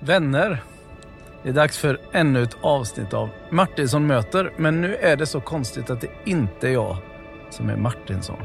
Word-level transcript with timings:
Vänner, 0.00 0.62
det 1.42 1.48
är 1.48 1.52
dags 1.52 1.78
för 1.78 1.98
ännu 2.12 2.42
ett 2.42 2.56
avsnitt 2.60 3.14
av 3.14 3.30
Martinsson 3.50 4.06
möter. 4.06 4.52
Men 4.56 4.80
nu 4.80 4.96
är 4.96 5.16
det 5.16 5.26
så 5.26 5.40
konstigt 5.40 5.90
att 5.90 6.00
det 6.00 6.10
inte 6.24 6.68
är 6.68 6.72
jag 6.72 6.96
som 7.50 7.70
är 7.70 7.76
Martinsson. 7.76 8.42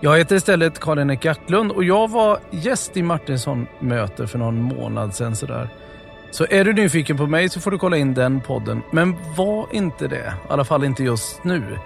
Jag 0.00 0.18
heter 0.18 0.36
istället 0.36 0.78
Karl-Henrik 0.78 1.24
Jacklund 1.24 1.72
och 1.72 1.84
jag 1.84 2.10
var 2.10 2.38
gäst 2.50 2.96
i 2.96 3.02
Martinsson 3.02 3.66
möter 3.80 4.26
för 4.26 4.38
någon 4.38 4.62
månad 4.62 5.14
sedan 5.14 5.36
sådär. 5.36 5.68
Så 6.30 6.46
är 6.50 6.64
du 6.64 6.72
nyfiken 6.72 7.16
på 7.16 7.26
mig 7.26 7.48
så 7.48 7.60
får 7.60 7.70
du 7.70 7.78
kolla 7.78 7.96
in 7.96 8.14
den 8.14 8.40
podden. 8.40 8.82
Men 8.92 9.16
var 9.36 9.66
inte 9.72 10.08
det, 10.08 10.34
i 10.48 10.52
alla 10.52 10.64
fall 10.64 10.84
inte 10.84 11.04
just 11.04 11.44
nu. 11.44 11.78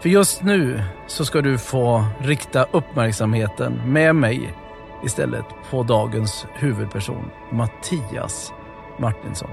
För 0.00 0.08
just 0.08 0.42
nu 0.42 0.82
så 1.06 1.24
ska 1.24 1.40
du 1.40 1.58
få 1.58 2.04
rikta 2.20 2.66
uppmärksamheten 2.72 3.92
med 3.92 4.16
mig 4.16 4.54
istället 5.04 5.44
på 5.70 5.82
dagens 5.82 6.46
huvudperson, 6.54 7.30
Mattias 7.50 8.52
Martinsson. 8.98 9.50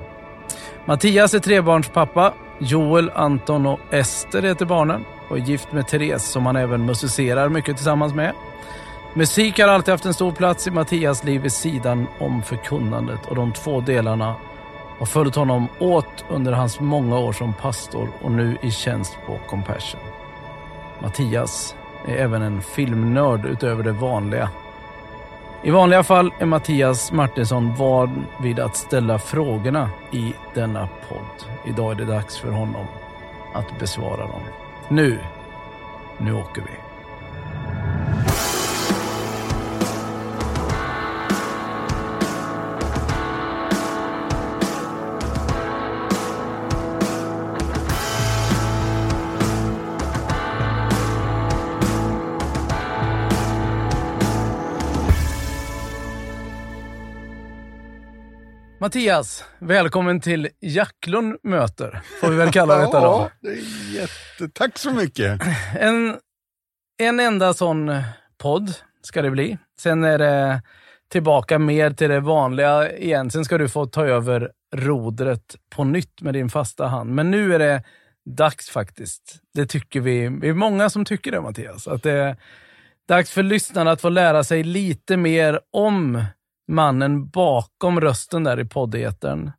Mattias 0.86 1.34
är 1.34 1.40
trebarnspappa. 1.40 2.34
Joel, 2.60 3.12
Anton 3.16 3.66
och 3.66 3.80
Ester 3.92 4.42
heter 4.42 4.66
barnen 4.66 5.06
och 5.30 5.38
är 5.38 5.42
gift 5.42 5.72
med 5.72 5.88
Therese 5.88 6.32
som 6.32 6.46
han 6.46 6.56
även 6.56 6.86
musicerar 6.86 7.50
mycket 7.50 7.76
tillsammans 7.76 8.14
med. 8.14 8.34
Musik 9.14 9.60
har 9.60 9.68
alltid 9.68 9.92
haft 9.92 10.06
en 10.06 10.14
stor 10.14 10.32
plats 10.32 10.68
i 10.68 10.72
Mattias 10.72 11.24
liv 11.24 11.42
vid 11.42 11.52
sidan 11.52 12.08
om 12.20 12.42
förkunnandet 12.42 13.26
och 13.26 13.36
de 13.36 13.54
två 13.54 13.82
delarna 13.82 14.36
har 15.00 15.06
följt 15.06 15.36
honom 15.36 15.68
åt 15.80 16.26
under 16.30 16.52
hans 16.52 16.80
många 16.80 17.20
år 17.20 17.34
som 17.34 17.54
pastor 17.54 18.10
och 18.22 18.32
nu 18.32 18.58
i 18.62 18.72
tjänst 18.72 19.18
på 19.26 19.40
Compassion. 19.50 20.02
Mattias 21.02 21.76
är 22.08 22.16
även 22.16 22.42
en 22.42 22.62
filmnörd 22.62 23.46
utöver 23.46 23.84
det 23.84 23.92
vanliga. 23.92 24.50
I 25.68 25.72
vanliga 25.72 26.04
fall 26.04 26.34
är 26.40 26.46
Mattias 26.46 27.12
Martinsson 27.12 27.76
van 27.76 28.26
vid 28.42 28.60
att 28.60 28.76
ställa 28.76 29.20
frågorna 29.20 29.90
i 30.12 30.34
denna 30.54 30.90
podd. 31.10 31.52
Idag 31.66 31.92
är 31.92 31.96
det 31.96 32.06
dags 32.06 32.38
för 32.38 32.52
honom 32.52 32.86
att 33.54 33.80
besvara 33.80 34.22
dem. 34.22 34.42
Nu, 34.90 35.20
nu 36.18 36.34
åker 36.34 36.62
vi. 36.62 36.87
Mattias, 58.88 59.44
välkommen 59.60 60.22
till 60.22 60.50
Jacklund 60.60 61.38
möter, 61.44 62.02
får 62.22 62.30
vi 62.30 62.36
väl 62.36 62.52
kalla 62.52 62.78
detta 62.78 63.00
då. 63.02 63.30
Ja, 63.42 63.52
jätte... 63.94 64.50
Tack 64.54 64.78
så 64.78 64.92
mycket. 64.92 65.42
En, 65.80 66.16
en 66.98 67.20
enda 67.20 67.54
sån 67.54 67.92
podd 68.38 68.74
ska 69.02 69.22
det 69.22 69.32
bli. 69.32 69.58
Sen 69.80 70.04
är 70.04 70.18
det 70.18 70.62
tillbaka 71.12 71.60
mer 71.60 71.92
till 71.92 72.10
det 72.10 72.20
vanliga 72.20 72.98
igen. 72.98 73.32
Sen 73.32 73.46
ska 73.46 73.58
du 73.58 73.70
få 73.70 73.86
ta 73.86 74.06
över 74.06 74.52
rodret 74.76 75.56
på 75.70 75.84
nytt 75.84 76.22
med 76.22 76.34
din 76.34 76.50
fasta 76.50 76.88
hand. 76.88 77.10
Men 77.10 77.32
nu 77.32 77.56
är 77.56 77.60
det 77.60 77.84
dags 78.26 78.70
faktiskt. 78.70 79.36
Det 79.54 79.66
tycker 79.66 80.00
vi. 80.00 80.28
Vi 80.42 80.50
är 80.50 80.54
många 80.54 80.90
som 80.90 81.06
tycker 81.06 81.32
det, 81.32 81.42
Mattias. 81.42 81.88
Att 81.88 82.04
det 82.04 82.12
är 82.12 82.36
dags 83.08 83.32
för 83.32 83.44
lyssnarna 83.44 83.92
att 83.92 84.02
få 84.02 84.10
lära 84.10 84.44
sig 84.44 84.64
lite 84.64 85.18
mer 85.18 85.60
om 85.72 86.24
mannen 86.68 87.30
bakom 87.30 88.02
rösten 88.02 88.44
där 88.44 88.60
i 88.60 88.66
poddetern. 88.66 89.52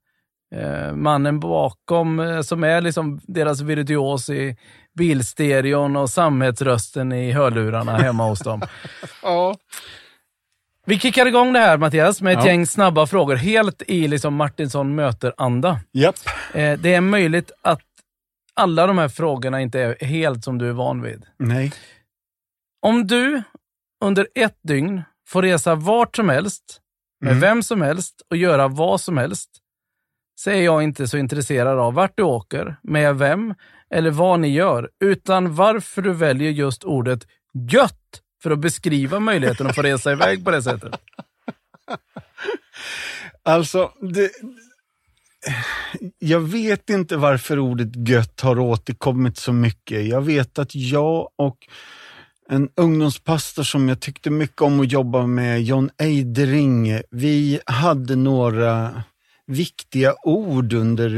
Eh, 0.54 0.92
mannen 0.94 1.40
bakom, 1.40 2.20
eh, 2.20 2.40
som 2.40 2.64
är 2.64 2.80
liksom 2.80 3.20
deras 3.22 3.60
virtuos 3.60 4.30
i 4.30 4.56
bilstereon 4.98 5.96
och 5.96 6.10
samhällsrösten 6.10 7.12
i 7.12 7.32
hörlurarna 7.32 7.96
hemma 7.96 8.28
hos 8.28 8.38
dem. 8.40 8.62
Ja. 9.22 9.56
Vi 10.86 10.98
kickar 10.98 11.26
igång 11.26 11.52
det 11.52 11.58
här 11.58 11.78
Mattias 11.78 12.22
med 12.22 12.32
ett 12.38 12.44
Ja. 12.44 12.50
gäng 12.50 12.66
snabba 12.66 13.06
frågor, 13.06 13.36
helt 13.36 13.82
i 13.86 14.08
liksom 14.08 14.34
Martinsson 14.34 14.94
möter-anda. 14.94 15.80
Japp. 15.92 16.14
Eh, 16.54 16.78
det 16.78 16.94
är 16.94 17.00
möjligt 17.00 17.52
att 17.62 17.80
alla 18.54 18.86
de 18.86 18.98
här 18.98 19.08
frågorna 19.08 19.60
inte 19.60 19.80
är 19.80 20.04
helt 20.04 20.44
som 20.44 20.58
du 20.58 20.68
är 20.68 20.72
van 20.72 21.02
vid. 21.02 21.24
Nej. 21.36 21.72
Om 22.82 23.06
du 23.06 23.42
under 24.04 24.28
ett 24.34 24.58
dygn 24.62 25.02
får 25.28 25.42
resa 25.42 25.74
vart 25.74 26.16
som 26.16 26.28
helst, 26.28 26.80
med 27.20 27.30
Mm. 27.30 27.40
vem 27.40 27.62
som 27.62 27.82
helst 27.82 28.22
och 28.30 28.36
göra 28.36 28.68
vad 28.68 29.00
som 29.00 29.18
helst, 29.18 29.50
så 30.40 30.50
är 30.50 30.62
jag 30.62 30.82
inte 30.82 31.08
så 31.08 31.18
intresserad 31.18 31.78
av 31.78 31.94
vart 31.94 32.16
du 32.16 32.22
åker, 32.22 32.76
med 32.82 33.18
vem 33.18 33.54
eller 33.90 34.10
vad 34.10 34.40
ni 34.40 34.48
gör, 34.48 34.90
utan 35.04 35.54
varför 35.54 36.02
du 36.02 36.12
väljer 36.12 36.50
just 36.50 36.84
ordet 36.84 37.26
gött 37.70 38.22
för 38.42 38.50
att 38.50 38.58
beskriva 38.58 39.20
möjligheten 39.20 39.66
att 39.66 39.74
få 39.74 39.82
resa 39.82 40.12
iväg 40.12 40.44
på 40.44 40.50
det 40.50 40.62
sättet. 40.62 40.94
Alltså, 43.42 43.92
det... 44.00 44.30
Jag 46.18 46.40
vet 46.40 46.90
inte 46.90 47.16
varför 47.16 47.58
ordet 47.58 48.08
gött 48.08 48.40
har 48.40 48.58
återkommit 48.58 49.38
så 49.38 49.52
mycket. 49.52 50.06
Jag 50.06 50.20
vet 50.20 50.58
att 50.58 50.74
jag 50.74 51.28
och 51.36 51.56
en 52.50 52.68
ungdomspastor 52.76 53.62
som 53.62 53.88
jag 53.88 54.00
tyckte 54.00 54.30
mycket 54.30 54.62
om 54.62 54.80
att 54.80 54.92
jobba 54.92 55.26
med, 55.26 55.62
John 55.62 55.90
Eidering, 55.98 57.00
vi 57.10 57.60
hade 57.66 58.16
några 58.16 59.02
viktiga 59.46 60.14
ord 60.22 60.72
under 60.72 61.08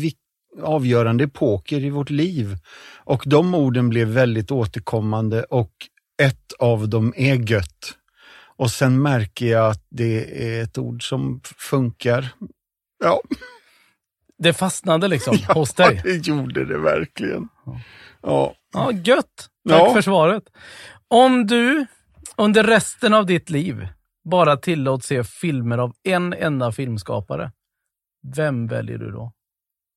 vik- 0.00 0.16
avgörande 0.62 1.24
epoker 1.24 1.84
i 1.84 1.90
vårt 1.90 2.10
liv. 2.10 2.56
Och 3.04 3.22
de 3.26 3.54
orden 3.54 3.88
blev 3.88 4.08
väldigt 4.08 4.50
återkommande 4.50 5.42
och 5.44 5.72
ett 6.22 6.52
av 6.58 6.88
dem 6.88 7.12
är 7.16 7.50
gött. 7.50 7.94
Och 8.56 8.70
sen 8.70 9.02
märker 9.02 9.46
jag 9.46 9.70
att 9.70 9.86
det 9.90 10.44
är 10.52 10.62
ett 10.62 10.78
ord 10.78 11.08
som 11.08 11.40
funkar. 11.58 12.28
Ja, 13.04 13.20
Det 14.38 14.52
fastnade 14.52 15.08
liksom 15.08 15.38
hos 15.48 15.74
dig. 15.74 16.00
det 16.04 16.26
gjorde 16.26 16.64
det 16.64 16.78
verkligen. 16.78 17.48
Ja, 17.66 17.80
Ja, 18.22 18.54
gött. 19.04 19.48
Tack 19.68 19.80
Ja. 19.80 19.92
för 19.94 20.00
svaret. 20.02 20.42
Om 21.08 21.46
du 21.46 21.86
under 22.36 22.64
resten 22.64 23.14
av 23.14 23.26
ditt 23.26 23.50
liv 23.50 23.88
bara 24.24 24.56
tillåts 24.56 25.06
se 25.06 25.24
filmer 25.24 25.78
av 25.78 25.92
en 26.02 26.32
enda 26.32 26.72
filmskapare, 26.72 27.52
vem 28.36 28.66
väljer 28.66 28.98
du 28.98 29.10
då? 29.10 29.32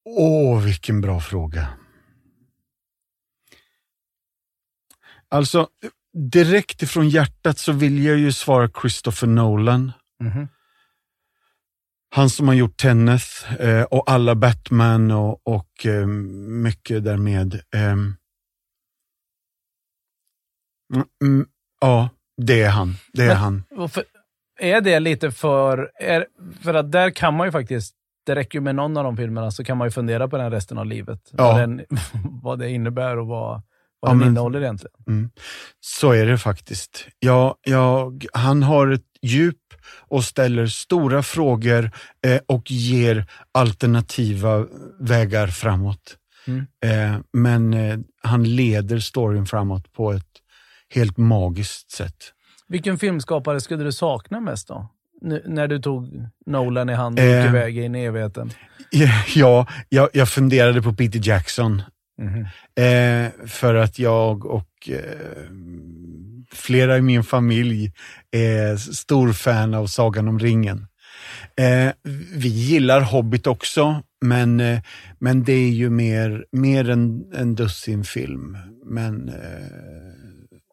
åh 0.08 0.62
vilken 0.62 1.02
bra 1.02 1.20
fråga. 1.20 1.68
Alltså, 5.30 5.68
direkt 6.32 6.82
ifrån 6.82 7.10
hjärtat 7.10 7.58
så 7.60 7.72
vill 7.72 8.04
jag 8.06 8.18
ju 8.18 8.32
svara 8.32 8.70
Christopher 8.82 9.28
Nolan. 9.28 9.92
Mhm. 10.20 10.48
Han 12.16 12.30
som 12.30 12.48
har 12.48 12.56
gjort 12.56 12.78
Tenet 12.78 13.22
eh, 13.60 13.82
och 13.84 14.12
alla 14.12 14.36
Batman 14.36 15.12
och, 15.12 15.48
och 15.48 15.86
eh, 15.86 16.08
mycket 16.08 17.04
därmed. 17.04 17.62
ehm. 17.76 18.16
Mm, 20.94 21.08
mm, 21.24 21.48
ja, 21.82 22.10
det 22.42 22.62
är 22.62 22.70
han. 22.70 22.94
Det 23.14 23.24
är 23.24 23.28
Men- 23.28 23.38
han. 23.38 23.64
Är 24.60 24.82
det 24.82 25.00
lite 25.00 25.32
för... 25.32 25.92
Är, 26.00 26.26
för 26.62 26.74
att 26.74 26.92
där 26.92 27.10
kan 27.10 27.34
man 27.34 27.48
ju 27.48 27.52
faktiskt, 27.52 27.96
det 28.26 28.36
räcker 28.36 28.58
ju 28.60 28.64
med 28.64 28.76
någon 28.76 28.98
av 28.98 29.04
de 29.04 29.18
filmerna 29.18 29.52
så 29.52 29.64
kan 29.64 29.78
man 29.78 29.88
ju 29.88 29.92
fundera 29.92 30.28
på 30.28 30.38
den 30.38 30.52
resten 30.52 30.78
av 30.78 30.86
livet. 30.86 31.20
Ja. 31.32 31.44
Vad, 31.44 31.60
den, 31.60 31.86
vad 32.44 32.60
det 32.60 32.70
innebär 32.70 33.18
och 33.18 33.28
vad, 33.28 33.50
vad 33.52 33.62
Ja, 34.02 34.10
den 34.10 34.18
men- 34.18 34.28
innehåller 34.28 34.62
egentligen. 34.62 34.94
Mm. 35.08 35.30
Så 35.80 36.12
är 36.12 36.26
det 36.26 36.38
faktiskt. 36.38 37.08
Ja, 37.20 37.58
jag, 37.64 38.26
han 38.34 38.64
har 38.64 38.88
ett 38.88 39.02
djup 39.26 39.58
och 40.08 40.24
ställer 40.24 40.68
stora 40.68 41.24
frågor 41.24 41.92
eh, 42.26 42.40
och 42.46 42.72
ger 42.72 43.26
alternativa 43.52 44.66
vägar 45.00 45.48
framåt. 45.48 46.18
Mm. 46.48 46.66
Eh, 46.84 47.20
men 47.34 47.74
eh, 47.74 47.98
han 48.24 48.44
leder 48.44 49.00
storyn 49.00 49.46
framåt 49.46 49.94
på 49.94 50.12
ett 50.14 50.24
helt 50.90 51.18
magiskt 51.18 51.92
sätt. 51.92 52.16
Vilken 52.68 52.98
filmskapare 53.00 53.62
skulle 53.62 53.84
du 53.84 53.92
sakna 53.92 54.40
mest 54.40 54.68
då? 54.68 54.90
Nu, 55.22 55.44
när 55.46 55.68
du 55.68 55.80
tog 55.82 56.28
Nolan 56.46 56.90
i 56.90 56.94
hand 56.94 57.20
och 57.20 57.26
gick 57.26 57.34
Eh. 57.36 57.46
iväg 57.50 57.78
in 57.78 57.96
i 57.96 58.04
evigheten. 58.04 58.52
Ja, 59.36 59.68
jag, 59.90 60.10
jag 60.14 60.30
funderade 60.30 60.82
på 60.82 60.94
Peter 60.94 61.20
Jackson. 61.24 61.82
Mhm. 62.18 62.46
Eh, 62.86 63.48
för 63.48 63.76
att 63.76 64.00
jag 64.00 64.46
och 64.46 64.90
eh, 64.90 65.50
flera 66.52 66.98
i 66.98 67.02
min 67.02 67.24
familj 67.24 67.92
är 68.32 68.76
stor 68.78 69.34
fan 69.34 69.74
av 69.74 69.88
Sagan 69.88 70.28
om 70.28 70.40
ringen. 70.40 70.88
Eh, 71.58 71.92
vi 72.36 72.48
gillar 72.48 73.02
Hobbit 73.02 73.48
också, 73.48 74.02
men, 74.22 74.60
eh, 74.60 74.80
men 75.20 75.44
det 75.44 75.54
är 75.54 75.70
ju 75.70 75.90
mer, 75.90 76.46
mer 76.52 76.90
än 76.90 77.34
en 77.34 77.56
dussin 77.56 78.04
film. 78.04 78.58
Men 78.86 79.30
eh, 79.30 79.36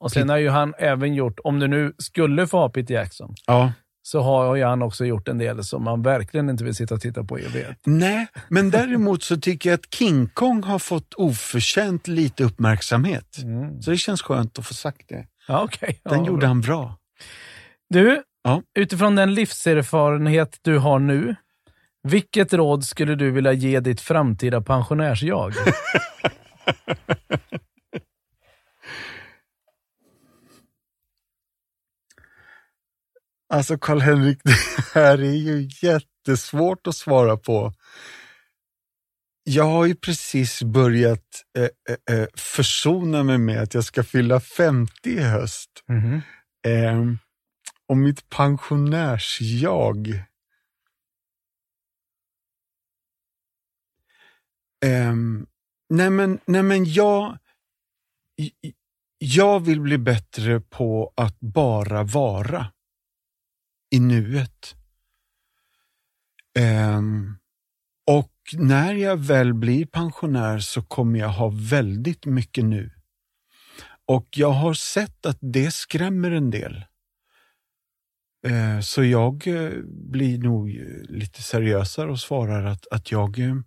Och 0.00 0.12
sen 0.12 0.28
har 0.28 0.36
ju 0.38 0.48
han 0.48 0.74
även 0.78 1.14
gjort, 1.14 1.38
om 1.44 1.58
du 1.58 1.68
nu 1.68 1.92
skulle 1.98 2.46
få 2.46 2.58
ha 2.58 2.68
Peter 2.68 2.94
Jackson, 2.94 3.34
ja, 3.46 3.72
så 4.02 4.20
har 4.20 4.56
ju 4.56 4.64
han 4.64 4.82
också 4.82 5.04
gjort 5.04 5.28
en 5.28 5.38
del 5.38 5.64
som 5.64 5.84
man 5.84 6.02
verkligen 6.02 6.50
inte 6.50 6.64
vill 6.64 6.74
sitta 6.74 6.94
och 6.94 7.00
titta 7.00 7.24
på 7.24 7.38
i 7.38 7.44
evighet. 7.44 7.78
Nej, 7.86 8.26
men 8.48 8.70
däremot 8.70 9.22
så 9.22 9.36
tycker 9.36 9.70
jag 9.70 9.74
att 9.78 9.94
King 9.94 10.26
Kong 10.28 10.62
har 10.62 10.78
fått 10.78 11.14
oförtjänt 11.14 12.08
lite 12.08 12.44
uppmärksamhet. 12.44 13.38
Mm. 13.42 13.82
Så 13.82 13.90
det 13.90 13.96
känns 13.96 14.22
skönt 14.22 14.58
att 14.58 14.66
få 14.66 14.74
sagt 14.74 15.08
det. 15.08 15.26
Ja, 15.48 15.62
okej. 15.64 16.00
Den 16.04 16.18
ja, 16.20 16.26
gjorde 16.26 16.38
bra. 16.40 16.48
han 16.48 16.60
bra. 16.60 16.96
Du, 17.90 18.22
Ja. 18.44 18.62
utifrån 18.78 19.14
den 19.16 19.34
livserfarenhet 19.34 20.58
du 20.62 20.78
har 20.78 20.98
nu, 20.98 21.36
vilket 22.08 22.52
råd 22.52 22.84
skulle 22.84 23.14
du 23.14 23.30
vilja 23.30 23.52
ge 23.52 23.80
ditt 23.80 24.00
framtida 24.00 24.60
pensionärsjag? 24.60 25.52
Alltså 33.52 33.78
Karl-Henrik, 33.78 34.38
det 34.44 34.56
här 34.94 35.18
är 35.18 35.34
ju 35.34 35.68
jättesvårt 35.82 36.86
att 36.86 36.96
svara 36.96 37.36
på. 37.36 37.72
Jag 39.44 39.64
har 39.64 39.86
ju 39.86 39.94
precis 39.94 40.62
börjat 40.62 41.44
eh, 41.58 41.64
eh, 41.64 42.18
eh, 42.18 42.26
försona 42.34 43.22
mig 43.22 43.38
med 43.38 43.62
att 43.62 43.74
jag 43.74 43.84
ska 43.84 44.04
fylla 44.04 44.40
50 44.40 44.92
i 45.04 45.20
höst. 45.20 45.70
Mhm. 45.88 46.20
Ehm, 46.66 47.18
och 47.88 47.96
mitt 47.96 48.28
pensionärsjag. 48.28 50.22
Ehm, 54.84 55.46
nej, 55.88 56.10
men, 56.10 56.40
nej 56.44 56.62
men 56.62 56.84
jag, 56.84 57.38
jag 59.18 59.60
vill 59.60 59.80
bli 59.80 59.98
bättre 59.98 60.60
på 60.60 61.12
att 61.16 61.40
bara 61.40 62.02
vara 62.02 62.66
i 63.92 64.00
nuet. 64.00 64.74
Um, 66.58 67.38
och 68.06 68.32
när 68.52 68.94
jag 68.94 69.16
väl 69.16 69.54
blir 69.54 69.86
pensionär 69.86 70.58
så 70.58 70.82
kommer 70.82 71.18
jag 71.18 71.28
ha 71.28 71.52
väldigt 71.54 72.26
mycket 72.26 72.64
nu. 72.64 72.90
Och 74.06 74.28
jag 74.30 74.50
har 74.50 74.74
sett 74.74 75.26
att 75.26 75.38
det 75.40 75.70
skrämmer 75.70 76.30
en 76.30 76.50
del. 76.50 76.84
Uh, 78.46 78.80
Så 78.80 79.04
jag 79.04 79.46
uh, 79.46 79.84
blir 79.84 80.38
nog 80.38 80.70
eh, 80.70 81.02
lite 81.08 81.42
seriösare 81.42 82.10
och 82.10 82.20
svarar 82.20 82.64
att, 82.64 82.86
att 82.90 83.10
jag, 83.10 83.38
uh, 83.38 83.60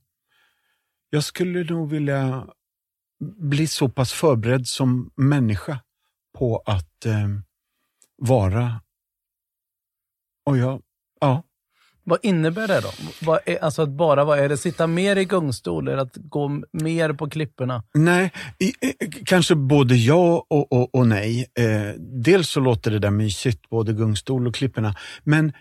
jag 1.09 1.23
skulle 1.23 1.63
nog 1.63 1.89
vilja 1.89 2.47
bli 3.19 3.67
så 3.67 3.89
pass 3.89 4.13
förberedd 4.13 4.67
som 4.67 5.11
människa 5.15 5.79
på 6.37 6.63
att 6.65 7.05
ehm, 7.05 7.43
vara. 8.17 8.81
Och 10.45 10.57
jag, 10.57 10.81
ja, 11.21 11.43
Vad 12.03 12.19
innebär 12.23 12.67
det 12.67 12.81
då? 12.81 12.91
Vad 13.21 13.39
är, 13.45 13.63
alltså 13.63 13.81
att 13.81 13.89
bara 13.89 14.23
vad 14.23 14.39
är 14.39 14.49
det? 14.49 14.57
Sitta 14.57 14.87
mer 14.87 15.15
i 15.15 15.25
gungstol 15.25 15.87
eller 15.87 16.01
att 16.01 16.15
gå 16.15 16.61
mer 16.71 17.13
på 17.13 17.29
klipporna? 17.29 17.83
Nej, 17.93 18.31
i, 18.59 18.65
i, 18.65 18.93
kanske 19.25 19.55
både 19.55 19.95
ja 19.95 20.45
och, 20.49 20.71
och, 20.71 20.95
och 20.95 21.07
nej. 21.07 21.51
Eh, 21.59 21.93
dels 22.23 22.49
så 22.49 22.59
låter 22.59 22.91
det 22.91 22.99
där 22.99 23.11
mysigt, 23.11 23.69
både 23.69 23.93
gungstol 23.93 24.47
och 24.47 24.55
klipporna. 24.55 24.95
Men 25.23 25.53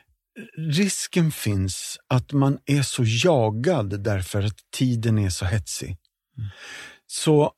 risken 0.57 1.31
finns 1.31 1.99
att 2.09 2.33
man 2.33 2.59
är 2.67 2.83
så 2.83 3.03
jagad 3.07 4.05
därför 4.05 4.43
att 4.43 4.57
tiden 4.77 5.19
är 5.19 5.29
så 5.31 5.45
hetsig. 5.45 5.97
Så 7.07 7.53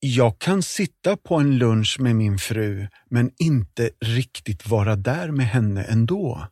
jag 0.00 0.38
kan 0.38 0.62
sitta 0.62 1.16
på 1.16 1.34
en 1.34 1.58
lunch 1.58 1.96
med 2.00 2.16
min 2.16 2.38
fru 2.38 2.86
men 3.10 3.30
inte 3.38 3.90
riktigt 4.00 4.66
vara 4.66 4.96
där 4.96 5.30
med 5.30 5.46
henne 5.46 5.82
ändå. 5.82 6.46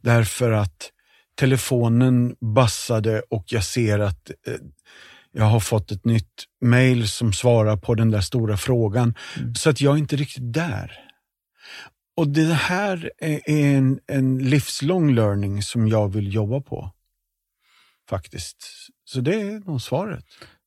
Därför 0.00 0.50
att 0.52 0.90
telefonen 1.34 2.36
bassade 2.40 3.22
och 3.30 3.44
jag 3.46 3.64
ser 3.64 3.98
att 3.98 4.30
eh, 4.46 4.54
jag 5.32 5.44
har 5.44 5.60
fått 5.60 5.90
ett 5.90 6.04
nytt 6.04 6.44
mail 6.60 7.08
som 7.08 7.32
svarar 7.32 7.76
på 7.76 7.94
den 7.94 8.10
där 8.10 8.20
stora 8.20 8.56
frågan. 8.56 9.14
Så 9.56 9.70
att 9.70 9.80
jag 9.80 9.94
är 9.94 9.98
inte 9.98 10.16
riktigt 10.16 10.52
där. 10.52 11.00
Och 12.16 12.28
det 12.28 12.54
här 12.54 13.10
är 13.18 13.40
är 13.50 13.76
en, 13.76 14.00
en 14.06 14.38
livslång 14.38 15.14
learning 15.14 15.62
som 15.62 15.88
jag 15.88 16.08
vill 16.08 16.34
jobba 16.34 16.60
på. 16.60 16.90
Faktiskt. 18.10 18.56
Så 19.04 19.20
det 19.20 19.40
är 19.40 19.60
nog 19.60 19.82
svaret. 19.82 20.24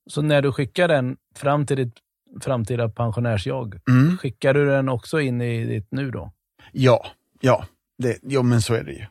Så 0.09 0.21
när 0.21 0.41
du 0.41 0.51
skickar 0.51 0.87
den 0.87 1.17
fram 1.35 1.65
till 1.65 1.77
ditt 1.77 1.99
framtida 2.41 2.89
pensionärsjag, 2.89 3.79
Mm. 3.89 4.17
skickar 4.17 4.53
du 4.53 4.65
den 4.65 4.89
också 4.89 5.19
in 5.21 5.41
i 5.41 5.65
ditt 5.65 5.87
nu 5.91 6.11
då? 6.11 6.31
Ja, 6.71 7.05
ja, 7.41 7.65
det, 7.97 8.17
ja, 8.23 8.41
men 8.41 8.61
så 8.61 8.73
är 8.73 8.83
det 8.83 8.91
ju. 8.93 9.05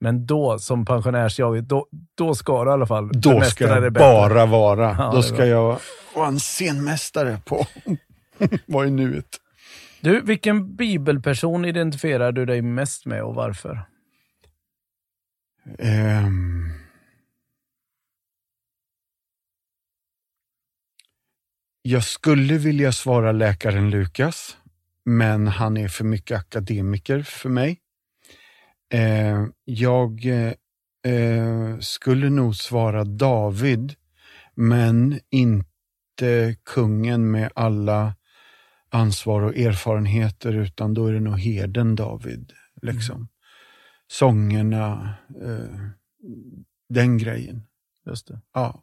Men 0.00 0.26
då, 0.26 0.58
som 0.58 0.84
pensionärsjag, 0.84 1.64
då, 1.64 1.86
då 2.14 2.34
ska 2.34 2.64
du 2.64 2.70
i 2.70 2.72
alla 2.72 2.86
fall 2.86 3.10
Då 3.12 3.40
ska 3.40 3.64
jag 3.64 3.92
bara 3.92 4.46
vara. 4.46 4.96
Ja, 4.98 5.12
Då 5.14 5.22
ska 5.22 5.46
jag 5.46 5.78
vara 6.14 6.28
en 6.28 6.38
scenmästare 6.38 7.38
på 7.44 7.66
vad 8.66 8.86
är 8.86 8.90
nuet. 8.90 9.26
Du, 10.00 10.20
vilken 10.20 10.76
bibelperson 10.76 11.64
identifierar 11.64 12.32
du 12.32 12.46
dig 12.46 12.62
mest 12.62 13.06
med 13.06 13.22
och 13.22 13.34
varför? 13.34 13.80
Ehm. 15.78 16.70
Jag 21.84 22.04
skulle 22.04 22.58
vilja 22.58 22.92
svara 22.92 23.32
läkaren 23.32 23.90
Lukas, 23.90 24.56
men 25.04 25.46
han 25.46 25.76
är 25.76 25.88
för 25.88 26.04
mycket 26.04 26.38
akademiker 26.38 27.22
för 27.22 27.48
mig. 27.48 27.80
Eh, 28.92 29.46
jag 29.64 30.26
eh, 31.02 31.78
skulle 31.80 32.30
nog 32.30 32.56
svara 32.56 33.04
David, 33.04 33.94
men 34.54 35.20
inte 35.30 36.56
kungen 36.64 37.30
med 37.30 37.50
alla 37.54 38.14
ansvar 38.90 39.42
och 39.42 39.56
erfarenheter, 39.56 40.52
utan 40.52 40.94
då 40.94 41.06
är 41.06 41.12
det 41.12 41.20
nog 41.20 41.38
herden 41.38 41.96
David. 41.96 42.52
Liksom. 42.82 43.28
Sångerna, 44.06 45.14
eh, 45.42 45.88
den 46.88 47.18
grejen. 47.18 47.66
Just 48.06 48.28
det. 48.28 48.40
Ja. 48.54 48.82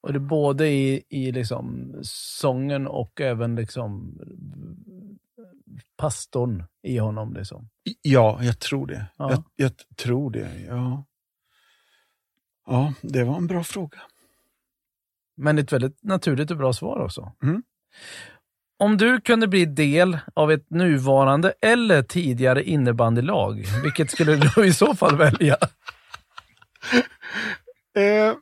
Och 0.00 0.12
det 0.12 0.20
både 0.20 0.68
i, 0.68 1.02
i 1.08 1.32
liksom 1.32 1.94
sången 2.02 2.86
och 2.86 3.20
även 3.20 3.54
liksom 3.54 4.18
pastorn 5.96 6.64
i 6.82 6.98
honom. 6.98 7.34
Liksom. 7.34 7.68
Ja, 8.02 8.38
jag 8.42 8.58
tror 8.58 8.86
det. 8.86 9.06
Ja. 9.16 9.30
Jag, 9.30 9.44
jag 9.56 9.72
tror 9.96 10.30
det, 10.30 10.50
ja. 10.68 11.04
Ja, 12.66 12.94
det 13.02 13.24
var 13.24 13.36
en 13.36 13.46
bra 13.46 13.64
fråga. 13.64 13.98
Men 15.36 15.58
ett 15.58 15.72
väldigt 15.72 16.02
naturligt 16.02 16.50
och 16.50 16.56
bra 16.56 16.72
svar 16.72 16.98
också. 16.98 17.32
Mm. 17.42 17.62
Om 18.78 18.96
du 18.96 19.20
kunde 19.20 19.48
bli 19.48 19.64
del 19.64 20.18
av 20.34 20.52
ett 20.52 20.70
nuvarande 20.70 21.54
eller 21.60 22.02
tidigare 22.02 22.64
innebandylag, 22.64 23.64
vilket 23.82 24.10
skulle 24.10 24.36
du 24.36 24.66
i 24.66 24.72
så 24.72 24.94
fall 24.94 25.16
välja? 25.16 25.56
Eh, 27.96 28.34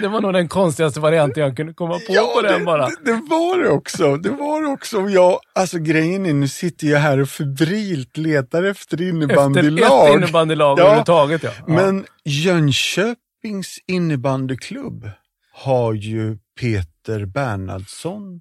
Det 0.00 0.08
var 0.08 0.20
nog 0.20 0.32
den 0.32 0.48
konstigaste 0.48 1.00
varianten 1.00 1.42
jag 1.42 1.56
kunde 1.56 1.74
komma 1.74 1.98
på 1.98 2.32
på 2.34 2.42
den 2.42 2.64
bara. 2.64 2.86
Det, 2.88 2.96
det 3.04 3.12
var 3.12 3.62
det 3.62 3.68
också. 3.70 4.16
Det 4.16 4.30
var 4.30 4.62
det 4.62 4.68
också. 4.68 5.08
Jag, 5.08 5.40
alltså 5.52 5.78
grejen 5.78 6.26
är, 6.26 6.32
nu 6.34 6.48
sitter 6.48 6.86
jag 6.86 6.98
här 6.98 7.18
och 7.18 7.28
febrilt 7.28 8.16
letar 8.16 8.62
efter 8.62 8.96
Efter 8.96 9.02
innebandylag. 9.08 10.08
ett 10.10 10.14
innebandylag 10.16 10.78
Ja, 10.78 10.82
överhuvudtaget 10.82 11.42
ja. 11.42 11.50
ja. 11.58 11.64
Men 11.74 12.06
Jönköpings 12.24 13.78
innebandyklubb 13.86 15.10
har 15.52 15.92
ju 15.94 16.38
Peter 16.60 17.24
Bernhardsson 17.24 18.40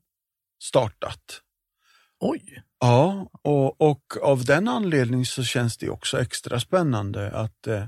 startat. 0.64 1.42
Oj, 2.20 2.64
Ja, 2.82 3.30
och, 3.42 3.82
och 3.82 4.04
av 4.22 4.46
den 4.46 4.68
anledningen 4.68 5.26
så 5.26 5.44
känns 5.44 5.78
det 5.78 5.90
också 5.90 6.22
extra 6.22 6.60
spännande 6.60 7.32
att, 7.32 7.68
eh, 7.68 7.84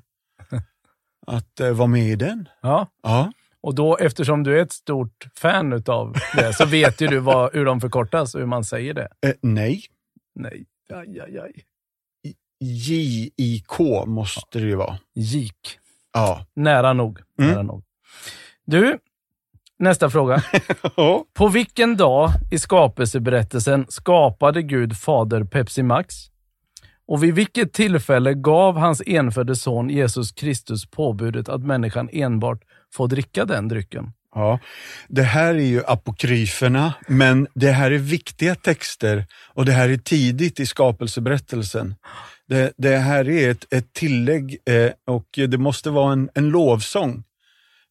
att 1.27 1.59
eh, 1.59 1.69
vara 1.71 1.87
med 1.87 2.05
i 2.07 2.15
den. 2.15 2.49
ja. 2.61 2.87
Ja, 3.03 3.31
Och 3.61 3.75
då, 3.75 3.97
eftersom 3.97 4.43
du 4.43 4.57
är 4.57 4.61
ett 4.61 4.71
stort 4.71 5.27
fan 5.35 5.73
utav 5.73 6.15
det, 6.35 6.53
så 6.53 6.65
vet 6.65 7.01
ju 7.01 7.07
du 7.07 7.19
vad, 7.19 7.53
hur 7.53 7.65
de 7.65 7.81
förkortas 7.81 8.33
och 8.35 8.39
hur 8.39 8.47
man 8.47 8.63
säger 8.63 8.93
det. 8.93 9.07
eh, 9.27 9.33
nej, 9.41 9.81
Nej, 10.35 10.65
aj, 10.93 11.19
aj, 11.19 11.39
aj. 11.39 11.63
JIK 12.63 13.79
måste 14.05 14.59
det 14.59 14.65
ju 14.65 14.75
vara. 14.75 14.97
Gik. 15.15 15.79
Ja. 16.13 16.45
Nära 16.55 16.93
nog. 16.93 17.19
Mm. 17.39 17.51
Nära 17.51 17.63
nog. 17.63 17.83
Du, 18.65 18.97
nästa 19.79 20.09
fråga. 20.09 20.43
På 21.33 21.47
vilken 21.47 21.97
dag 21.97 22.29
i 22.51 22.59
skapelseberättelsen 22.59 23.85
skapade 23.89 24.61
Gud 24.61 24.97
Fader 24.97 25.43
Pepsi 25.43 25.83
Max? 25.83 26.15
Och 27.11 27.23
vid 27.23 27.35
vilket 27.35 27.73
tillfälle 27.73 28.33
gav 28.33 28.77
hans 28.77 29.01
enfödde 29.05 29.55
son 29.55 29.89
Jesus 29.89 30.31
Kristus 30.31 30.85
påbudet 30.85 31.49
att 31.49 31.61
människan 31.61 32.09
enbart 32.11 32.63
får 32.93 33.07
dricka 33.07 33.45
den 33.45 33.67
drycken? 33.67 34.11
Ja, 34.35 34.59
det 35.07 35.23
här 35.23 35.55
är 35.55 35.65
ju 35.65 35.83
apokryferna, 35.87 36.93
men 37.07 37.47
det 37.53 37.71
här 37.71 37.91
är 37.91 37.97
viktiga 37.97 38.55
texter 38.55 39.25
och 39.53 39.65
det 39.65 39.71
här 39.71 39.89
är 39.89 39.97
tidigt 39.97 40.59
i 40.59 40.65
skapelseberättelsen. 40.65 41.95
Det, 42.47 42.73
det 42.77 42.97
här 42.97 43.29
är 43.29 43.51
ett, 43.51 43.73
ett 43.73 43.93
tillägg 43.93 44.57
eh, 44.65 44.91
och 45.07 45.27
det 45.49 45.57
måste 45.57 45.89
vara 45.89 46.13
en, 46.13 46.29
en 46.33 46.49
lovsång, 46.49 47.23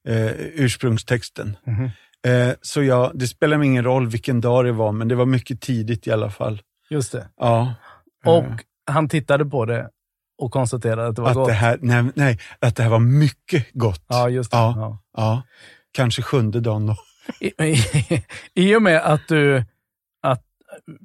eh, 0.08 0.30
ursprungstexten. 0.36 1.56
Mhm. 1.66 1.90
Eh, 2.26 2.54
så 2.62 2.82
ja, 2.82 3.12
det 3.14 3.26
spelar 3.26 3.62
ingen 3.62 3.84
roll 3.84 4.06
vilken 4.06 4.40
dag 4.40 4.64
det 4.64 4.72
var, 4.72 4.92
men 4.92 5.08
det 5.08 5.14
var 5.14 5.26
mycket 5.26 5.60
tidigt 5.60 6.06
i 6.06 6.10
alla 6.10 6.30
fall. 6.30 6.62
Just 6.90 7.12
det. 7.12 7.28
Ja. 7.40 7.74
Och 8.24 8.44
Eh, 8.44 8.56
han 8.90 9.08
tittade 9.08 9.44
på 9.44 9.64
det 9.64 9.90
och 10.38 10.52
konstaterade 10.52 11.06
att 11.06 11.16
det 11.16 11.22
var 11.22 11.28
att 11.30 11.34
gott. 11.34 11.48
det, 11.48 11.52
här, 11.52 11.78
nej, 11.82 12.04
nej, 12.14 12.38
att 12.58 12.76
det 12.76 12.82
här 12.82 12.90
var 12.90 12.98
mycket 12.98 13.66
gott. 13.72 14.04
Ja, 14.08 14.28
just 14.28 14.50
det. 14.50 14.56
Ja. 14.56 14.74
Ja. 14.76 14.98
Ja, 15.16 15.42
kanske 15.92 16.22
sjunde 16.22 16.60
dagen 16.60 16.86
då. 16.86 16.96
I, 17.40 17.64
i, 17.64 18.24
I 18.54 18.76
och 18.76 18.82
med 18.82 19.02
att 19.02 19.28
du... 19.28 19.64
Att, 20.22 20.42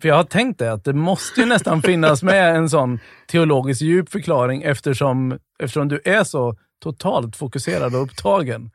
för 0.01 0.07
jag 0.07 0.15
har 0.15 0.23
tänkt 0.23 0.59
det, 0.59 0.73
att 0.73 0.83
det 0.83 0.93
måste 0.93 1.41
ju 1.41 1.45
nästan 1.45 1.81
finnas 1.81 2.23
med 2.23 2.55
en 2.55 2.69
sån 2.69 2.99
teologisk 3.27 3.81
djup 3.81 4.09
förklaring 4.09 4.63
eftersom, 4.63 5.39
eftersom 5.59 5.87
du 5.87 6.01
är 6.05 6.23
så 6.23 6.55
totalt 6.83 7.35
fokuserad 7.35 7.95
och 7.95 8.01
upptagen. 8.01 8.71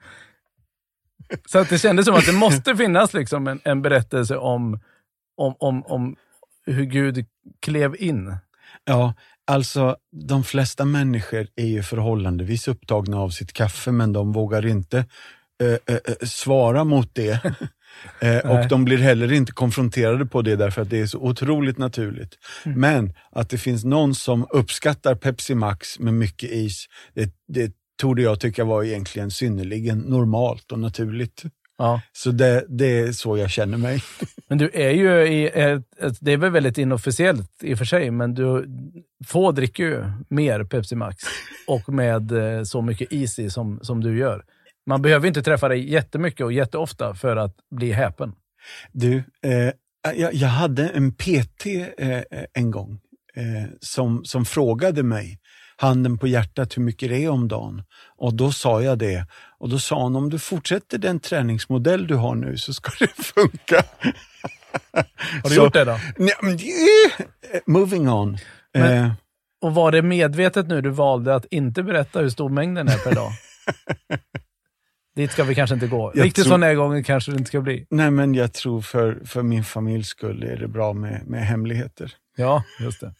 Så 1.46 1.58
att 1.58 1.68
det 1.68 1.78
kändes 1.78 2.06
som 2.06 2.14
att 2.14 2.26
det 2.26 2.32
måste 2.32 2.76
finnas 2.76 3.12
liksom 3.12 3.46
en, 3.46 3.60
en 3.64 3.82
berättelse 3.82 4.36
om, 4.36 4.80
om, 5.36 5.54
om, 5.58 5.86
om 5.86 6.16
hur 6.66 6.84
Gud 6.84 7.26
klev 7.60 7.96
in. 7.98 8.36
Ja, 8.90 9.14
alltså 9.47 9.97
de 10.28 10.44
flesta 10.44 10.85
människor 10.85 11.47
är 11.56 11.66
ju 11.66 11.82
förhållandevis 11.82 12.68
upptagna 12.68 13.20
av 13.20 13.30
sitt 13.30 13.52
kaffe, 13.52 13.92
men 13.92 14.12
de 14.12 14.32
vågar 14.32 14.66
inte 14.66 14.99
eh, 15.62 15.68
eh, 15.68 15.94
eh, 15.94 16.26
svara 16.26 16.85
mot 16.85 17.14
det. 17.14 17.40
eh, 18.20 18.50
och 18.50 18.68
de 18.68 18.85
blir 18.85 18.99
heller 18.99 19.32
inte 19.32 19.52
konfronterade 19.52 20.26
på 20.26 20.42
det 20.42 20.56
därför 20.56 20.82
att 20.82 20.90
det 20.90 21.00
är 21.00 21.06
så 21.06 21.18
otroligt 21.18 21.78
naturligt. 21.78 22.38
Mm. 22.64 22.80
Men 22.80 23.14
att 23.30 23.50
det 23.50 23.59
finns 23.59 23.85
någon 23.85 24.14
som 24.14 24.47
uppskattar 24.50 25.14
Pepsi 25.14 25.54
Max 25.54 25.99
med 25.99 26.14
mycket 26.14 26.50
is, 26.50 26.87
det, 27.14 27.35
det 27.49 27.73
torde 28.00 28.23
jag 28.23 28.40
tycka 28.40 28.64
var 28.64 28.85
egentligen 28.85 29.30
synnerligen 29.30 29.99
normalt 29.99 30.73
och 30.73 30.78
naturligt. 30.78 31.42
Ja. 31.80 32.00
Så 32.12 32.30
det, 32.30 32.64
det 32.68 32.99
är 32.99 33.12
så 33.12 33.37
jag 33.37 33.50
känner 33.50 33.78
mig. 33.78 34.02
Men 34.49 34.58
du 34.58 34.70
är 34.75 34.90
ju 34.90 35.28
i 35.28 35.50
ett, 35.54 35.84
det 36.20 36.32
är 36.32 36.37
väl 36.37 36.50
väldigt 36.50 36.78
inofficiellt 36.78 37.50
i 37.62 37.75
och 37.75 37.78
för 37.78 37.84
sig, 37.84 38.10
men 38.10 38.34
du, 38.34 38.66
få 39.26 39.52
dricker 39.52 39.84
ju 39.84 40.04
mer 40.28 40.64
Pepsi 40.64 40.96
Max 40.96 41.25
och 41.66 41.88
med 41.88 42.32
eh, 42.32 42.62
så 42.62 42.82
mycket 42.82 43.12
is 43.12 43.38
i 43.38 43.50
som, 43.50 43.80
som 43.82 44.00
du 44.00 44.18
gör. 44.18 44.44
Man 44.87 45.02
behöver 45.02 45.28
inte 45.28 45.42
träffa 45.42 45.68
dig 45.68 45.92
jättemycket 45.92 46.44
och 46.44 46.52
jätteofta 46.52 47.14
för 47.14 47.37
att 47.37 47.56
bli 47.70 47.92
häpen. 47.92 48.32
Du, 48.92 49.16
eh, 49.42 49.72
jag, 50.16 50.34
jag 50.34 50.49
hade 50.49 50.88
en 50.88 51.12
PT 51.12 51.66
eh, 51.99 52.22
en 52.52 52.70
gång 52.70 53.00
eh, 53.37 53.70
som, 53.80 54.25
som 54.25 54.44
frågade 54.44 55.02
mig, 55.02 55.38
handen 55.76 56.18
på 56.18 56.26
hjärtat, 56.26 56.76
hur 56.76 56.82
mycket 56.82 57.08
det 57.08 57.25
är 57.25 57.28
om 57.28 57.49
dagen. 57.49 57.82
Och 58.16 58.34
då 58.34 58.52
sa 58.52 58.82
jag 58.82 58.99
det. 58.99 59.26
Och 59.60 59.68
då 59.68 59.78
sa 59.78 60.02
han, 60.02 60.16
om 60.16 60.30
du 60.30 60.38
fortsätter 60.38 60.98
den 60.98 61.20
träningsmodell 61.20 62.06
du 62.06 62.14
har 62.14 62.34
nu 62.34 62.56
så 62.58 62.72
ska 62.74 62.90
det 62.98 63.22
funka. 63.24 63.82
Har 65.42 65.48
du 65.48 65.54
Så- 65.54 65.64
gjort 65.64 65.72
det 65.72 65.84
då? 65.84 65.98
Nej, 66.16 66.34
eh, 67.52 67.60
moving 67.66 68.08
on. 68.08 68.38
Men- 68.74 69.04
Eh, 69.04 69.12
Och 69.62 69.74
var 69.74 69.92
det 69.92 70.02
medvetet 70.02 70.66
nu 70.68 70.80
du 70.80 70.90
valde 70.90 71.34
att 71.34 71.46
inte 71.50 71.82
berätta 71.82 72.20
hur 72.20 72.28
stor 72.28 72.48
mängden 72.48 72.88
är 72.88 72.98
per 72.98 73.14
dag? 73.14 73.32
Dit 75.16 75.32
ska 75.32 75.44
vi 75.44 75.54
kanske 75.54 75.74
inte 75.74 75.86
gå. 75.86 76.12
Jag 76.14 76.24
Riktigt 76.24 76.44
tror- 76.44 76.52
så 76.54 76.56
närgången 76.56 77.04
kanske 77.04 77.30
det 77.32 77.38
inte 77.38 77.48
ska 77.48 77.60
bli. 77.60 77.86
nej, 77.90 78.10
men 78.10 78.34
jag 78.34 78.52
tror 78.52 78.80
för, 78.82 79.18
för 79.24 79.42
min 79.42 79.64
familjs 79.64 80.08
skull 80.08 80.42
är 80.42 80.56
det 80.56 80.68
bra 80.68 80.92
med, 80.92 81.22
med 81.26 81.46
hemligheter. 81.46 82.12
Ja, 82.36 82.64
just 82.80 83.00
det. 83.00 83.14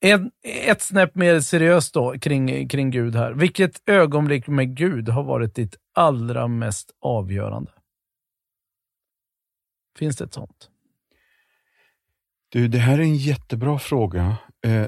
En, 0.00 0.30
ett 0.42 0.82
snäpp 0.82 1.14
mer 1.14 1.40
seriöst 1.40 1.94
då 1.94 2.18
kring, 2.18 2.68
kring 2.68 2.90
Gud 2.90 3.14
här. 3.14 3.32
Vilket 3.32 3.88
ögonblick 3.88 4.46
med 4.46 4.76
Gud 4.76 5.08
har 5.08 5.22
varit 5.22 5.54
ditt 5.54 5.76
allra 5.94 6.48
mest 6.48 6.90
avgörande? 7.00 7.72
Finns 9.98 10.16
det 10.16 10.24
ett 10.24 10.34
sånt? 10.34 10.70
Du, 12.48 12.68
det 12.68 12.78
här 12.78 12.98
är 12.98 13.02
en 13.02 13.16
jättebra 13.16 13.78
fråga. 13.78 14.36
Eh, 14.64 14.86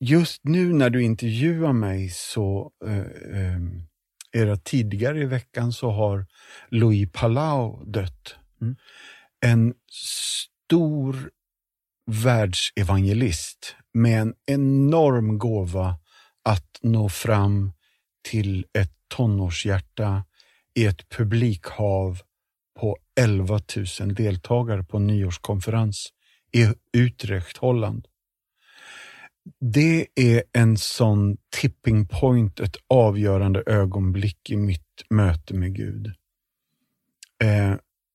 just 0.00 0.44
nu 0.44 0.72
när 0.72 0.90
du 0.90 1.02
intervjuar 1.02 1.72
mig 1.72 2.08
så, 2.08 2.72
eh, 2.86 2.98
eh, 3.42 3.60
det 4.32 4.64
tidigare 4.64 5.20
i 5.20 5.24
veckan 5.24 5.72
så 5.72 5.90
har 5.90 6.26
Louis 6.68 7.12
Palau 7.12 7.84
dött. 7.84 8.36
Mm. 8.60 8.76
En 9.40 9.74
stor 9.90 11.30
världsevangelist 12.06 13.76
med 13.94 14.22
en 14.22 14.34
enorm 14.46 15.38
gåva 15.38 15.98
att 16.44 16.78
nå 16.82 17.08
fram 17.08 17.72
till 18.22 18.66
ett 18.72 18.92
tonårshjärta 19.08 20.24
i 20.74 20.86
ett 20.86 21.08
publikhav 21.08 22.20
på 22.80 22.96
11 23.20 23.60
000 24.00 24.14
deltagare 24.14 24.84
på 24.84 24.96
en 24.96 25.06
nyårskonferens 25.06 26.12
i 26.52 26.66
Utrecht, 26.92 27.56
Holland. 27.56 28.06
Det 29.60 30.06
är 30.14 30.42
en 30.52 30.76
sån 30.76 31.36
tipping 31.60 32.06
point, 32.06 32.60
ett 32.60 32.76
avgörande 32.88 33.62
ögonblick 33.66 34.50
i 34.50 34.56
mitt 34.56 35.04
möte 35.10 35.54
med 35.54 35.74
Gud. 35.74 36.06
Eh, 37.42 37.74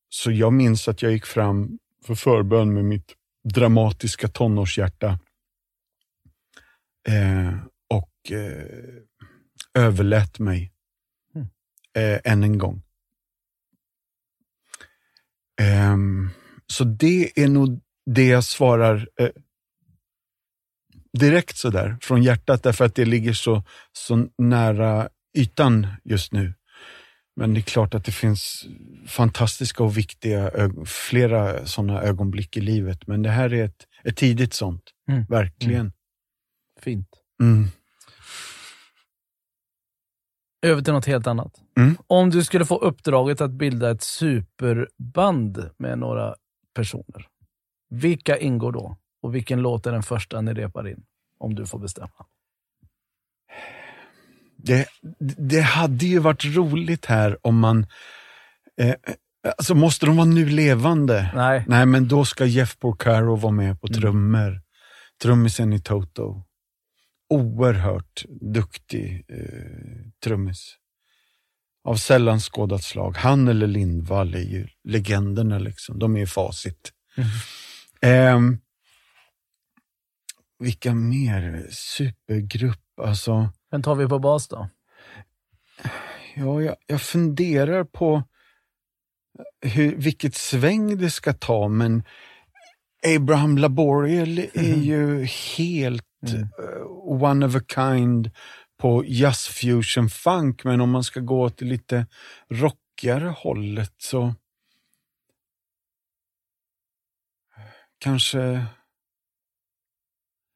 så 0.10 0.32
jag 0.32 0.54
minns 0.54 0.88
att 0.88 1.02
jag 1.02 1.12
gick 1.12 1.26
fram 1.26 1.80
för 2.06 2.16
förbön 2.16 2.74
med 2.74 2.86
mitt 2.86 3.14
dramatiska 3.44 4.28
tonårshjärta 4.28 5.20
eh, 7.08 7.54
och 7.90 8.32
eh, 8.32 8.66
överlät 9.74 10.40
mig 10.40 10.72
Mm. 11.36 11.48
eh, 11.98 12.32
än 12.32 12.44
en 12.44 12.58
gång. 12.58 12.82
Ehm, 15.62 16.30
så 16.68 16.84
det 16.84 17.40
är 17.40 17.48
nog 17.48 17.82
det 18.06 18.28
jag 18.28 18.44
svarar 18.44 19.10
eh, 19.20 19.30
direkt 21.20 21.58
sådär 21.58 21.98
från 22.02 22.24
hjärtat 22.24 22.64
därför 22.64 22.86
att 22.86 22.96
det 22.96 23.06
ligger 23.06 23.34
så, 23.34 23.64
så 23.94 24.28
nära 24.38 25.10
ytan 25.38 25.88
just 26.04 26.32
nu. 26.34 26.54
Men 27.36 27.54
det 27.54 27.60
är 27.60 27.62
klart 27.62 27.94
att 27.94 28.06
det 28.06 28.12
finns 28.12 28.66
fantastiska 29.08 29.84
och 29.84 29.98
viktiga, 29.98 30.52
flera 30.86 31.66
sådana 31.66 32.02
ögonblick 32.02 32.58
i 32.58 32.62
livet. 32.62 33.08
Men 33.08 33.22
det 33.22 33.30
här 33.30 33.54
är 33.54 33.64
ett, 33.66 33.88
ett 34.04 34.18
tidigt 34.18 34.54
sånt, 34.54 34.84
Mm. 35.10 35.26
verkligen. 35.30 35.92
Fint. 36.82 37.08
Mm. 37.42 37.68
Över 40.66 40.82
till 40.82 40.94
något 40.94 41.06
helt 41.06 41.28
annat. 41.28 41.54
Mm. 41.78 41.98
Om 42.08 42.30
du 42.30 42.44
skulle 42.44 42.66
få 42.66 42.78
uppdraget 42.78 43.42
att 43.42 43.52
bilda 43.52 43.92
ett 43.92 44.04
superband 44.04 45.70
med 45.78 46.00
några 46.00 46.36
personer, 46.76 47.28
vilka 47.90 48.38
ingår 48.38 48.72
då? 48.72 48.98
Och 49.22 49.36
vilken 49.36 49.62
låt 49.62 49.86
är 49.88 49.92
den 49.92 50.04
första 50.04 50.42
ni 50.42 50.54
repar 50.54 50.88
in? 50.88 51.04
Om 51.40 51.56
du 51.56 51.66
får 51.66 51.80
bestämma. 51.80 52.26
Det, 54.58 54.88
det 55.38 55.62
hade 55.62 56.06
ju 56.06 56.20
varit 56.20 56.46
roligt 56.46 57.06
här 57.06 57.38
om 57.48 57.60
man... 57.60 57.86
Eh, 58.82 58.96
alltså 59.58 59.76
måste 59.76 60.06
de 60.06 60.16
vara 60.18 60.26
nu 60.28 60.46
levande? 60.50 61.32
Nej, 61.36 61.66
Nej, 61.68 61.86
men 61.86 62.08
då 62.08 62.26
ska 62.26 62.46
Jeff 62.46 62.80
Porcaro 62.80 63.36
vara 63.36 63.52
med 63.54 63.82
på 63.82 63.88
Mm. 63.88 64.02
trummor. 64.02 64.62
Trummisen 65.22 65.74
i 65.74 65.80
Toto. 65.80 66.44
Oerhört 67.30 68.26
duktig 68.42 69.26
eh, 69.28 70.12
trummis. 70.24 70.78
Av 71.84 71.96
sällan 71.96 72.40
skådat 72.40 72.84
slag. 72.84 73.18
Han 73.18 73.48
eller 73.48 73.68
Lindvall 73.68 74.36
är 74.36 74.40
ju 74.40 74.68
legenderna 74.84 75.60
liksom. 75.60 76.00
De 76.00 76.16
är 76.16 76.20
ju 76.20 76.28
facit. 76.28 76.92
Mhm. 77.18 77.28
Ehm, 78.02 78.58
vilka 80.60 80.94
mer? 80.94 81.68
Supergrupp, 81.72 83.00
alltså. 83.02 83.50
vem 83.72 83.84
tar 83.84 83.96
vi 83.96 84.08
på 84.08 84.20
bas 84.20 84.48
då? 84.48 84.70
Ja, 86.36 86.62
jag, 86.62 86.76
jag 86.88 87.02
funderar 87.02 87.84
på 87.84 88.24
hur, 89.62 89.96
vilket 89.96 90.36
sväng 90.36 90.98
det 90.98 91.10
ska 91.10 91.34
ta, 91.34 91.68
men 91.68 92.04
Abraham 93.16 93.58
Laboriel 93.58 94.40
är 94.54 94.76
ju 94.76 95.26
helt 95.58 96.08
Mm. 96.34 96.42
eh, 96.42 96.86
one 97.24 97.46
of 97.46 97.56
a 97.56 97.62
kind 97.76 98.32
på 98.80 99.04
jazz 99.08 99.48
fusion 99.48 100.10
funk, 100.10 100.64
men 100.64 100.82
om 100.82 100.90
man 100.92 101.04
ska 101.04 101.20
gå 101.20 101.50
till 101.50 101.68
lite 101.68 102.06
rockigare 102.50 103.28
hållet 103.28 103.94
så 103.98 104.34
kanske 108.00 108.66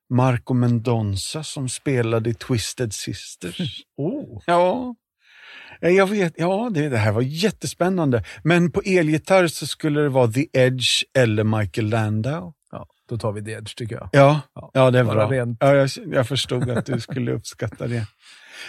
Marco 0.10 0.54
Mendonça 0.54 1.44
som 1.44 1.70
spelade 1.70 2.30
i 2.30 2.34
Twisted 2.34 2.94
Sisters. 2.94 3.84
Oh. 3.98 4.42
Ja, 4.46 4.96
Eh, 5.82 5.90
Jag 5.90 6.08
vet, 6.08 6.34
ja 6.38 6.70
det, 6.74 6.90
det 6.90 6.98
här 6.98 7.12
var 7.12 7.22
jättespännande. 7.22 8.24
Men 8.44 8.72
på 8.72 8.82
elgitarr 8.86 9.48
så 9.48 9.68
skulle 9.68 10.02
det 10.02 10.10
vara 10.10 10.32
The 10.32 10.48
Edge 10.54 11.04
eller 11.18 11.44
Michael 11.44 11.90
Landau. 11.90 12.54
Då 13.10 13.18
tar 13.18 13.32
vi 13.32 13.44
The 13.46 13.52
Edge 13.52 13.76
tycker 13.76 13.96
jag. 13.96 14.10
Ja, 14.12 14.42
Ja, 14.56 14.72
ja 14.74 14.92
det 14.92 15.00
är 15.00 15.04
bra. 15.04 15.28
rent. 15.32 15.58
Ja, 15.62 15.76
jag, 15.76 15.90
jag 16.12 16.28
förstod 16.28 16.70
att 16.70 16.86
du 16.86 17.00
skulle 17.00 17.32
uppskatta 17.32 17.88
det. 17.88 18.06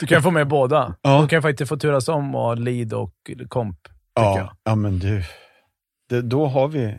Du 0.00 0.06
kan 0.06 0.22
få 0.22 0.30
med 0.30 0.48
båda. 0.48 0.94
Ja. 1.02 1.22
Du 1.22 1.28
kan 1.28 1.42
faktiskt 1.42 1.68
få 1.68 1.76
turas 1.76 2.08
om 2.08 2.34
och 2.34 2.58
lead 2.58 2.92
och 2.92 3.14
komp. 3.48 3.78
Ja, 4.14 4.38
jag. 4.38 4.56
ja, 4.64 4.74
men 4.74 4.98
du. 4.98 5.22
Det, 6.08 6.22
då 6.22 6.46
har 6.46 6.68
vi. 6.68 6.94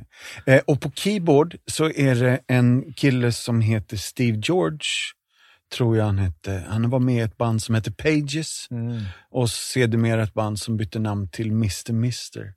Eh, 0.45 0.62
och 0.67 0.81
på 0.81 0.91
keyboard 0.91 1.55
så 1.65 1.86
är 1.89 2.15
det 2.15 2.39
en 2.48 2.93
kille 2.93 3.31
som 3.31 3.62
heter 3.62 3.98
Steve 3.98 4.38
George, 4.43 4.79
tror 5.77 5.98
jag 5.98 6.05
han 6.05 6.17
hette. 6.17 6.63
Han 6.69 6.89
var 6.89 7.00
med 7.00 7.15
i 7.15 7.19
ett 7.19 7.38
band 7.38 7.62
som 7.62 7.75
heter 7.75 7.91
Pages 7.91 8.67
Mm. 8.71 9.01
och 9.31 9.50
sedermera 9.50 10.24
ett 10.24 10.33
band 10.33 10.60
som 10.60 10.77
bytte 10.77 11.00
namn 11.00 11.29
till 11.29 11.51
Mr. 11.51 11.91
Mister 11.93 12.53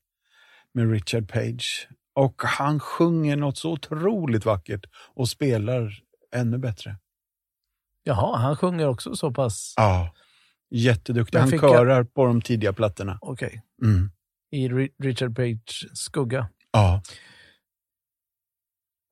med 0.75 0.91
Richard 0.93 1.29
Page. 1.33 1.89
Och 2.15 2.43
han 2.43 2.81
sjunger 2.81 3.37
något 3.37 3.59
så 3.59 3.73
otroligt 3.73 4.45
vackert 4.45 4.85
och 5.15 5.29
spelar 5.29 5.93
ännu 6.35 6.59
bättre. 6.59 6.97
Jaha, 8.03 8.37
han 8.37 8.57
sjunger 8.57 8.89
också 8.89 9.17
så 9.17 9.31
pass... 9.33 9.75
Ja, 9.77 10.15
jätteduktig. 10.71 11.39
Han 11.39 11.49
fick 11.49 11.63
jag- 11.63 11.71
körar 11.73 12.05
på 12.05 12.27
de 12.27 12.43
tidiga 12.43 12.73
plattorna. 12.73 13.19
Okej. 13.21 13.63
Mm. 13.83 14.11
I 14.51 14.69
Ri- 14.69 14.93
Richard 14.99 15.37
Page 15.37 15.89
skugga. 15.95 16.49
Ja. 16.73 17.03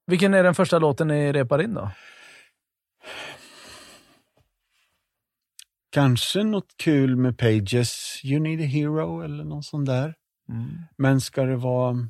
Vilken 0.06 0.34
är 0.34 0.42
den 0.44 0.54
första 0.54 0.78
låten 0.78 1.08
ni 1.08 1.32
repar 1.32 1.62
in 1.62 1.74
då? 1.74 1.90
Kanske 5.90 6.44
något 6.44 6.76
kul 6.76 7.16
med 7.16 7.38
Pages, 7.38 8.20
You 8.24 8.40
need 8.40 8.60
a 8.60 8.64
hero 8.64 9.20
eller 9.22 9.44
någon 9.44 9.62
sån 9.62 9.84
där. 9.84 10.14
Men 10.96 11.20
ska 11.20 11.42
det 11.42 11.56
vara... 11.56 12.08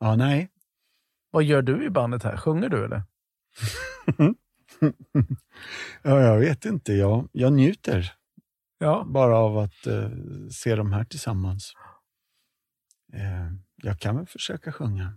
Ja, 0.00 0.16
nej. 0.16 0.48
Vad 1.30 1.44
gör 1.44 1.62
du 1.62 1.84
i 1.84 1.90
bandet 1.90 2.22
här? 2.22 2.36
Sjunger 2.36 2.68
du 2.68 2.84
eller? 2.84 3.02
ja, 6.02 6.20
jag 6.20 6.38
vet 6.38 6.64
inte. 6.64 6.92
Jag, 6.92 7.28
jag 7.32 7.52
njuter 7.52 8.12
Ja. 8.78 9.04
bara 9.08 9.36
av 9.38 9.58
att 9.58 9.86
eh, 9.86 10.10
se 10.50 10.74
de 10.76 10.92
här 10.92 11.04
tillsammans. 11.04 11.72
Eh, 13.12 13.52
jag 13.82 13.98
kan 14.00 14.16
väl 14.16 14.26
försöka 14.26 14.72
sjunga. 14.72 15.12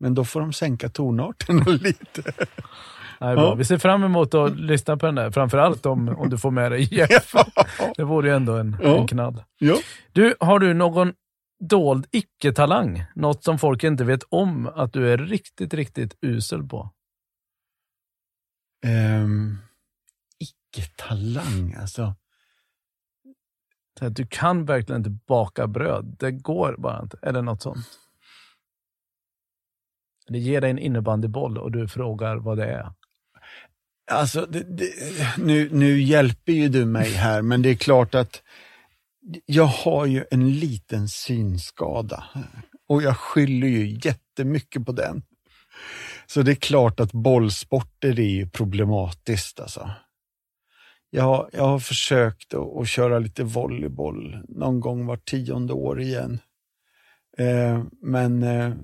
Men 0.00 0.14
då 0.14 0.24
får 0.24 0.40
de 0.40 0.52
sänka 0.52 0.88
tonarten 0.88 1.56
lite. 1.82 2.22
Bra. 2.22 3.34
Ja. 3.34 3.54
Vi 3.54 3.64
ser 3.64 3.78
fram 3.78 4.04
emot 4.04 4.34
att 4.34 4.56
lyssna 4.60 4.96
på 4.96 5.06
den 5.06 5.14
där. 5.14 5.30
Framförallt 5.30 5.86
om, 5.86 6.08
om 6.08 6.30
du 6.30 6.38
får 6.38 6.50
med 6.50 6.72
dig 6.72 6.94
Jeff. 6.94 7.32
Det 7.96 8.04
vore 8.04 8.28
ju 8.28 8.34
ändå 8.36 8.56
en, 8.56 8.76
Ja. 8.82 8.96
en 9.00 9.06
knall. 9.06 9.42
ja. 9.58 9.76
Du, 10.12 10.34
har 10.40 10.58
du 10.58 10.74
någon 10.74 11.12
dold 11.68 12.06
icke-talang? 12.10 13.04
Något 13.14 13.44
som 13.44 13.58
folk 13.58 13.84
inte 13.84 14.04
vet 14.04 14.22
om 14.28 14.66
att 14.66 14.92
du 14.92 15.12
är 15.12 15.18
riktigt, 15.18 15.74
riktigt 15.74 16.16
usel 16.20 16.68
på? 16.68 16.90
Ehm, 18.86 19.58
Icke-talang, 20.38 21.74
alltså. 21.74 22.14
Du 24.00 24.26
kan 24.26 24.64
verkligen 24.64 25.00
inte 25.00 25.10
baka 25.26 25.66
bröd. 25.66 26.16
Det 26.18 26.30
går 26.30 26.76
bara 26.78 27.02
inte. 27.02 27.18
Eller 27.22 27.42
något 27.42 27.62
sånt. 27.62 27.86
Det 30.26 30.38
ger 30.38 30.60
dig 30.60 30.70
en 30.70 30.78
innebandyboll 30.78 31.58
och 31.58 31.72
du 31.72 31.88
frågar 31.88 32.36
vad 32.36 32.58
det 32.58 32.66
är. 32.66 32.92
Alltså, 34.10 34.46
det, 34.46 34.62
det, 34.62 34.92
nu, 35.38 35.68
nu 35.72 36.00
hjälper 36.02 36.52
ju 36.52 36.68
du 36.68 36.84
mig 36.84 37.10
här, 37.10 37.42
men 37.42 37.62
det 37.62 37.68
är 37.68 37.74
klart 37.74 38.14
att 38.14 38.42
jag 39.46 39.64
har 39.66 40.06
ju 40.06 40.24
en 40.30 40.50
liten 40.58 41.08
synskada 41.08 42.24
och 42.88 43.02
jag 43.02 43.16
skyller 43.16 43.66
ju 43.68 43.98
jättemycket 44.04 44.86
på 44.86 44.92
den. 44.92 45.22
Så 46.26 46.42
det 46.42 46.50
är 46.50 46.54
klart 46.54 47.00
att 47.00 47.12
bollsporter 47.12 48.20
är 48.20 48.24
ju 48.30 48.48
problematiskt. 48.50 49.60
Alltså. 49.60 49.90
Jag, 51.10 51.50
jag 51.52 51.64
har 51.64 51.78
försökt 51.78 52.54
att, 52.54 52.76
att 52.76 52.88
köra 52.88 53.18
lite 53.18 53.44
volleyboll 53.44 54.44
någon 54.48 54.80
gång 54.80 55.06
var 55.06 55.16
tionde 55.16 55.72
år 55.72 56.00
igen. 56.00 56.38
Eh, 57.38 57.84
men 58.02 58.42
eh, 58.42 58.74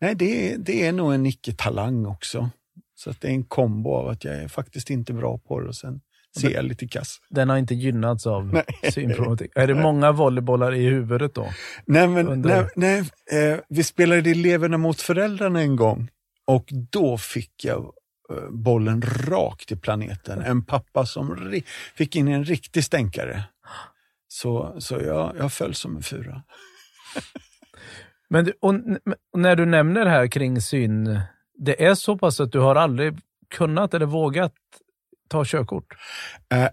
nej, 0.00 0.14
det, 0.14 0.52
är- 0.52 0.58
det 0.58 0.86
är 0.86 0.92
nog 0.92 1.14
en 1.14 1.26
icke-talang 1.26 2.06
också. 2.06 2.50
Så 2.94 3.10
att 3.10 3.20
det 3.20 3.28
är 3.28 3.32
en 3.32 3.44
kombo 3.44 3.90
av 3.94 4.08
att 4.08 4.24
jag 4.24 4.34
är 4.34 4.48
faktiskt 4.48 4.90
inte 4.90 5.12
bra 5.12 5.38
på 5.38 5.60
det 5.60 5.68
och 5.68 5.76
sen 5.76 6.00
ser 6.40 6.62
lite 6.62 6.88
kass. 6.88 7.18
Den 7.30 7.48
har 7.48 7.56
inte 7.56 7.74
gynnats 7.74 8.26
av 8.26 8.62
synproblematik. 8.92 9.52
Är 9.54 9.66
det 9.66 9.74
många 9.74 10.12
volleybollar 10.12 10.74
i 10.74 10.84
huvudet 10.88 11.34
då? 11.34 11.48
Nej, 11.86 12.08
men 12.08 12.28
Under- 12.28 12.70
nej, 12.74 13.02
nej, 13.30 13.52
eh, 13.52 13.58
vi 13.68 13.82
spelade 13.84 14.30
Eleverna 14.30 14.78
mot 14.78 15.00
föräldrarna 15.00 15.60
en 15.60 15.76
gång 15.76 16.08
och 16.46 16.68
då 16.90 17.18
fick 17.18 17.64
jag 17.64 17.92
eh, 18.30 18.50
bollen 18.50 19.02
rakt 19.02 19.72
i 19.72 19.76
planeten. 19.76 20.40
En 20.42 20.64
pappa 20.64 21.06
som 21.06 21.52
fick 21.94 22.16
in 22.16 22.28
en 22.28 22.44
riktig 22.44 22.84
stänkare. 22.84 23.44
Så, 24.28 24.76
så 24.78 24.94
jag, 24.94 25.34
jag 25.38 25.52
föll 25.52 25.74
som 25.74 25.96
en 25.96 26.02
fura. 26.02 26.42
Men 28.28 28.44
du, 28.44 28.52
och, 28.60 28.74
och 29.32 29.38
när 29.40 29.56
du 29.56 29.66
nämner 29.66 30.06
här 30.06 30.26
kring 30.26 30.60
syn, 30.60 31.20
det 31.58 31.84
är 31.84 31.94
så 31.94 32.18
pass 32.18 32.40
att 32.40 32.52
du 32.52 32.58
har 32.58 32.74
aldrig 32.76 33.18
kunnat 33.50 33.94
eller 33.94 34.06
vågat 34.06 34.52
ta 35.32 35.44
körkort? 35.44 35.94
Eh, 36.54 36.68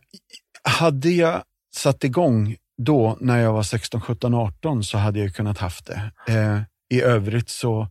hade 0.63 1.09
jag 1.09 1.43
satt 1.75 2.03
igång 2.03 2.55
då 2.77 3.17
när 3.21 3.39
jag 3.39 3.53
var 3.53 3.63
16, 3.63 4.01
17, 4.01 4.33
18 4.33 4.83
så 4.83 4.97
hade 4.97 5.19
jag 5.19 5.35
kunnat 5.35 5.57
haft 5.57 5.85
det. 5.85 6.11
Eh, 6.27 6.61
I 6.89 7.01
övrigt 7.01 7.49
så 7.49 7.87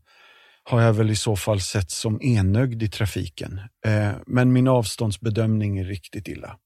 har 0.64 0.82
jag 0.82 0.92
väl 0.92 1.10
i 1.10 1.16
så 1.16 1.36
fall 1.36 1.60
sett 1.60 1.90
som 1.90 2.22
enögd 2.22 2.82
i 2.82 2.88
trafiken. 2.88 3.60
Eh, 3.86 4.12
men 4.26 4.52
min 4.52 4.68
avståndsbedömning 4.68 5.78
är 5.78 5.84
riktigt 5.84 6.28
illa. 6.28 6.58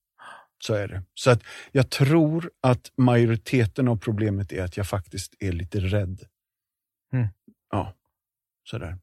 Så 0.67 0.75
är 0.75 0.88
det. 0.88 1.03
Så 1.15 1.31
att 1.31 1.43
jag 1.73 1.91
tror 1.91 2.51
att 2.61 2.93
majoriteten 2.97 3.88
av 3.88 3.97
problemet 3.97 4.53
är 4.53 4.65
att 4.65 4.77
jag 4.77 4.88
faktiskt 4.88 5.35
är 5.38 5.53
lite 5.53 5.81
rädd. 5.81 6.21
Mm. 7.12 7.29
Ja, 7.71 7.95
sådär. 8.65 8.99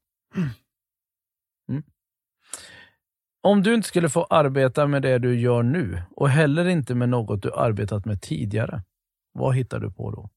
Om 3.41 3.63
du 3.63 3.73
inte 3.73 3.87
skulle 3.87 4.09
få 4.09 4.23
arbeta 4.23 4.87
med 4.87 5.01
det 5.01 5.19
du 5.19 5.39
gör 5.39 5.63
nu 5.63 6.01
och 6.15 6.29
heller 6.29 6.65
inte 6.65 6.95
med 6.95 7.09
något 7.09 7.41
du 7.41 7.53
arbetat 7.53 8.05
med 8.05 8.21
tidigare, 8.21 8.83
vad 9.31 9.55
hittar 9.55 9.79
du 9.79 9.91
på 9.91 10.11
då? 10.11 10.29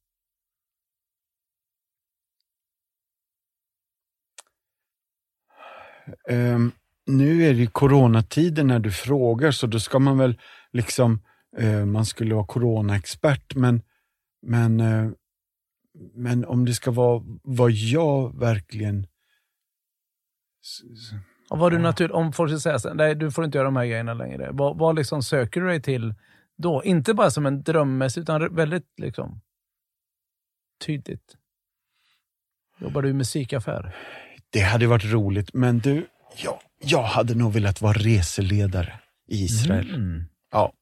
Um, 6.30 6.72
nu 7.06 7.42
är 7.42 7.52
det 7.52 7.58
ju 7.58 7.66
coronatider 7.66 8.64
när 8.64 8.78
du 8.78 8.90
frågar, 8.90 9.50
så 9.50 9.66
då 9.66 9.80
ska 9.80 9.98
man 9.98 10.18
väl 10.18 10.40
liksom, 10.72 11.20
uh, 11.60 11.84
man 11.84 12.06
skulle 12.06 12.34
vara 12.34 12.46
coronaexpert, 12.46 13.54
men, 13.54 13.82
men, 14.42 14.80
uh, 14.80 15.12
men 16.14 16.44
om 16.44 16.64
det 16.64 16.74
ska 16.74 16.90
vara 16.90 17.22
vad 17.42 17.70
jag 17.70 18.38
verkligen... 18.38 19.06
Och 21.52 21.58
vad 21.58 21.72
du 21.72 21.76
Ja. 21.76 21.82
natur- 21.82 22.12
om 22.12 22.32
folk 22.32 22.50
skulle 22.50 22.60
säga 22.60 22.78
här, 22.90 22.94
nej 22.94 23.14
du 23.14 23.30
får 23.30 23.44
inte 23.44 23.58
göra 23.58 23.64
de 23.64 23.76
här 23.76 23.86
grejerna 23.86 24.14
längre. 24.14 24.48
Vad, 24.52 24.78
vad 24.78 24.96
liksom 24.96 25.22
söker 25.22 25.60
du 25.60 25.66
dig 25.66 25.82
till 25.82 26.14
då? 26.58 26.84
Inte 26.84 27.14
bara 27.14 27.30
som 27.30 27.46
en 27.46 27.62
drömmässig, 27.62 28.20
utan 28.20 28.54
väldigt 28.54 28.86
liksom 28.96 29.40
tydligt. 30.86 31.36
Jobbar 32.78 33.02
du 33.02 33.08
i 33.08 33.12
musikaffär? 33.12 33.94
Det 34.50 34.60
hade 34.60 34.86
varit 34.86 35.04
roligt, 35.04 35.54
men 35.54 35.78
du, 35.78 36.06
ja, 36.44 36.60
jag 36.78 37.02
hade 37.02 37.34
nog 37.34 37.52
velat 37.52 37.80
vara 37.80 37.92
reseledare 37.92 39.00
i 39.28 39.44
Israel. 39.44 39.94
Mm. 39.94 40.24
Ja. 40.52 40.72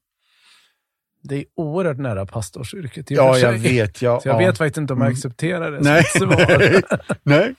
Det 1.23 1.35
är 1.35 1.45
oerhört 1.55 1.97
nära 1.97 2.25
pastorsyrket 2.25 3.11
Ja, 3.11 3.37
jag 3.37 3.53
vet. 3.53 4.01
Ja, 4.01 4.19
Så 4.21 4.27
jag 4.27 4.33
ja. 4.41 4.47
vet 4.47 4.57
faktiskt 4.57 4.77
inte 4.77 4.93
om 4.93 4.99
jag 4.99 5.05
Mm. 5.07 5.13
accepterar 5.13 5.71
det 5.71 5.79
Nej. 5.79 6.03
Nej. 7.23 7.55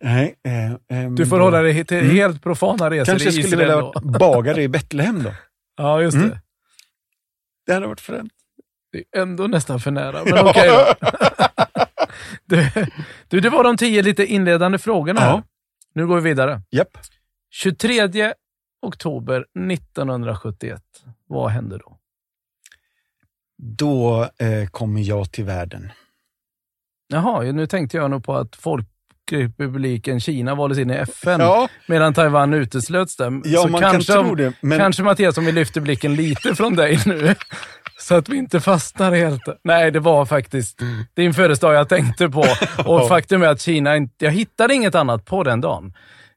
Nej. 0.00 0.34
eh, 0.44 0.98
ehm, 0.98 1.14
Du 1.14 1.26
får 1.26 1.38
då- 1.38 1.44
hålla 1.44 1.62
dig 1.62 1.84
till 1.84 1.96
Mm. 1.98 2.10
helt 2.10 2.42
profana 2.42 2.90
resor 2.90 3.04
Kanske 3.04 3.28
i 3.28 3.32
skulle 3.32 3.46
Israel 3.46 3.58
vilja 3.60 3.76
då. 3.76 3.92
vara 3.94 4.18
bagare 4.18 4.62
i 4.62 4.68
Betlehem 4.68 5.22
då. 5.22 5.32
Ja, 5.76 6.02
just 6.02 6.16
Mm. 6.16 6.28
det. 6.28 6.40
Det 7.66 7.72
hade 7.74 7.86
varit 7.86 8.00
fränt. 8.00 8.32
Det 8.92 8.98
är 9.18 9.22
ändå 9.22 9.46
nästan 9.46 9.80
för 9.80 9.90
nära, 9.90 10.24
men 10.24 10.38
okej 10.46 10.68
då. 10.68 10.94
du, 12.44 12.68
du, 13.28 13.40
det 13.40 13.50
var 13.50 13.64
de 13.64 13.76
tio 13.76 14.02
lite 14.02 14.26
inledande 14.26 14.78
frågorna. 14.78 15.20
Ja. 15.20 15.42
Nu 15.94 16.06
går 16.06 16.16
vi 16.16 16.22
vidare. 16.22 16.62
Japp. 16.70 16.98
23 17.50 18.32
oktober 18.82 19.44
1971. 19.70 20.82
Vad 21.26 21.50
hände 21.50 21.78
då? 21.78 21.98
Då 23.64 24.28
eh, 24.38 24.68
kommer 24.70 25.00
jag 25.00 25.32
till 25.32 25.44
världen. 25.44 25.92
Jaha, 27.08 27.42
nu 27.42 27.66
tänkte 27.66 27.96
jag 27.96 28.10
nog 28.10 28.24
på 28.24 28.36
att 28.36 28.56
Folkrepubliken 28.56 30.20
Kina 30.20 30.54
valdes 30.54 30.78
in 30.78 30.90
i 30.90 30.94
FN 30.94 31.40
Ja, 31.40 31.68
medan 31.86 32.14
Taiwan 32.14 32.54
uteslöts 32.54 33.16
där. 33.16 33.40
ja 33.44 33.62
Så 33.62 33.68
man 33.68 33.80
kanske, 33.80 34.12
kan 34.12 34.24
tro 34.24 34.34
det. 34.34 34.52
Men 34.60 34.78
kanske 34.78 35.02
Mattias, 35.02 35.38
om 35.38 35.44
vi 35.44 35.52
lyfter 35.52 35.80
blicken 35.80 36.14
lite 36.14 36.54
från 36.54 36.76
dig 36.76 36.98
nu, 37.06 37.34
Så 38.02 38.14
att 38.14 38.28
vi 38.28 38.36
inte 38.36 38.60
fastnar 38.60 39.12
helt. 39.12 39.42
Nej, 39.64 39.90
det 39.90 40.00
var 40.00 40.26
faktiskt 40.26 40.80
din 41.14 41.34
födelsedag 41.34 41.74
jag 41.74 41.88
tänkte 41.88 42.28
på. 42.28 42.44
Och 42.84 43.08
faktum 43.08 43.42
är 43.42 43.46
att 43.46 43.60
Kina 43.60 43.96
inte... 43.96 44.24
Jag 44.24 44.32
hittade 44.32 44.74
inget 44.74 44.94
annat 44.94 45.24
på 45.24 45.42
den 45.42 45.60
dagen. 45.60 45.92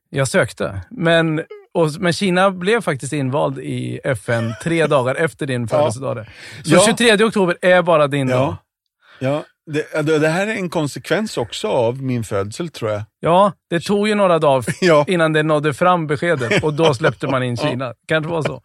Jag 0.10 0.28
sökte. 0.28 0.82
Men, 0.90 1.44
och, 1.76 1.92
men 2.00 2.14
Kina 2.14 2.52
blev 2.52 2.82
faktiskt 2.82 3.14
invald 3.14 3.60
i 3.60 4.00
FN 4.04 4.54
tre 4.64 4.88
dagar 4.88 5.16
efter 5.16 5.46
din 5.46 5.68
födelsedag. 5.68 6.26
Så 6.64 6.74
Ja. 6.76 6.84
23 6.86 7.24
oktober 7.26 7.58
är 7.62 7.82
bara 7.82 8.08
din 8.08 8.28
dag. 8.28 8.56
Ja, 9.20 9.28
ja 9.30 9.44
det, 9.72 10.02
det 10.02 10.20
det 10.20 10.28
här 10.28 10.48
är 10.48 10.52
en 10.56 10.70
konsekvens 10.70 11.38
också 11.38 11.68
av 11.68 12.02
min 12.04 12.24
födsel 12.24 12.70
tror 12.70 12.92
jag. 12.92 13.04
Ja, 13.20 13.52
det 13.70 13.80
tog 13.80 14.08
ju 14.08 14.16
några 14.16 14.40
dagar 14.40 14.66
Ja. 14.82 15.06
innan 15.08 15.34
det 15.34 15.44
nådde 15.44 15.74
fram 15.74 16.08
beskedet 16.08 16.64
och 16.64 16.74
då 16.74 16.94
släppte 16.94 17.28
man 17.28 17.44
in 17.44 17.58
Kina. 17.64 17.94
Kanske 18.08 18.32
var 18.32 18.42
så. 18.42 18.62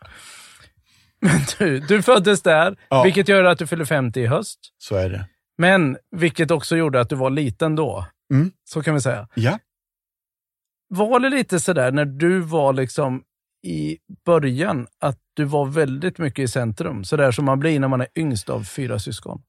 Men 1.21 1.41
du, 1.59 1.81
du 1.81 2.03
föddes 2.03 2.43
där, 2.43 2.77
Ja. 2.89 3.03
vilket 3.03 3.29
gör 3.29 3.45
att 3.45 3.59
du 3.59 3.67
fyller 3.67 3.85
50 3.85 4.21
i 4.21 4.27
höst. 4.27 4.59
Så 4.79 4.97
är 4.97 5.11
det. 5.11 5.25
Men 5.59 5.97
vilket 6.17 6.51
också 6.51 6.77
gjorde 6.77 7.01
att 7.01 7.09
du 7.09 7.17
var 7.17 7.31
liten 7.31 7.77
då. 7.77 8.07
Mm. 8.33 8.51
Så 8.65 8.83
kan 8.83 8.95
vi 8.95 9.01
säga. 9.01 9.29
Ja. 9.35 9.59
Var 10.93 11.21
det 11.21 11.31
lite 11.31 11.61
sådär 11.61 11.93
när 11.93 12.05
du 12.05 12.41
var 12.41 12.73
liksom 12.73 13.23
i 13.63 13.99
början, 14.25 14.87
att 15.01 15.19
du 15.35 15.45
var 15.45 15.67
väldigt 15.67 16.19
mycket 16.19 16.43
i 16.43 16.49
centrum? 16.49 17.05
Sådär 17.05 17.33
som 17.33 17.45
man 17.45 17.61
blir 17.61 17.81
när 17.81 17.89
man 17.89 18.01
är 18.01 18.09
yngst 18.19 18.49
av 18.49 18.65
fyra 18.65 18.99
syskon. 18.99 19.43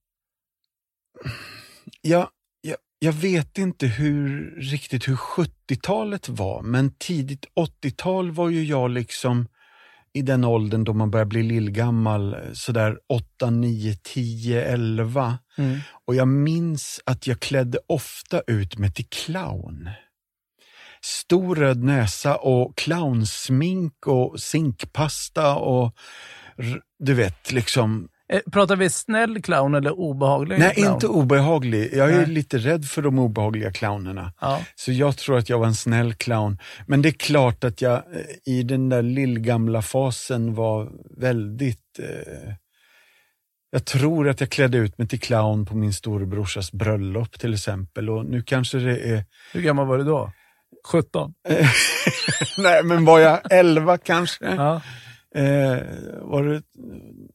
Jag, 2.02 2.28
jag, 2.62 2.78
jag 3.00 3.14
vet 3.14 3.58
inte 3.58 3.88
hur, 3.88 4.52
riktigt 4.58 5.08
hur 5.08 5.16
70-talet 5.16 6.30
var, 6.30 6.62
men 6.62 6.94
tidigt 6.98 7.46
80-tal 7.56 8.32
var 8.32 8.50
ju 8.50 8.64
jag 8.64 8.90
liksom 8.90 9.48
i 10.14 10.22
den 10.22 10.44
åldern 10.44 10.84
då 10.84 10.94
man 10.94 11.12
börjar 11.12 11.26
bli 11.26 11.44
lillgammal, 11.44 12.38
sådär 12.54 12.98
8, 13.10 13.50
9, 13.50 13.96
10, 14.04 14.66
11. 14.66 15.40
Och 16.06 16.16
jag 16.16 16.28
minns 16.28 17.02
att 17.06 17.28
jag 17.28 17.40
klädde 17.40 17.80
ofta 17.88 18.42
ut 18.48 18.78
mig 18.78 18.92
till 18.94 19.08
clown. 19.10 19.90
Stor 21.06 21.56
röd 21.56 21.84
näsa 21.84 22.36
och 22.36 22.78
clownsmink 22.78 24.08
och 24.08 24.40
zinkpasta 24.40 25.56
och 25.56 25.96
du 27.00 27.14
vet, 27.14 27.52
liksom 27.52 28.08
Eh, 28.32 28.40
Pratar 28.52 28.76
vi 28.76 28.90
snäll 28.90 29.42
clown 29.42 29.76
eller 29.76 30.00
obehaglig 30.00 30.60
Nej, 30.60 30.76
clown? 30.76 30.94
inte 30.94 31.08
obehaglig. 31.08 31.90
Jag 31.94 32.12
är 32.12 32.18
Nej. 32.18 32.26
lite 32.26 32.58
rädd 32.58 32.86
för 32.86 33.02
de 33.02 33.20
obehagliga 33.20 33.72
clownerna. 33.72 34.34
Ja. 34.42 34.62
Så 34.76 34.92
jag 34.92 35.18
tror 35.18 35.38
att 35.38 35.50
jag 35.50 35.60
var 35.60 35.68
en 35.68 35.76
snäll 35.76 36.14
clown. 36.14 36.58
Men 36.88 37.02
det 37.02 37.10
är 37.10 37.14
klart 37.14 37.64
att 37.64 37.82
jag 37.82 37.94
eh, 37.94 38.54
i 38.54 38.64
den 38.64 38.90
där 38.90 39.02
lillgamla 39.02 39.82
fasen 39.82 40.54
var 40.56 40.92
väldigt... 41.22 42.00
Eh, 42.00 42.54
jag 43.72 43.86
tror 43.86 44.30
att 44.30 44.40
jag 44.40 44.50
klädde 44.50 44.78
ut 44.78 44.98
mig 44.98 45.08
till 45.08 45.20
clown 45.20 45.66
på 45.66 45.76
min 45.76 45.94
storebrorsas 45.94 46.72
bröllop 46.72 47.40
till 47.40 47.54
exempel. 47.54 48.10
Och 48.10 48.26
nu 48.26 48.44
kanske 48.44 48.78
det 48.78 48.98
är... 48.98 49.26
Hur 49.54 49.62
gammal 49.62 49.88
var 49.88 49.98
du 49.98 50.04
då? 50.04 50.32
17? 50.84 51.34
Nej, 52.58 52.84
men 52.84 53.06
var 53.06 53.20
jag 53.20 53.40
11 53.52 53.98
kanske? 53.98 54.46
Ja. 54.46 54.82
Eh, 55.36 55.78
var 56.22 56.44
det 56.44 56.62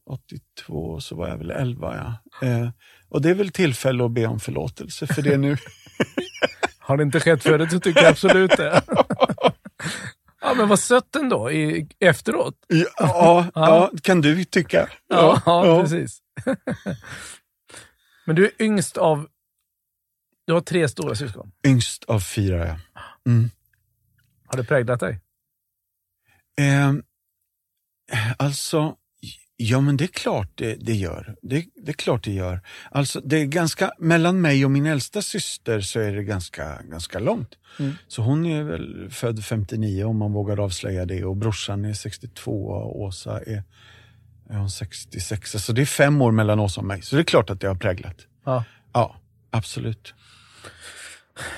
82 0.09 0.99
så 0.99 1.15
var 1.15 1.27
jag 1.27 1.37
väl 1.37 1.51
11 1.51 1.95
ja. 2.41 2.47
Eh, 2.47 2.69
och 3.09 3.21
det 3.21 3.29
är 3.29 3.33
väl 3.33 3.51
tillfälle 3.51 4.05
att 4.05 4.11
be 4.11 4.27
om 4.27 4.39
förlåtelse 4.39 5.07
för 5.07 5.21
det 5.21 5.37
nu. 5.37 5.57
Har 6.79 6.97
det 6.97 7.03
inte 7.03 7.19
skett 7.19 7.43
förut 7.43 7.71
så 7.71 7.79
tycker 7.79 8.01
jag 8.01 8.11
absolut 8.11 8.57
det. 8.57 8.81
ja, 10.41 10.53
men 10.57 10.67
vad 10.67 10.79
sött 10.79 11.15
ändå 11.15 11.51
i, 11.51 11.87
efteråt. 11.99 12.55
Ja, 12.67 12.87
ja, 12.99 13.47
ja, 13.53 13.91
kan 14.01 14.21
du 14.21 14.43
tycka. 14.43 14.89
Ja, 15.07 15.41
ja, 15.45 15.81
precis. 15.81 16.19
men 18.25 18.35
du 18.35 18.45
är 18.45 18.61
yngst 18.61 18.97
av... 18.97 19.27
Du 20.45 20.53
har 20.53 20.61
tre 20.61 20.89
stora 20.89 21.15
syskon. 21.15 21.51
Yngst 21.65 22.03
av 22.03 22.19
fyra, 22.19 22.67
ja. 22.67 22.75
Mm. 23.27 23.49
Har 24.45 24.57
det 24.57 24.63
präglat 24.63 24.99
dig? 24.99 25.19
Eh, 26.59 26.93
alltså, 28.37 28.95
ja 29.57 29.81
men 29.81 29.97
det 29.97 30.03
är 30.03 30.07
klart 30.07 30.49
det, 30.55 30.75
det 30.75 30.93
gör. 30.93 31.35
Det, 31.41 31.65
det 31.75 31.91
är 31.91 31.93
klart 31.93 32.23
det 32.23 32.31
gör. 32.31 32.61
Alltså, 32.91 33.21
det 33.21 33.37
är 33.37 33.45
ganska, 33.45 33.91
mellan 33.99 34.41
mig 34.41 34.65
och 34.65 34.71
min 34.71 34.85
äldsta 34.85 35.21
syster 35.21 35.81
så 35.81 35.99
är 35.99 36.15
det 36.15 36.23
ganska, 36.23 36.81
ganska 36.81 37.19
långt. 37.19 37.55
Mm. 37.79 37.93
Så 38.07 38.21
hon 38.21 38.45
är 38.45 38.63
väl 38.63 39.09
född 39.11 39.43
59 39.43 40.03
om 40.03 40.17
man 40.17 40.33
vågar 40.33 40.59
avslöja 40.59 41.05
det 41.05 41.25
och 41.25 41.37
brorsan 41.37 41.85
är 41.85 41.93
62 41.93 42.67
och 42.67 43.01
Åsa 43.01 43.39
är, 43.39 43.63
är 44.49 44.57
hon 44.57 44.69
66. 44.69 45.51
Så 45.51 45.73
det 45.73 45.81
är 45.81 45.85
fem 45.85 46.21
år 46.21 46.31
mellan 46.31 46.59
oss 46.59 46.77
och 46.77 46.85
mig. 46.85 47.01
Så 47.01 47.15
det 47.15 47.21
är 47.21 47.23
klart 47.23 47.49
att 47.49 47.61
det 47.61 47.67
har 47.67 47.75
präglat. 47.75 48.17
Ja. 48.45 48.63
Ja, 48.93 49.15
absolut. 49.51 50.13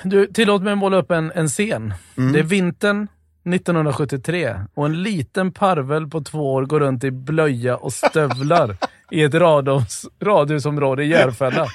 Du, 0.02 0.26
tillåt 0.26 0.62
mig 0.62 0.76
måla 0.76 0.96
upp 0.96 1.10
en, 1.10 1.32
en 1.34 1.48
scen. 1.48 1.94
Mm. 2.16 2.32
Det 2.32 2.38
är 2.38 2.42
vintern 2.42 3.08
1973 3.54 4.60
och 4.74 4.86
en 4.86 5.02
liten 5.02 5.52
parvel 5.52 6.06
på 6.06 6.20
två 6.20 6.52
år 6.52 6.64
går 6.64 6.80
runt 6.80 7.04
i 7.04 7.10
blöja 7.10 7.76
och 7.76 7.92
stövlar 7.92 8.76
i 9.10 9.22
ett 9.22 9.34
radhus, 9.34 10.06
radhusområde 10.22 11.04
i 11.04 11.08
Järfälla. 11.08 11.66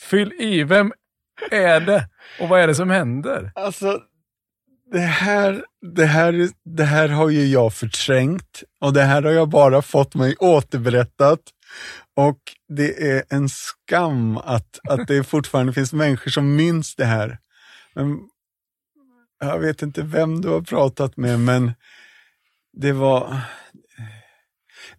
Fyll 0.00 0.32
i, 0.32 0.64
vem 0.64 0.92
är 1.50 1.80
det 1.80 2.08
och 2.40 2.48
vad 2.48 2.60
är 2.60 2.66
det 2.66 2.74
som 2.74 2.90
händer? 2.90 3.52
Alltså, 3.54 4.00
det 4.92 4.98
här, 4.98 5.64
det, 5.94 6.06
här, 6.06 6.48
det 6.64 6.84
här 6.84 7.08
har 7.08 7.30
ju 7.30 7.46
jag 7.46 7.74
förträngt 7.74 8.62
och 8.80 8.92
det 8.92 9.02
här 9.02 9.22
har 9.22 9.30
jag 9.30 9.48
bara 9.48 9.82
fått 9.82 10.14
mig 10.14 10.36
återberättat. 10.38 11.40
Och 12.16 12.38
det 12.68 13.10
är 13.10 13.24
en 13.30 13.48
skam 13.48 14.36
att, 14.36 14.78
att 14.88 15.06
det 15.06 15.24
fortfarande 15.24 15.72
finns 15.72 15.92
människor 15.92 16.30
som 16.30 16.56
minns 16.56 16.94
det 16.94 17.04
här. 17.04 17.38
Men 17.94 18.28
jag 19.40 19.58
vet 19.58 19.82
inte 19.82 20.02
vem 20.02 20.40
du 20.40 20.48
har 20.48 20.60
pratat 20.60 21.16
med, 21.16 21.40
men 21.40 21.72
det 22.72 22.92
var... 22.92 23.40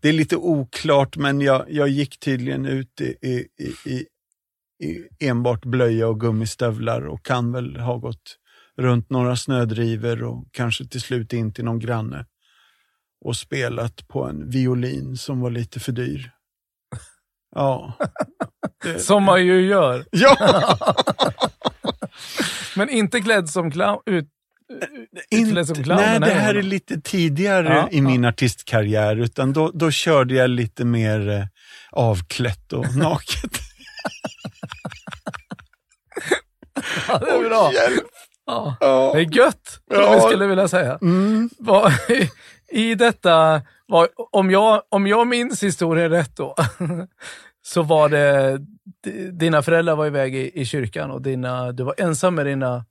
Det 0.01 0.10
är 0.10 0.13
lite 0.13 0.36
oklart, 0.36 1.17
men 1.17 1.41
jag, 1.41 1.65
jag 1.69 1.89
gick 1.89 2.19
tydligen 2.19 2.65
ut 2.65 3.01
i, 3.01 3.15
i, 3.21 3.47
i, 3.58 3.75
i, 3.86 4.06
i 4.86 5.08
enbart 5.19 5.65
blöja 5.65 6.08
och 6.08 6.19
gummistövlar 6.19 7.01
och 7.01 7.25
kan 7.25 7.51
väl 7.51 7.75
ha 7.75 7.97
gått 7.97 8.38
runt 8.78 9.10
några 9.10 9.36
snödrivor 9.36 10.23
och 10.23 10.47
kanske 10.51 10.86
till 10.86 11.01
slut 11.01 11.34
in 11.34 11.54
till 11.54 11.65
någon 11.65 11.80
granne 11.80 12.25
och 13.21 13.36
spelat 13.36 14.08
på 14.08 14.23
en 14.23 14.49
violin 14.49 15.17
som 15.17 15.39
var 15.39 15.49
lite 15.49 15.80
för 15.80 15.91
dyr. 15.91 16.35
Ja. 17.56 17.94
Som 18.98 19.24
man 19.24 19.46
ju 19.46 19.62
gör. 19.68 20.06
ja! 20.12 20.78
Men 22.76 22.89
inte 22.89 23.22
klädd 23.22 23.50
som 23.50 23.72
clown. 23.72 24.00
Ut, 24.06 24.26
Inte, 25.32 25.65
som 25.65 25.84
clown 25.84 25.98
nej, 26.02 26.20
det 26.20 26.26
här 26.26 26.39
här 26.39 26.56
är 26.56 26.62
lite 26.62 27.02
tidigare 27.02 27.74
Ja, 27.74 27.88
i 27.91 28.02
min 28.02 28.26
artistkarriär, 28.26 29.15
utan 29.15 29.54
då, 29.54 29.72
då 29.74 29.91
körde 29.91 30.34
jag 30.36 30.50
lite 30.50 30.86
mer 30.86 31.30
eh, 31.30 31.46
avklätt 31.91 32.74
och 32.74 32.96
naket. 32.98 33.52
ja, 37.08 37.18
det 37.18 37.32
är 37.32 37.50
bra. 37.50 37.72
Ja. 38.46 38.78
Ja. 38.80 39.12
Det 39.15 39.20
är 39.22 39.38
gött, 39.38 39.68
som 39.94 40.02
Ja. 40.02 40.13
jag 40.13 40.24
skulle 40.24 40.48
vilja 40.48 40.68
säga. 40.68 40.98
Mm. 41.02 41.50
I 42.72 42.96
detta, 42.96 43.62
var, 43.88 44.08
om, 44.32 44.52
jag, 44.52 44.82
om 44.89 45.08
jag 45.08 45.28
minns 45.28 45.63
historien 45.63 46.10
rätt 46.10 46.36
då, 46.36 46.56
så 47.65 47.84
var 47.84 48.10
det, 48.10 48.58
dina 49.32 49.62
föräldrar 49.62 49.95
var 49.95 50.06
iväg 50.08 50.36
i, 50.36 50.62
i 50.62 50.65
kyrkan 50.65 51.12
och 51.12 51.21
dina, 51.21 51.71
du 51.71 51.84
var 51.84 51.95
ensam 51.98 52.36
med 52.36 52.45
dina, 52.45 52.86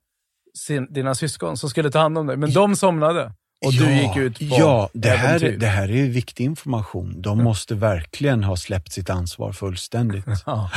sin, 0.57 0.93
dina 0.93 1.15
syskon 1.15 1.57
som 1.57 1.69
skulle 1.69 1.91
ta 1.91 1.99
hand 1.99 2.17
om 2.17 2.27
dig. 2.27 2.37
Men 2.37 2.53
de 2.53 2.75
somnade 2.75 3.33
och 3.65 3.71
du 3.73 3.93
gick 3.93 4.15
ut 4.17 4.39
på 4.39 4.45
Ja, 4.45 4.89
det 4.93 5.09
här, 5.09 5.29
äventyr. 5.35 5.57
det 5.59 5.67
här 5.67 5.91
är 5.91 6.09
viktig 6.09 6.43
information. 6.43 7.21
De 7.21 7.43
måste 7.43 7.75
verkligen 7.75 8.43
ha 8.43 8.55
släppt 8.57 8.91
sitt 8.91 9.09
ansvar 9.09 9.51
fullständigt. 9.51 10.25
Ja, 10.45 10.69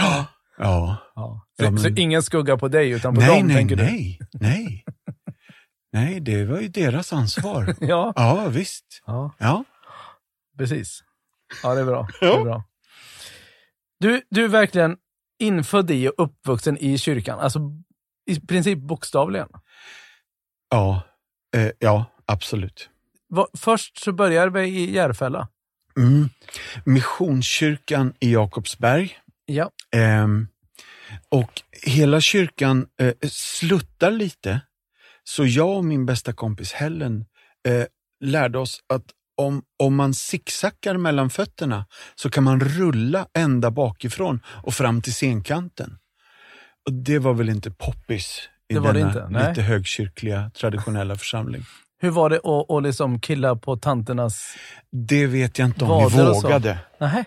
Ja. 0.59 0.96
ja. 1.14 1.40
Så, 1.59 1.64
Ja, 1.64 1.70
men- 1.70 1.83
så 1.83 1.88
ingen 1.88 2.22
skugga 2.22 2.57
på 2.59 2.68
dig 2.68 2.90
utan 2.90 3.14
på 3.14 3.20
Nej, 3.20 3.38
dem, 3.38 3.46
nej, 3.46 3.57
tänker 3.57 3.76
du? 3.76 3.83
nej, 3.83 4.18
nej. 4.33 4.85
Nej, 5.92 6.20
det 6.20 6.44
var 6.44 6.59
ju 6.61 6.68
deras 6.68 7.12
ansvar. 7.12 7.74
Ja, 7.81 8.12
Ja, 8.16 8.48
visst. 8.48 9.02
ja, 9.07 9.35
Ja. 9.38 9.64
Precis. 10.58 11.04
Ja, 11.62 11.74
det 11.74 11.80
är 11.80 11.84
bra. 11.84 12.08
Det 12.20 12.26
är 12.26 12.42
bra. 12.44 12.64
Du, 14.00 14.22
du 14.30 14.44
är 14.44 14.48
verkligen 14.48 14.96
infödd 15.38 15.90
i 15.90 16.08
och 16.08 16.14
uppvuxen 16.18 16.78
i 16.78 16.98
kyrkan. 16.98 17.40
Alltså 17.40 17.60
i 18.30 18.40
princip 18.40 18.78
bokstavligen. 18.78 19.48
Ja, 20.70 21.02
eh, 21.56 21.70
ja 21.78 22.04
absolut. 22.26 22.90
Va- 23.28 23.48
Först 23.58 23.98
så 23.98 24.12
började 24.12 24.50
vi 24.60 24.68
i 24.68 24.94
Järfälla. 24.94 25.48
Mm. 25.96 26.28
Missionskyrkan 26.84 28.14
i 28.20 28.32
Jakobsberg. 28.32 29.18
Ja. 29.46 29.70
Ehm, 29.96 30.48
och 31.28 31.62
hela 31.82 32.20
kyrkan 32.20 32.86
eh, 33.00 33.14
sluttar 33.30 34.10
lite. 34.10 34.60
Så 35.24 35.46
jag 35.46 35.76
och 35.76 35.84
min 35.84 36.06
bästa 36.06 36.32
kompis 36.32 36.72
Helen 36.72 37.24
eh, 37.68 37.84
lärde 38.20 38.58
oss 38.58 38.80
att 38.86 39.04
om, 39.38 39.62
om 39.79 39.94
man 39.94 40.14
zigzaggar 40.14 40.96
mellan 40.96 41.31
fötterna 41.31 41.87
så 42.14 42.31
kan 42.31 42.44
man 42.44 42.61
rulla 42.61 43.27
ända 43.35 43.70
bakifrån 43.70 44.40
och 44.46 44.74
fram 44.74 45.03
till 45.03 45.12
scenkanten. 45.12 45.98
Och 46.87 46.92
det 46.92 47.18
var 47.18 47.35
väl 47.35 47.48
inte 47.48 47.70
poppis 47.70 48.48
i 48.68 48.74
Det 48.74 48.81
var 48.81 48.92
det 48.92 48.98
denna 48.98 49.29
inte, 49.29 49.48
lite 49.48 49.62
högkyrkliga 49.62 50.51
traditionella 50.51 51.16
församling. 51.16 51.64
Hur 52.00 52.11
var 52.11 52.30
det 52.30 52.37
att, 52.37 52.70
att 52.70 52.82
liksom 52.82 53.20
killa 53.20 53.56
på 53.56 53.76
tanternas... 53.76 54.54
Det 54.90 55.26
vet 55.26 55.58
jag 55.58 55.68
inte 55.68 55.84
om 55.84 56.08
vi 56.11 56.16
vågade. 56.42 56.78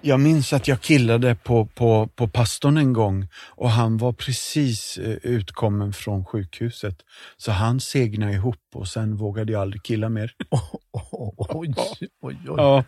Jag 0.01 0.19
minns 0.19 0.53
att 0.53 0.67
jag 0.67 0.81
killade 0.81 1.35
på, 1.35 1.65
på, 1.65 2.07
på 2.15 2.27
pastorn 2.27 2.77
en 2.77 2.93
gång 2.93 3.27
och 3.49 3.69
han 3.69 3.97
var 3.97 4.13
precis 4.13 4.97
eh, 4.97 5.09
utkommen 5.23 5.93
från 5.93 6.25
sjukhuset. 6.25 6.95
Så 7.37 7.51
han 7.51 7.79
segnade 7.79 8.33
ihop 8.33 8.57
och 8.75 8.87
sen 8.87 9.15
vågade 9.15 9.51
jag 9.53 9.61
aldrig 9.61 9.83
killa 9.83 10.09
mer. 10.09 10.31
Oj, 11.49 11.73
oj, 12.21 12.37
oj. 12.47 12.53
Ja, 12.57 12.83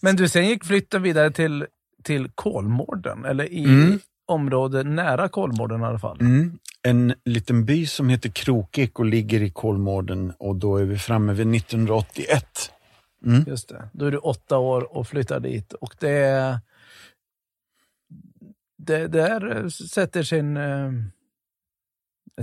Men 0.00 0.16
du, 0.16 0.28
sen 0.28 0.46
gick 0.48 0.64
flytten 0.64 1.02
vidare 1.02 1.30
till, 1.30 1.66
till 2.04 2.30
Kolmården, 2.34 3.24
eller 3.24 3.44
i 3.52 3.64
Mm. 3.64 3.98
område 4.28 4.82
nära 4.84 5.28
Kolmården 5.28 5.80
i 5.80 5.84
alla 5.84 5.98
fall. 5.98 6.20
mm. 6.20 6.58
En 6.82 7.14
liten 7.24 7.64
by 7.64 7.86
som 7.86 8.08
heter 8.08 8.28
Krokek 8.28 8.98
och 8.98 9.04
ligger 9.04 9.42
i 9.42 9.50
Kolmården 9.50 10.32
och 10.38 10.56
då 10.56 10.76
är 10.76 10.84
vi 10.84 10.98
framme 10.98 11.32
vid 11.32 11.54
1981. 11.54 12.72
Mm. 13.26 13.44
Just 13.46 13.68
det. 13.68 13.88
Då 13.92 14.06
är 14.06 14.10
du 14.10 14.18
åtta 14.18 14.58
år 14.58 14.96
och 14.96 15.08
flyttar 15.08 15.40
dit. 15.40 15.72
Och 15.72 15.94
det, 15.98 16.60
det 18.76 19.06
där 19.06 19.68
sätter 19.68 20.22
sin... 20.22 20.56
Eh, 20.56 20.92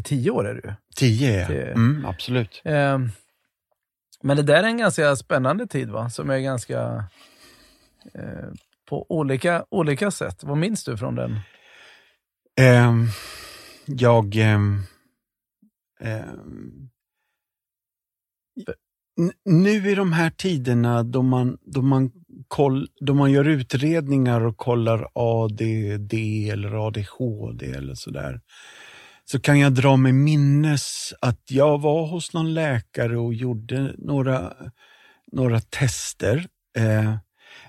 tio 0.04 0.32
år 0.32 0.48
är 0.48 0.56
ju. 0.56 0.74
Tio 0.96 1.40
jag. 1.40 1.52
Mm, 1.52 2.06
absolut. 2.06 2.62
Eh, 2.66 3.00
men 4.22 4.38
det 4.38 4.44
där 4.44 4.64
är 4.64 4.68
en 4.68 4.78
ganska 4.78 5.16
spännande 5.16 5.68
tid, 5.68 5.90
va? 5.90 6.10
Som 6.10 6.30
är 6.30 6.40
ganska... 6.40 7.04
Eh, 8.14 8.50
på 8.90 9.06
olika, 9.10 9.66
olika 9.70 10.12
sätt. 10.12 10.44
Vad 10.44 10.58
minns 10.58 10.84
du 10.84 10.98
från 10.98 11.16
den? 11.16 11.40
Ehm, 12.60 13.08
jag... 13.98 14.36
Eh, 14.36 14.60
eh, 16.02 16.34
nu 19.46 19.90
i 19.90 19.96
de 19.96 20.14
här 20.14 20.30
tiderna 20.30 21.04
då 21.04 21.22
man, 21.22 21.58
då, 21.62 21.82
man 21.82 22.12
koll, 22.48 22.88
då 23.00 23.14
man 23.14 23.32
gör 23.32 23.48
utredningar 23.48 24.42
och 24.42 24.58
kollar 24.58 25.08
ADD 25.14 26.14
eller 26.52 26.88
ADHD 26.88 27.66
eller 27.66 27.96
sådär, 27.96 28.42
så 29.26 29.40
kan 29.40 29.60
jag 29.60 29.74
dra 29.74 29.98
mig 29.98 30.12
minnes 30.12 31.14
att 31.22 31.52
jag 31.52 31.82
var 31.82 32.08
hos 32.08 32.34
någon 32.34 32.54
läkare 32.54 33.18
och 33.18 33.34
gjorde 33.34 33.96
några, 33.98 34.54
några 35.32 35.60
tester. 35.60 36.48
Eh, 36.78 37.16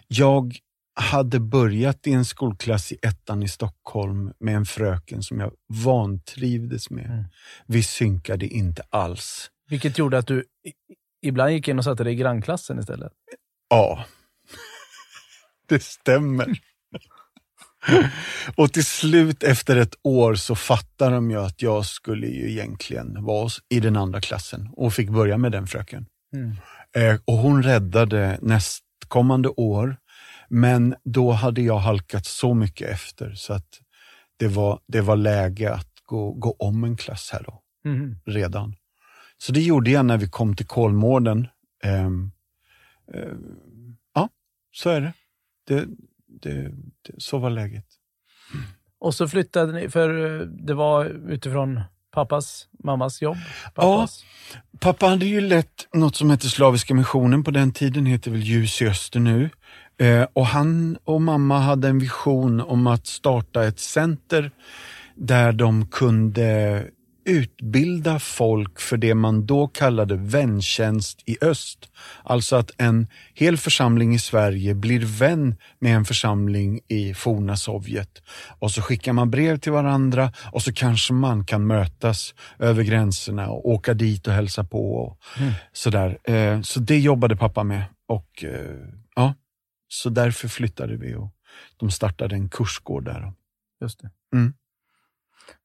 jag 0.08 0.56
hade 1.00 1.40
börjat 1.40 2.06
i 2.06 2.12
en 2.12 2.24
skolklass 2.24 2.92
i 2.92 2.98
ettan 3.02 3.42
i 3.42 3.48
Stockholm 3.48 4.32
med 4.40 4.56
en 4.56 4.66
fröken 4.66 5.22
som 5.22 5.40
jag 5.40 5.52
vantrivdes 5.84 6.90
med. 6.90 7.06
Mm. 7.06 7.24
Vi 7.66 7.82
synkade 7.82 8.46
inte 8.46 8.82
alls. 8.90 9.50
Vilket 9.68 9.98
gjorde 9.98 10.18
att 10.18 10.26
du 10.26 10.44
ibland 11.22 11.52
gick 11.52 11.68
in 11.68 11.78
och 11.78 11.84
satte 11.84 12.04
dig 12.04 12.12
i 12.12 12.16
grannklassen 12.16 12.78
istället. 12.78 13.12
Ja, 13.68 14.04
det 15.68 15.82
stämmer. 15.82 16.58
Och 18.56 18.72
till 18.72 18.84
slut 18.84 19.42
efter 19.42 19.76
ett 19.76 19.94
år 20.02 20.34
så 20.34 20.54
fattade 20.54 21.14
de 21.14 21.30
ju 21.30 21.40
att 21.40 21.62
jag 21.62 21.86
skulle 21.86 22.26
ju 22.26 22.50
egentligen 22.50 23.24
vara 23.24 23.50
i 23.68 23.80
den 23.80 23.96
andra 23.96 24.20
klassen 24.20 24.68
och 24.72 24.94
fick 24.94 25.10
börja 25.10 25.38
med 25.38 25.52
den 25.52 25.66
fröken. 25.66 26.06
Mm. 26.34 26.56
Eh, 26.96 27.20
och 27.24 27.34
hon 27.34 27.62
räddade 27.62 28.38
nästkommande 28.42 29.48
år, 29.48 29.96
men 30.50 30.94
då 31.04 31.30
hade 31.30 31.62
jag 31.62 31.78
halkat 31.78 32.26
så 32.26 32.54
mycket 32.54 32.88
efter 32.88 33.34
så 33.34 33.52
att 33.52 33.68
det 34.36 34.48
var, 34.48 34.80
det 34.86 35.00
var 35.00 35.16
läge 35.16 35.74
att 35.74 35.88
gå, 36.04 36.32
gå 36.32 36.56
om 36.58 36.84
en 36.84 36.96
klass 36.96 37.30
här 37.32 37.42
då, 37.46 37.62
Mhm. 37.84 38.16
redan. 38.26 38.76
Så 39.38 39.52
det 39.52 39.60
gjorde 39.62 39.90
jag 39.90 40.06
när 40.06 40.16
vi 40.18 40.28
kom 40.28 40.56
till 40.56 40.66
Kolmården. 40.66 41.48
Ehm, 41.84 42.30
ehm, 43.14 43.96
ja, 44.14 44.28
så 44.72 44.90
är 44.90 45.00
det. 45.00 45.12
Det, 45.66 45.86
det, 46.42 46.62
det. 47.02 47.14
Så 47.18 47.38
var 47.38 47.50
läget. 47.50 47.86
Och 48.98 49.14
så 49.14 49.28
flyttade 49.28 49.72
ni, 49.72 49.88
för 49.88 50.40
eh, 50.40 50.46
det 50.46 50.74
var 50.74 51.04
utifrån 51.30 51.80
pappas, 52.10 52.68
mammas 52.84 53.22
jobb? 53.22 53.36
Pappas. 53.74 54.24
Pappa 54.80 55.06
hade 55.06 55.26
ju 55.26 55.40
lett 55.40 55.88
något 55.94 56.16
som 56.16 56.30
hette 56.30 56.48
Slaviska 56.48 56.94
missionen 56.94 57.44
på 57.44 57.50
den 57.50 57.72
tiden, 57.72 58.06
heter 58.06 58.30
väl 58.30 58.40
Ljus 58.40 58.82
i 58.82 58.86
öster 58.88 59.20
nu. 59.20 59.50
Eh, 60.00 60.26
och 60.32 60.46
han 60.46 60.98
och 61.04 61.22
mamma 61.22 61.58
hade 61.58 61.88
en 61.88 61.98
vision 61.98 62.60
om 62.60 62.86
att 62.86 63.06
starta 63.06 63.64
ett 63.64 63.80
center 63.80 64.50
där 65.16 65.52
de 65.52 65.86
kunde 65.86 66.84
utbilda 67.24 68.18
folk 68.18 68.80
för 68.80 68.96
det 68.96 69.14
man 69.14 69.46
då 69.46 69.68
kallade 69.68 70.16
väntjänst 70.16 71.22
i 71.26 71.36
öst. 71.40 71.78
Alltså 72.22 72.56
att 72.56 72.70
en 72.78 73.06
hel 73.34 73.56
församling 73.56 74.14
i 74.14 74.18
Sverige 74.18 74.74
blir 74.74 75.00
vän 75.18 75.54
med 75.78 75.96
en 75.96 76.04
församling 76.04 76.80
i 76.88 77.14
forna 77.14 77.56
Sovjet. 77.56 78.22
Och 78.58 78.70
så 78.70 78.82
skickar 78.82 79.12
man 79.12 79.30
brev 79.30 79.58
till 79.58 79.72
varandra 79.72 80.32
och 80.52 80.62
så 80.62 80.72
kanske 80.72 81.12
man 81.12 81.44
kan 81.44 81.66
mötas 81.66 82.34
över 82.58 82.82
gränserna 82.82 83.48
och 83.50 83.68
åka 83.68 83.94
dit 83.94 84.26
och 84.26 84.32
hälsa 84.32 84.64
på. 84.64 84.94
Och 84.94 85.18
sådär. 85.72 86.18
Eh, 86.24 86.60
Så 86.60 86.80
det 86.80 86.98
jobbade 86.98 87.36
pappa 87.36 87.64
med. 87.64 87.84
Och 88.08 88.44
eh, 88.44 88.76
Så 89.92 90.10
därför 90.10 90.48
flyttade 90.48 90.96
vi 90.96 91.14
och 91.14 91.34
de 91.76 91.90
startade 91.90 92.34
en 92.34 92.48
kursgård 92.48 93.04
där. 93.04 93.32
Just 93.80 94.00
det. 94.00 94.10
Mm. 94.32 94.54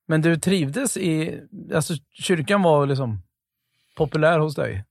Men 0.08 0.22
du 0.22 0.38
trivdes 0.38 0.98
i, 0.98 1.42
alltså 1.74 1.94
kyrkan 2.14 2.62
var 2.62 2.86
liksom 2.86 3.22
populär 3.96 4.40
hos 4.40 4.56
dig? 4.56 4.86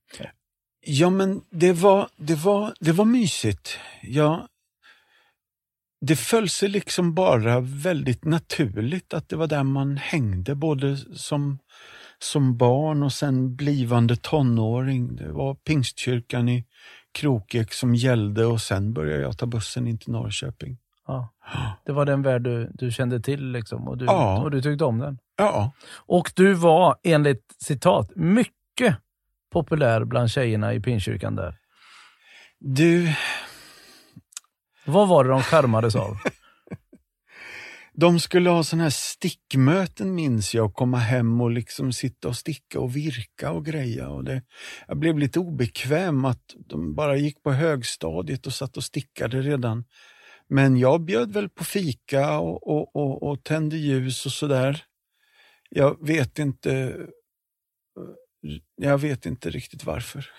Ja, 0.85 1.09
men 1.09 1.41
det 1.49 1.73
var, 1.73 2.09
det 2.17 2.35
var, 2.35 2.73
det 2.79 2.91
var 2.91 3.05
mysigt. 3.05 3.79
Ja, 4.01 4.47
det 6.01 6.15
föll 6.15 6.49
sig 6.49 6.69
liksom 6.69 7.13
bara 7.13 7.59
väldigt 7.59 8.25
naturligt 8.25 9.13
att 9.13 9.29
det 9.29 9.35
var 9.35 9.47
där 9.47 9.63
man 9.63 9.97
hängde, 9.97 10.55
både 10.55 10.97
som, 10.97 11.59
som 12.19 12.57
barn 12.57 13.03
och 13.03 13.13
sen 13.13 13.55
blivande 13.55 14.15
tonåring. 14.15 15.15
Det 15.15 15.31
var 15.31 15.55
Pingstkyrkan 15.55 16.49
i 16.49 16.65
Krokek 17.15 17.73
som 17.73 17.95
gällde 17.95 18.45
och 18.45 18.61
sen 18.61 18.93
började 18.93 19.21
jag 19.21 19.37
ta 19.37 19.45
bussen 19.45 19.87
in 19.87 19.97
till 19.97 20.11
Norrköping. 20.11 20.77
Ja. 21.07 21.33
Det 21.85 21.91
var 21.91 22.05
den 22.05 22.21
värld 22.21 22.41
du, 22.43 22.71
du 22.73 22.91
kände 22.91 23.19
till 23.19 23.51
liksom 23.51 23.87
och 23.87 23.97
du, 23.97 24.05
Ja. 24.05 24.41
och 24.43 24.51
du 24.51 24.61
tyckte 24.61 24.85
om 24.85 24.99
den. 24.99 25.17
Ja, 25.37 25.71
Och 25.91 26.31
du 26.35 26.53
var 26.53 26.95
enligt 27.03 27.55
citat 27.59 28.11
mycket 28.15 28.97
populär 29.53 30.03
bland 30.03 30.31
tjejerna 30.31 30.73
i 30.73 30.79
pinkyrkan 30.79 31.35
där. 31.35 31.55
du, 32.59 33.13
Vad 34.85 35.07
var 35.07 35.23
det 35.23 35.29
de 35.29 35.41
charmades 35.41 35.95
av? 35.95 36.17
De 37.97 38.19
skulle 38.19 38.49
ha 38.49 38.63
sådana 38.63 38.83
här 38.83 38.89
stickmöten 38.89 40.15
minns 40.15 40.55
jag 40.55 40.65
och 40.65 40.73
komma 40.73 40.97
hem 40.97 41.41
och 41.41 41.51
liksom 41.51 41.93
sitta 41.93 42.27
och 42.27 42.35
sticka 42.35 42.79
och 42.79 42.95
virka 42.95 43.51
och 43.51 43.65
greja. 43.65 44.09
Och 44.09 44.23
det, 44.23 44.41
jag 44.87 44.97
blev 44.97 45.19
lite 45.19 45.39
obekväm 45.39 46.25
att 46.25 46.55
de 46.69 46.95
bara 46.95 47.17
gick 47.17 47.43
på 47.43 47.51
högstadiet 47.51 48.47
och 48.47 48.53
satt 48.53 48.77
och 48.77 48.83
stickade 48.83 49.41
redan. 49.41 49.83
Men 50.47 50.77
jag 50.77 51.01
bjöd 51.05 51.33
väl 51.33 51.49
på 51.49 51.63
fika 51.63 52.39
och, 52.39 52.67
och, 52.67 52.95
och, 52.95 53.23
och 53.23 53.43
tände 53.43 53.77
ljus 53.77 54.25
och 54.25 54.31
sådär. 54.31 54.83
Jag 55.69 56.07
vet 56.07 56.39
inte 56.39 56.71
eh, 56.71 58.55
jag 58.75 58.97
vet 58.97 59.25
inte 59.25 59.49
riktigt 59.49 59.83
varför. 59.83 60.29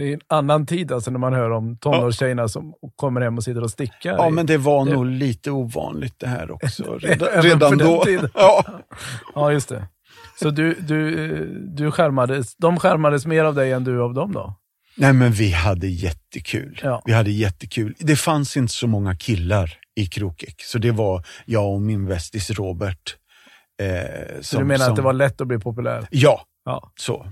Det 0.00 0.08
är 0.08 0.14
en 0.14 0.20
annan 0.28 0.66
tid 0.66 0.92
alltså 0.92 1.10
när 1.10 1.18
man 1.18 1.32
hör 1.32 1.50
om 1.50 1.76
tonårstjejerna 1.76 2.48
som 2.48 2.74
kommer 2.96 3.20
hem 3.20 3.36
och 3.36 3.44
sitter 3.44 3.62
och 3.62 3.70
stickar. 3.70 4.12
Ja, 4.12 4.30
men 4.30 4.46
det 4.46 4.56
var 4.58 4.84
det- 4.84 4.92
nog 4.92 5.06
lite 5.06 5.50
ovanligt 5.50 6.14
det 6.18 6.26
här 6.26 6.50
också. 6.50 6.94
Redan, 7.00 7.42
redan 7.42 7.78
då. 7.78 8.04
Ja. 8.34 8.64
Ja, 9.34 9.52
just 9.52 9.68
det. 9.68 9.86
Så 10.40 10.50
du, 10.50 10.74
du, 10.74 11.46
du 11.76 11.90
skärmades, 11.90 12.56
de 12.56 12.76
skärmades 12.78 13.26
mer 13.26 13.44
av 13.44 13.54
dig 13.54 13.72
än 13.72 13.84
du 13.84 14.02
av 14.02 14.14
dem 14.14 14.32
då? 14.32 14.54
Nej 14.96 15.12
men 15.12 15.32
vi 15.32 15.50
hade 15.50 15.86
jättekul. 15.86 16.80
Ja. 16.82 17.02
Vi 17.04 17.12
hade 17.12 17.30
jättekul. 17.30 17.94
Det 17.98 18.16
fanns 18.16 18.56
inte 18.56 18.72
så 18.72 18.86
många 18.86 19.16
killar 19.16 19.72
i 19.96 20.06
Krokek, 20.06 20.54
så 20.62 20.78
det 20.78 20.90
var 20.90 21.24
jag 21.44 21.72
och 21.74 21.80
min 21.82 22.06
västis 22.06 22.50
Robert. 22.50 23.16
Eh, 23.82 24.40
Så 24.40 24.58
du 24.58 24.64
menar 24.64 24.90
att 24.90 24.96
det 24.96 25.02
var 25.02 25.12
lätt 25.12 25.40
att 25.40 25.46
bli 25.46 25.58
populär? 25.58 26.06
Ja, 26.10 26.42
Ja. 26.64 26.92
så. 26.96 27.26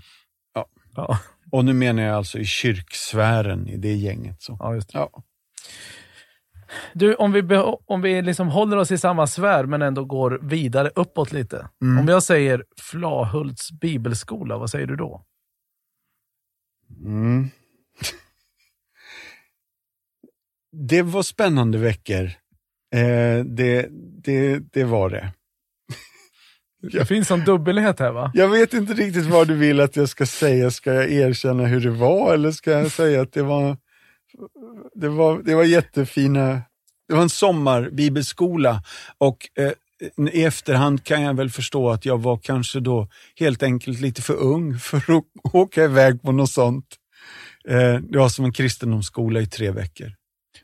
Ja, 0.96 1.18
Och 1.50 1.64
nu 1.64 1.72
menar 1.72 2.02
jag 2.02 2.16
alltså 2.16 2.38
i 2.38 2.44
kyrksfären, 2.44 3.68
i 3.68 3.76
det 3.76 3.94
gänget. 3.94 4.42
Så. 4.42 4.56
ja 4.60 4.74
just 4.74 4.92
det. 4.92 4.98
Ja. 4.98 5.22
Du, 6.94 7.14
om 7.14 7.32
vi, 7.32 7.42
om 7.86 8.02
vi 8.02 8.22
liksom 8.22 8.48
håller 8.48 8.76
oss 8.76 8.90
i 8.90 8.98
samma 8.98 9.26
sfär 9.26 9.64
men 9.64 9.82
ändå 9.82 10.04
går 10.04 10.40
vidare 10.42 10.90
uppåt 10.94 11.32
lite. 11.32 11.68
Mm. 11.82 11.98
Om 11.98 12.08
jag 12.08 12.22
säger 12.22 12.64
Flahults 12.80 13.72
bibelskola, 13.72 14.58
vad 14.58 14.70
säger 14.70 14.86
du 14.86 14.96
då? 14.96 15.24
Mm. 17.04 17.48
Det 20.72 21.02
var 21.02 21.22
spännande 21.22 21.78
veckor. 21.78 22.24
Eh, 22.94 23.44
det, 23.44 23.88
det, 24.24 24.58
det 24.58 24.84
var 24.84 25.10
det. 25.10 25.32
Det 26.82 27.06
finns 27.06 27.30
en 27.30 27.44
dubbelhet 27.44 28.00
här 28.00 28.12
va? 28.12 28.30
Jag 28.34 28.48
vet 28.48 28.74
inte 28.74 28.94
riktigt 28.94 29.26
vad 29.26 29.48
du 29.48 29.54
vill 29.54 29.80
att 29.80 29.96
jag 29.96 30.08
ska 30.08 30.26
säga. 30.26 30.70
Ska 30.70 30.92
jag 30.94 31.12
erkänna 31.12 31.66
hur 31.66 31.80
det 31.80 31.90
var 31.90 32.34
eller 32.34 32.52
ska 32.52 32.70
jag 32.70 32.92
säga 32.92 33.20
att 33.20 33.32
det 33.32 33.42
var, 33.42 33.76
det 34.94 35.08
var, 35.08 35.42
det 35.42 35.54
var 35.54 35.64
jättefina... 35.64 36.62
Det 37.08 37.14
var 37.14 37.22
en 37.22 37.30
sommarbibelskola 37.30 38.82
och 39.18 39.48
eh, 39.58 39.72
i 40.32 40.44
efterhand 40.44 41.04
kan 41.04 41.22
jag 41.22 41.34
väl 41.34 41.50
förstå 41.50 41.90
att 41.90 42.04
jag 42.04 42.22
var 42.22 42.36
kanske 42.36 42.80
då 42.80 43.08
helt 43.36 43.62
enkelt 43.62 44.00
lite 44.00 44.22
för 44.22 44.34
ung 44.34 44.78
för 44.78 44.96
att 44.96 45.54
åka 45.54 45.84
iväg 45.84 46.22
på 46.22 46.32
något 46.32 46.50
sånt. 46.50 46.86
Eh, 47.68 47.94
det 47.94 48.18
var 48.18 48.28
som 48.28 48.44
en 48.44 48.52
kristendomsskola 48.52 49.40
i 49.40 49.46
tre 49.46 49.70
veckor. 49.70 50.12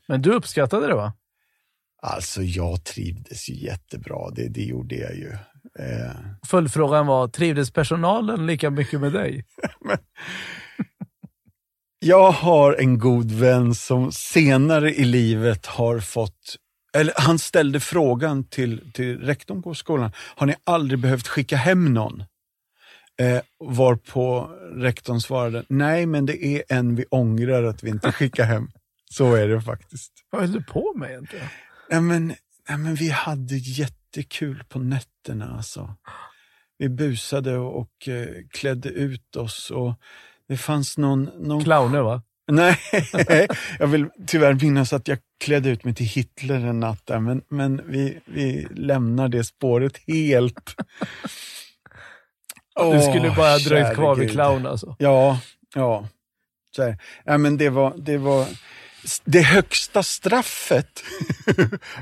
Men 0.08 0.22
du 0.22 0.32
uppskattade 0.32 0.86
det 0.86 0.94
va? 0.94 1.12
Alltså 2.02 2.42
jag 2.42 2.84
trivdes 2.84 3.48
ju 3.48 3.54
jättebra, 3.54 4.30
det, 4.30 4.48
det 4.48 4.62
gjorde 4.62 4.94
jag 4.94 5.14
ju. 5.14 5.32
Eh. 5.78 6.16
Följdfrågan 6.46 7.06
var, 7.06 7.28
trivdes 7.28 7.70
personalen 7.70 8.46
lika 8.46 8.70
mycket 8.70 9.00
med 9.00 9.12
dig? 9.12 9.44
jag 11.98 12.30
har 12.30 12.72
en 12.72 12.98
god 12.98 13.32
vän 13.32 13.74
som 13.74 14.12
senare 14.12 14.94
i 14.94 15.04
livet 15.04 15.66
har 15.66 16.00
fått 16.00 16.56
eller 16.94 17.14
han 17.16 17.38
ställde 17.38 17.80
frågan 17.80 18.44
till, 18.44 18.92
till 18.92 19.20
rektorn 19.20 19.62
på 19.62 19.74
skolan, 19.74 20.12
har 20.16 20.46
ni 20.46 20.54
aldrig 20.64 20.98
behövt 20.98 21.28
skicka 21.28 21.56
hem 21.56 21.94
någon? 21.94 22.24
Eh, 23.20 23.40
varpå 23.58 24.50
rektorn 24.74 25.20
svarade, 25.20 25.64
nej 25.68 26.06
men 26.06 26.26
det 26.26 26.44
är 26.44 26.62
en 26.68 26.96
vi 26.96 27.04
ångrar 27.10 27.64
att 27.64 27.82
vi 27.82 27.90
inte 27.90 28.12
skickar 28.12 28.44
hem. 28.44 28.68
Så 29.10 29.34
är 29.34 29.48
det 29.48 29.62
faktiskt. 29.62 30.12
Vad 30.30 30.40
höll 30.40 30.52
du 30.52 30.62
på 30.62 30.92
med 30.96 31.10
egentligen? 31.10 31.46
Ja, 31.88 32.00
men, 32.00 32.34
ja, 32.68 32.76
men 32.76 32.94
vi 32.94 33.08
hade 33.08 33.56
jättekul 33.56 34.64
på 34.68 34.78
nätterna 34.78 35.13
alltså. 35.28 35.94
Vi 36.78 36.88
busade 36.88 37.56
och, 37.56 37.80
och 37.80 38.08
eh, 38.08 38.26
klädde 38.50 38.88
ut 38.88 39.36
oss 39.36 39.70
och 39.70 39.94
det 40.48 40.56
fanns 40.56 40.98
någon... 40.98 41.24
någon... 41.24 41.64
Clowner 41.64 42.00
va? 42.02 42.22
Nej, 42.52 42.78
jag 43.78 43.86
vill 43.86 44.08
tyvärr 44.26 44.54
minnas 44.54 44.92
att 44.92 45.08
jag 45.08 45.18
klädde 45.44 45.68
ut 45.68 45.84
mig 45.84 45.94
till 45.94 46.06
Hitler 46.06 46.66
en 46.66 46.80
natt 46.80 47.06
där, 47.06 47.20
men, 47.20 47.42
men 47.48 47.82
vi, 47.86 48.20
vi 48.24 48.66
lämnar 48.70 49.28
det 49.28 49.44
spåret 49.44 49.92
helt. 50.06 50.74
du 52.92 53.00
skulle 53.00 53.30
bara 53.36 53.50
ha 53.50 53.58
dröjt 53.58 53.94
kvar 53.94 54.16
vid 54.16 54.30
clown 54.30 54.66
alltså? 54.66 54.96
Ja, 54.98 55.40
ja. 55.74 56.08
Så 56.76 56.82
här. 56.82 56.98
ja 57.24 57.38
men 57.38 57.56
det 57.56 57.70
var, 57.70 57.94
det 57.96 58.18
var 58.18 58.46
det 59.24 59.42
högsta 59.42 60.02
straffet 60.02 61.02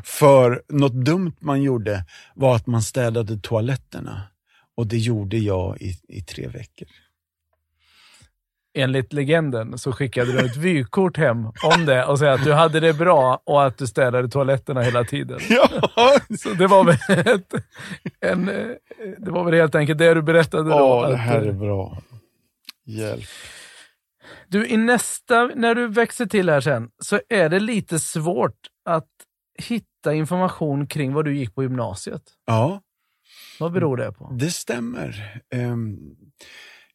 för 0.05 0.62
något 0.69 0.93
dumt 1.05 1.37
man 1.38 1.62
gjorde 1.62 2.05
var 2.35 2.57
att 2.57 2.67
man 2.67 2.83
städade 2.83 3.38
toaletterna. 3.38 4.23
Och 4.77 4.87
det 4.87 4.99
gjorde 4.99 5.38
jag 5.38 5.81
i, 5.81 6.01
i 6.09 6.23
tre 6.23 6.49
veckor 6.49 6.88
enligt 8.75 9.12
legenden 9.12 9.79
så 9.79 9.93
skickade 9.93 10.33
du 10.33 10.38
ett 10.47 10.57
vykort 10.57 11.17
hem 11.17 11.47
om 11.47 11.87
det 11.87 12.05
och 12.05 12.19
säga 12.19 12.33
att 12.33 12.45
du 12.45 12.53
hade 12.53 12.81
det 12.81 12.93
bra 12.93 13.43
och 13.45 13.65
att 13.67 13.79
du 13.79 13.87
städade 13.87 14.29
toaletterna 14.29 14.83
hela 14.83 15.05
tiden. 15.05 15.38
Ja. 15.49 16.19
Så 16.38 16.49
det 16.49 16.67
var 16.67 16.85
väl, 16.85 16.97
ett, 17.09 17.55
en, 18.21 18.47
det 19.19 19.31
var 19.31 19.45
väl 19.45 19.55
helt 19.55 19.75
enkelt 19.75 19.99
det 19.99 20.15
du 20.15 20.23
berättade 20.23 20.62
då. 20.62 20.71
Ja, 20.71 21.09
det 21.09 21.17
här 21.17 21.41
är 21.41 21.53
bra. 21.53 21.99
Hjälp. 22.85 23.25
Du, 24.49 24.67
i 24.67 24.77
nästa, 24.77 25.47
när 25.47 25.75
du 25.75 25.89
växer 25.89 26.27
till 26.27 26.49
här 26.49 26.61
sen, 26.61 26.91
så 26.99 27.21
är 27.29 27.49
det 27.49 27.61
lite 27.61 27.99
svårt 27.99 28.59
att 28.85 29.11
hitta 29.59 30.15
information 30.15 30.87
kring 30.87 31.13
vad 31.13 31.25
du 31.25 31.37
gick 31.37 31.55
på 31.55 31.63
gymnasiet. 31.63 32.23
Ja. 32.47 32.83
Vad 33.61 33.73
beror 33.73 33.97
det 33.97 34.13
på? 34.13 34.37
Det 34.39 34.51
stämmer. 34.51 35.41
Um, 35.55 36.17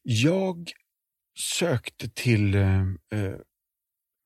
jag 0.02 0.72
sökte 1.38 2.08
till 2.08 2.54
eh, 2.54 2.84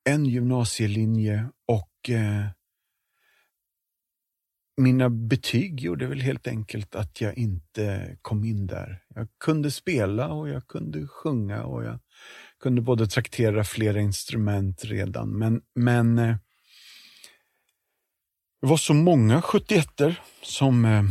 en 0.09 0.25
gymnasielinje 0.25 1.49
och 1.67 2.09
eh, 2.09 2.45
mina 4.77 5.09
betyg 5.09 5.81
gjorde 5.81 6.07
väl 6.07 6.21
helt 6.21 6.47
enkelt 6.47 6.95
att 6.95 7.21
jag 7.21 7.37
inte 7.37 8.17
kom 8.21 8.43
in 8.43 8.67
där. 8.67 9.03
Jag 9.07 9.27
kunde 9.39 9.71
spela 9.71 10.33
och 10.33 10.49
jag 10.49 10.67
kunde 10.67 11.07
sjunga 11.07 11.63
och 11.63 11.83
jag 11.83 11.99
kunde 12.63 12.81
både 12.81 13.07
traktera 13.07 13.63
flera 13.63 14.01
instrument 14.01 14.85
redan, 14.85 15.29
men, 15.29 15.61
men 15.75 16.19
eh, 16.19 16.35
det 18.61 18.67
var 18.67 18.77
så 18.77 18.93
många 18.93 19.41
71 19.41 19.87
som 20.41 20.85
eh, 20.85 21.03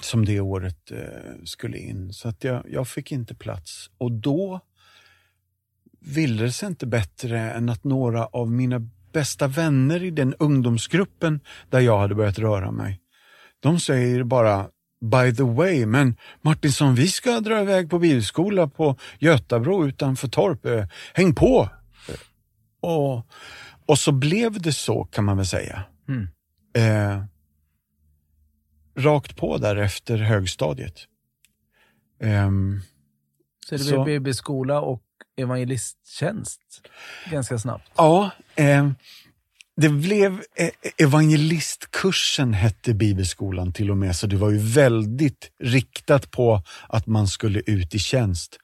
som 0.00 0.24
det 0.24 0.40
året 0.40 0.90
eh, 0.90 1.44
skulle 1.44 1.78
in. 1.78 2.12
Så 2.12 2.28
att 2.28 2.44
jag, 2.44 2.64
jag 2.68 2.88
fick 2.88 3.12
inte 3.12 3.34
plats. 3.34 3.90
Och 3.98 4.12
då 4.12 4.60
ville 6.00 6.42
det 6.42 6.52
sig 6.52 6.66
inte 6.66 6.86
bättre 6.86 7.40
än 7.40 7.68
att 7.68 7.84
några 7.84 8.26
av 8.26 8.50
mina 8.50 8.78
bästa 9.12 9.46
vänner 9.46 10.02
i 10.02 10.10
den 10.10 10.34
ungdomsgruppen 10.34 11.40
där 11.70 11.80
jag 11.80 11.98
hade 11.98 12.14
börjat 12.14 12.38
röra 12.38 12.70
mig, 12.70 13.00
de 13.60 13.80
säger 13.80 14.24
bara 14.24 14.68
By 15.04 15.34
the 15.36 15.42
way, 15.42 15.86
men 15.86 16.16
Martinsson, 16.42 16.94
vi 16.94 17.08
ska 17.08 17.40
dra 17.40 17.62
iväg 17.62 17.90
på 17.90 17.98
bilskola 17.98 18.68
på 18.68 18.96
Götabro 19.18 19.86
utanför 19.86 20.28
Torp. 20.28 20.66
Eh, 20.66 20.84
häng 21.14 21.34
på! 21.34 21.68
Och, 22.80 23.26
och 23.86 23.98
så 23.98 24.12
blev 24.12 24.60
det 24.60 24.72
så 24.72 25.04
kan 25.04 25.24
man 25.24 25.36
väl 25.36 25.46
säga. 25.46 25.84
Mm. 26.08 26.28
Eh, 26.76 27.24
rakt 28.96 29.36
på 29.36 29.58
där 29.58 29.76
efter 29.76 30.18
högstadiet. 30.18 31.08
Um, 32.20 32.82
så 33.68 33.76
det 33.76 33.84
blev 33.84 34.04
BB-skola 34.04 34.80
och 34.80 35.02
evangelisttjänst 35.36 36.60
ganska 37.30 37.58
snabbt? 37.58 37.90
Ja, 37.96 38.30
eh, 38.54 38.90
det 39.76 39.88
blev 39.88 40.42
eh, 40.56 40.70
evangelistkursen 40.98 42.54
hette 42.54 42.94
bibelskolan 42.94 43.72
till 43.72 43.90
och 43.90 43.96
med, 43.96 44.16
så 44.16 44.26
det 44.26 44.36
var 44.36 44.50
ju 44.50 44.58
väldigt 44.58 45.50
riktat 45.62 46.30
på 46.30 46.62
att 46.88 47.06
man 47.06 47.28
skulle 47.28 47.60
ut 47.66 47.94
i 47.94 47.98
tjänst. 47.98 48.58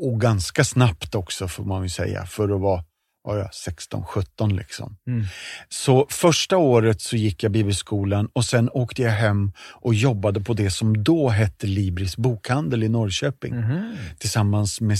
Och 0.00 0.20
ganska 0.20 0.64
snabbt 0.64 1.14
också 1.14 1.48
får 1.48 1.64
man 1.64 1.82
ju 1.82 1.88
säga, 1.88 2.26
för 2.26 2.48
att 2.48 2.60
vara 2.60 2.84
ja, 3.24 3.50
16, 3.52 4.04
17 4.04 4.56
liksom. 4.56 4.96
Mm. 5.06 5.24
Så 5.68 6.06
första 6.10 6.56
året 6.56 7.00
så 7.00 7.16
gick 7.16 7.42
jag 7.42 7.52
bibelskolan 7.52 8.28
och 8.32 8.44
sen 8.44 8.70
åkte 8.72 9.02
jag 9.02 9.10
hem 9.10 9.52
och 9.58 9.94
jobbade 9.94 10.40
på 10.40 10.54
det 10.54 10.70
som 10.70 11.04
då 11.04 11.28
hette 11.28 11.66
Libris 11.66 12.16
bokhandel 12.16 12.82
i 12.82 12.88
Norrköping. 12.88 13.54
Mm. 13.54 13.96
Tillsammans 14.18 14.80
med 14.80 14.98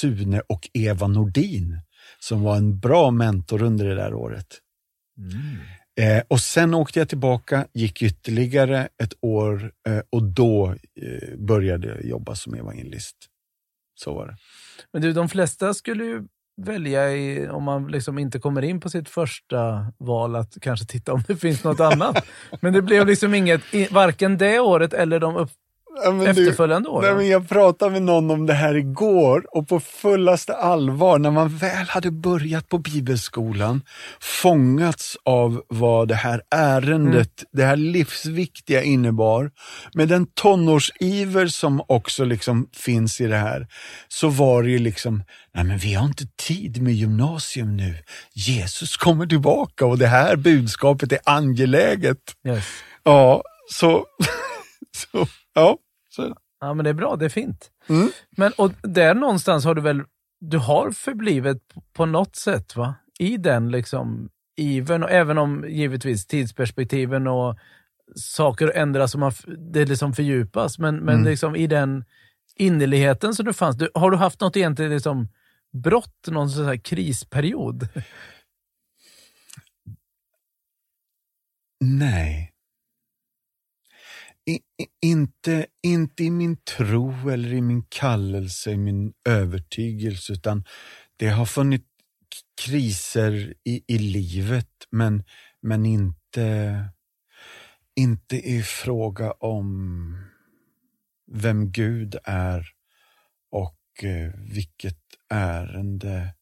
Sune 0.00 0.42
och 0.46 0.70
Eva 0.72 1.06
Nordin 1.06 1.80
som 2.20 2.42
var 2.42 2.56
en 2.56 2.78
bra 2.78 3.10
mentor 3.10 3.62
under 3.62 3.88
det 3.88 3.94
där 3.94 4.14
året. 4.14 4.46
Mm. 5.20 5.58
Eh, 6.00 6.22
och 6.28 6.40
sen 6.40 6.74
åkte 6.74 6.98
jag 6.98 7.08
tillbaka, 7.08 7.66
gick 7.72 8.02
ytterligare 8.02 8.88
ett 9.02 9.14
år 9.20 9.72
eh, 9.88 10.00
och 10.10 10.22
då 10.22 10.74
eh, 11.02 11.38
började 11.38 11.88
jag 11.88 12.04
jobba 12.04 12.34
som 12.34 12.54
evangelist. 12.54 13.16
Så 13.94 14.14
var 14.14 14.26
det. 14.26 14.36
Men 14.92 15.02
du, 15.02 15.12
de 15.12 15.28
flesta 15.28 15.74
skulle 15.74 16.04
ju 16.04 16.22
välja, 16.62 17.12
i, 17.12 17.48
om 17.48 17.62
man 17.62 17.86
liksom 17.86 18.18
inte 18.18 18.38
kommer 18.38 18.62
in 18.62 18.80
på 18.80 18.90
sitt 18.90 19.08
första 19.08 19.92
val, 19.98 20.36
att 20.36 20.56
kanske 20.60 20.86
titta 20.86 21.12
om 21.12 21.22
det 21.26 21.36
finns 21.40 21.64
något 21.64 21.80
annat. 21.80 22.26
Men 22.60 22.72
det 22.72 22.82
blev 22.82 23.06
liksom 23.06 23.34
inget, 23.34 23.60
varken 23.90 24.38
det 24.38 24.60
året 24.60 24.92
eller 24.92 25.20
de 25.20 25.36
upp, 25.36 25.50
Ja, 25.94 26.26
efterföljande 26.26 26.88
år? 26.88 27.02
Nej, 27.02 27.14
men 27.14 27.28
jag 27.28 27.48
pratade 27.48 27.90
med 27.90 28.02
någon 28.02 28.30
om 28.30 28.46
det 28.46 28.54
här 28.54 28.74
igår 28.74 29.56
och 29.56 29.68
på 29.68 29.80
fullaste 29.80 30.54
allvar, 30.54 31.18
när 31.18 31.30
man 31.30 31.48
väl 31.48 31.86
hade 31.88 32.10
börjat 32.10 32.68
på 32.68 32.78
bibelskolan, 32.78 33.82
fångats 34.20 35.16
av 35.24 35.62
vad 35.68 36.08
det 36.08 36.14
här 36.14 36.42
ärendet, 36.54 37.42
mm. 37.42 37.48
det 37.52 37.64
här 37.64 37.76
livsviktiga 37.76 38.82
innebar, 38.82 39.50
med 39.94 40.08
den 40.08 40.26
tonårsiver 40.26 41.46
som 41.46 41.82
också 41.88 42.24
liksom 42.24 42.68
finns 42.76 43.20
i 43.20 43.26
det 43.26 43.36
här, 43.36 43.66
så 44.08 44.28
var 44.28 44.62
det 44.62 44.70
ju 44.70 44.78
liksom, 44.78 45.22
nej 45.54 45.64
men 45.64 45.78
vi 45.78 45.94
har 45.94 46.06
inte 46.06 46.26
tid 46.46 46.82
med 46.82 46.94
gymnasium 46.94 47.76
nu. 47.76 47.94
Jesus 48.34 48.96
kommer 48.96 49.26
tillbaka 49.26 49.86
och 49.86 49.98
det 49.98 50.06
här 50.06 50.36
budskapet 50.36 51.12
är 51.12 51.18
angeläget. 51.24 52.18
Yes. 52.46 52.64
Ja, 53.04 53.42
så, 53.70 54.04
så 55.12 55.26
Ja, 55.54 55.78
så. 56.28 56.36
Ja, 56.60 56.74
men 56.74 56.84
det 56.84 56.90
är 56.90 56.94
bra. 56.94 57.16
Det 57.16 57.24
är 57.24 57.28
fint. 57.28 57.70
Mm. 57.88 58.08
Men 58.30 58.52
och 58.52 58.72
där 58.82 59.14
någonstans 59.14 59.64
har 59.64 59.74
du 59.74 59.80
väl, 59.80 60.02
du 60.40 60.58
har 60.58 60.90
förblivit 60.90 61.62
på 61.92 62.06
något 62.06 62.36
sätt 62.36 62.76
va? 62.76 62.94
I 63.18 63.36
den 63.36 63.70
liksom 63.70 64.28
iven 64.56 65.02
och 65.02 65.10
även 65.10 65.38
om 65.38 65.64
givetvis 65.68 66.26
tidsperspektiven 66.26 67.26
och 67.26 67.58
saker 68.16 68.72
ändras 68.76 69.14
och 69.14 69.20
man, 69.20 69.32
det 69.72 69.84
liksom 69.84 70.12
fördjupas. 70.12 70.78
Men, 70.78 70.96
men 70.96 71.14
mm. 71.14 71.26
liksom 71.26 71.56
i 71.56 71.66
den 71.66 72.04
innerligheten 72.56 73.34
som 73.34 73.46
du 73.46 73.52
fanns. 73.52 73.76
Du, 73.76 73.90
har 73.94 74.10
du 74.10 74.16
haft 74.16 74.40
något 74.40 74.56
egentligen 74.56 74.90
liksom 74.90 75.28
brott, 75.72 76.26
någon 76.26 76.50
sån 76.50 76.64
här 76.64 76.76
krisperiod? 76.76 77.88
Nej. 81.80 82.49
I, 84.46 84.52
i, 84.54 84.60
inte, 85.02 85.66
inte 85.82 86.24
i 86.24 86.30
min 86.30 86.56
tro 86.56 87.28
eller 87.30 87.52
i 87.52 87.60
min 87.60 87.82
kallelse, 87.88 88.70
i 88.70 88.76
min 88.76 89.12
övertygelse, 89.24 90.32
utan 90.32 90.64
det 91.16 91.28
har 91.28 91.46
funnits 91.46 91.84
kriser 92.66 93.54
i, 93.64 93.84
i 93.86 93.98
livet, 93.98 94.68
men, 94.90 95.24
men 95.62 95.86
inte, 95.86 96.84
inte 97.94 98.36
i 98.36 98.62
fråga 98.62 99.32
om 99.32 100.16
vem 101.32 101.72
Gud 101.72 102.16
är 102.24 102.66
och 103.50 104.04
eh, 104.04 104.32
vilket 104.54 104.98
ärende 105.28 106.34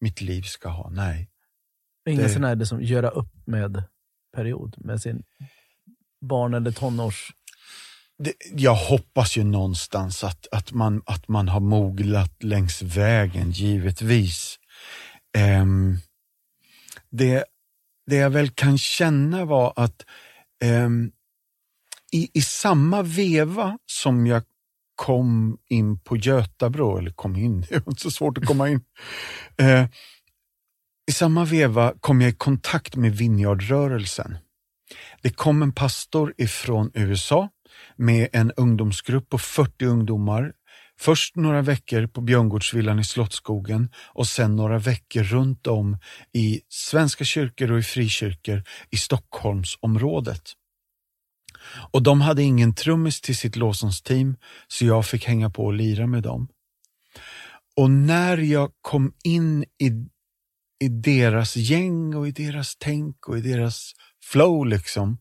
mitt 0.00 0.20
liv 0.20 0.42
ska 0.42 0.68
ha. 0.68 0.90
Nej. 0.90 1.30
Ingen 2.08 2.22
Det- 2.22 2.28
sån 2.30 2.44
här 2.44 2.56
det 2.56 2.66
som 2.66 2.82
göra 2.82 3.08
upp 3.10 3.32
med 3.46 3.82
period 4.36 4.74
med 4.78 5.02
sin 5.02 5.22
barn 6.20 6.54
eller 6.54 6.70
tonårs... 6.72 7.32
Det, 8.18 8.32
jag 8.52 8.74
hoppas 8.74 9.36
ju 9.36 9.44
någonstans 9.44 10.24
att, 10.24 10.46
att, 10.52 10.72
man, 10.72 11.02
att 11.06 11.28
man 11.28 11.48
har 11.48 11.60
moglat 11.60 12.42
längs 12.42 12.82
vägen, 12.82 13.50
givetvis. 13.50 14.58
Um, 15.62 15.98
det, 17.10 17.44
det 18.06 18.16
jag 18.16 18.30
väl 18.30 18.50
kan 18.50 18.78
känna 18.78 19.44
var 19.44 19.72
att 19.76 20.04
um, 20.64 21.12
i, 22.12 22.30
i 22.34 22.42
samma 22.42 23.02
veva 23.02 23.78
som 23.86 24.26
jag 24.26 24.42
kom 24.94 25.58
in 25.68 25.98
på 25.98 26.16
Götabro, 26.16 26.98
eller 26.98 27.10
kom 27.10 27.36
in, 27.36 27.60
det 27.68 27.86
var 27.86 27.92
inte 27.92 28.02
så 28.02 28.10
svårt 28.10 28.38
att 28.38 28.46
komma 28.46 28.68
in. 28.68 28.80
Uh, 29.62 29.86
I 31.10 31.12
samma 31.12 31.44
veva 31.44 31.94
kom 32.00 32.20
jag 32.20 32.30
i 32.30 32.34
kontakt 32.34 32.96
med 32.96 33.16
Vineyardrörelsen. 33.16 34.38
Det 35.22 35.30
kom 35.30 35.62
en 35.62 35.72
pastor 35.72 36.34
ifrån 36.36 36.90
USA 36.94 37.48
med 37.96 38.28
en 38.32 38.52
ungdomsgrupp 38.52 39.28
på 39.28 39.38
40 39.38 39.86
ungdomar. 39.86 40.52
Först 40.98 41.36
några 41.36 41.62
veckor 41.62 42.06
på 42.06 42.20
Björngårdsvillan 42.20 42.98
i 42.98 43.04
Slottsskogen 43.04 43.90
och 44.14 44.26
sen 44.26 44.56
några 44.56 44.78
veckor 44.78 45.22
runt 45.22 45.66
om 45.66 45.98
i 46.32 46.60
svenska 46.68 47.24
kyrkor 47.24 47.72
och 47.72 47.78
i 47.78 47.82
frikyrkor 47.82 48.62
i 48.90 48.96
Stockholmsområdet. 48.96 50.42
Och 51.92 52.02
de 52.02 52.20
hade 52.20 52.42
ingen 52.42 52.74
trummis 52.74 53.20
till 53.20 53.36
sitt 53.36 53.56
lovsångsteam 53.56 54.36
så 54.68 54.84
jag 54.84 55.06
fick 55.06 55.24
hänga 55.24 55.50
på 55.50 55.64
och 55.64 55.72
lira 55.72 56.06
med 56.06 56.22
dem. 56.22 56.48
Och 57.76 57.90
när 57.90 58.38
jag 58.38 58.70
kom 58.80 59.12
in 59.24 59.62
i, 59.62 59.86
i 60.84 60.88
deras 60.88 61.56
gäng 61.56 62.14
och 62.14 62.28
i 62.28 62.30
deras 62.30 62.76
tänk 62.78 63.28
och 63.28 63.38
i 63.38 63.40
deras 63.40 63.92
flow 64.22 64.66
liksom, 64.66 65.18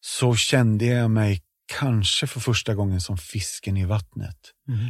så 0.00 0.34
kände 0.34 0.84
jag 0.84 1.10
mig 1.10 1.42
kanske 1.78 2.26
för 2.26 2.40
första 2.40 2.74
gången 2.74 3.00
som 3.00 3.18
fisken 3.18 3.76
i 3.76 3.84
vattnet. 3.84 4.36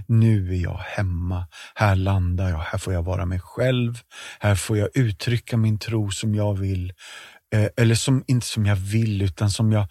Nu 0.08 0.54
är 0.54 0.62
jag 0.62 0.76
hemma, 0.78 1.46
här 1.74 1.96
landar 1.96 2.50
jag, 2.50 2.58
här 2.58 2.78
får 2.78 2.92
jag 2.92 3.02
vara 3.02 3.26
mig 3.26 3.40
själv, 3.40 3.98
här 4.40 4.54
får 4.54 4.78
jag 4.78 4.88
uttrycka 4.94 5.56
min 5.56 5.78
tro 5.78 6.10
som 6.10 6.34
jag 6.34 6.58
vill. 6.58 6.92
Eh, 7.54 7.68
eller 7.76 7.94
som, 7.94 8.24
inte 8.26 8.46
som 8.46 8.66
jag 8.66 8.76
vill, 8.76 9.22
utan 9.22 9.50
som 9.50 9.72
jag, 9.72 9.86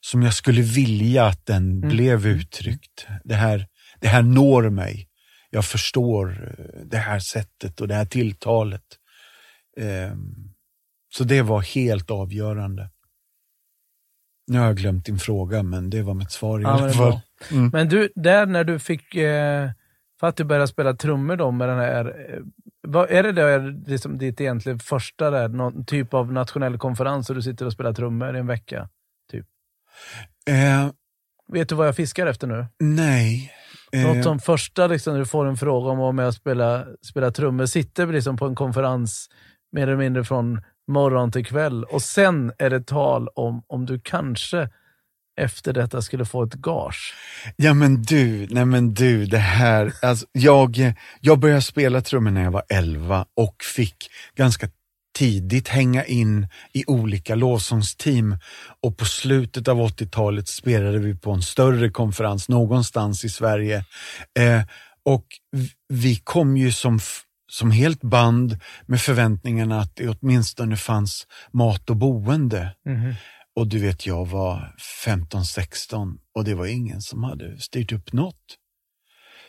som 0.00 0.22
jag 0.22 0.34
skulle 0.34 0.62
vilja 0.62 1.26
att 1.26 1.46
den 1.46 1.80
blev 1.80 2.26
uttryckt. 2.26 3.06
Det 3.24 3.34
här, 3.34 3.66
det 4.00 4.08
här 4.08 4.22
når 4.22 4.70
mig. 4.70 5.08
Jag 5.50 5.64
förstår 5.64 6.54
eh, 6.58 6.86
det 6.90 6.98
här 6.98 7.18
sättet 7.18 7.80
och 7.80 7.88
det 7.88 7.94
här 7.94 8.06
tilltalet. 8.06 8.82
Ehm, 9.80 10.34
så 11.14 11.24
det 11.24 11.42
var 11.42 11.62
helt 11.62 12.10
avgörande. 12.10 12.90
Nu 14.46 14.58
har 14.58 14.66
jag 14.66 14.76
glömt 14.76 15.06
din 15.06 15.18
fråga, 15.18 15.62
men 15.62 15.90
det 15.90 16.02
var 16.02 16.14
mitt 16.14 16.30
svar 16.30 16.60
i 16.60 16.62
Ja, 16.62 16.68
alla 16.68 16.92
fall. 16.92 17.20
Mm. 17.50 17.70
Men 17.72 17.88
du, 17.88 18.08
där 18.14 18.46
när 18.46 18.64
du 18.64 18.78
fick, 18.78 19.14
eh, 19.14 19.70
för 20.20 20.26
att 20.26 20.36
du 20.36 20.44
började 20.44 20.68
spela 20.68 20.94
trummor 20.94 21.36
då 21.36 21.50
med 21.50 21.68
den 21.68 21.78
här, 21.78 22.04
eh, 22.06 22.40
vad, 22.88 23.10
är 23.10 23.22
det 23.22 23.32
där 23.32 23.88
liksom 23.88 24.18
ditt 24.18 24.40
egentligen 24.40 24.78
första 24.78 25.30
där, 25.30 25.48
någon 25.48 25.84
typ 25.84 26.14
av 26.14 26.32
nationell 26.32 26.78
konferens 26.78 27.28
och 27.30 27.36
du 27.36 27.42
sitter 27.42 27.66
och 27.66 27.72
spelar 27.72 27.92
trummor 27.92 28.36
i 28.36 28.38
en 28.38 28.46
vecka? 28.46 28.88
Eh, 30.48 30.90
Vet 31.52 31.68
du 31.68 31.74
vad 31.74 31.86
jag 31.86 31.96
fiskar 31.96 32.26
efter 32.26 32.46
nu? 32.46 32.66
nej. 32.80 33.52
Eh, 33.92 34.02
Något 34.14 34.24
som 34.24 34.38
första 34.38 34.86
liksom, 34.86 35.12
när 35.12 35.20
du 35.20 35.26
får 35.26 35.46
en 35.46 35.56
fråga 35.56 35.90
om 35.90 35.96
att 35.98 36.02
vara 36.02 36.12
med 36.12 36.26
och 36.26 36.34
spela, 36.34 36.86
spela 37.02 37.30
trummor, 37.30 37.66
sitter 37.66 38.06
liksom 38.06 38.36
på 38.36 38.46
en 38.46 38.54
konferens 38.54 39.28
mer 39.72 39.82
eller 39.82 39.96
mindre 39.96 40.24
från 40.24 40.62
morgon 40.88 41.32
till 41.32 41.46
kväll 41.46 41.84
och 41.84 42.02
sen 42.02 42.52
är 42.58 42.70
det 42.70 42.86
tal 42.86 43.28
om 43.28 43.62
om 43.66 43.86
du 43.86 44.00
kanske 44.00 44.68
efter 45.40 45.72
detta 45.72 46.02
skulle 46.02 46.24
få 46.24 46.42
ett 46.42 46.54
gage. 46.54 47.14
Ja 47.56 47.74
men 47.74 48.02
du, 48.02 48.46
nej 48.50 48.64
men 48.64 48.94
du, 48.94 49.26
det 49.26 49.38
här, 49.38 49.92
alltså, 50.02 50.26
jag, 50.32 50.92
jag 51.20 51.38
började 51.38 51.62
spela 51.62 52.00
trummor 52.00 52.30
när 52.30 52.44
jag 52.44 52.50
var 52.50 52.62
11 52.68 53.26
och 53.34 53.56
fick 53.76 54.10
ganska 54.36 54.68
tidigt 55.16 55.68
hänga 55.68 56.04
in 56.04 56.48
i 56.72 56.84
olika 56.86 57.34
lovsångsteam 57.34 58.36
och 58.82 58.96
på 58.96 59.04
slutet 59.04 59.68
av 59.68 59.78
80-talet 59.80 60.48
spelade 60.48 60.98
vi 60.98 61.14
på 61.14 61.30
en 61.30 61.42
större 61.42 61.90
konferens 61.90 62.48
någonstans 62.48 63.24
i 63.24 63.28
Sverige. 63.28 63.84
Eh, 64.38 64.62
och 65.04 65.26
vi 65.88 66.16
kom 66.16 66.56
ju 66.56 66.72
som, 66.72 67.00
som 67.48 67.70
helt 67.70 68.02
band 68.02 68.58
med 68.86 69.00
förväntningarna 69.00 69.80
att 69.80 69.96
det 69.96 70.08
åtminstone 70.08 70.76
fanns 70.76 71.26
mat 71.52 71.90
och 71.90 71.96
boende. 71.96 72.74
Och 73.56 73.66
du 73.66 73.78
vet, 73.78 74.06
jag 74.06 74.28
var 74.28 74.74
15-16 75.06 76.16
och 76.34 76.44
det 76.44 76.54
var 76.54 76.66
ingen 76.66 77.00
som 77.02 77.24
hade 77.24 77.60
styrt 77.60 77.92
upp 77.92 78.12
något. 78.12 78.58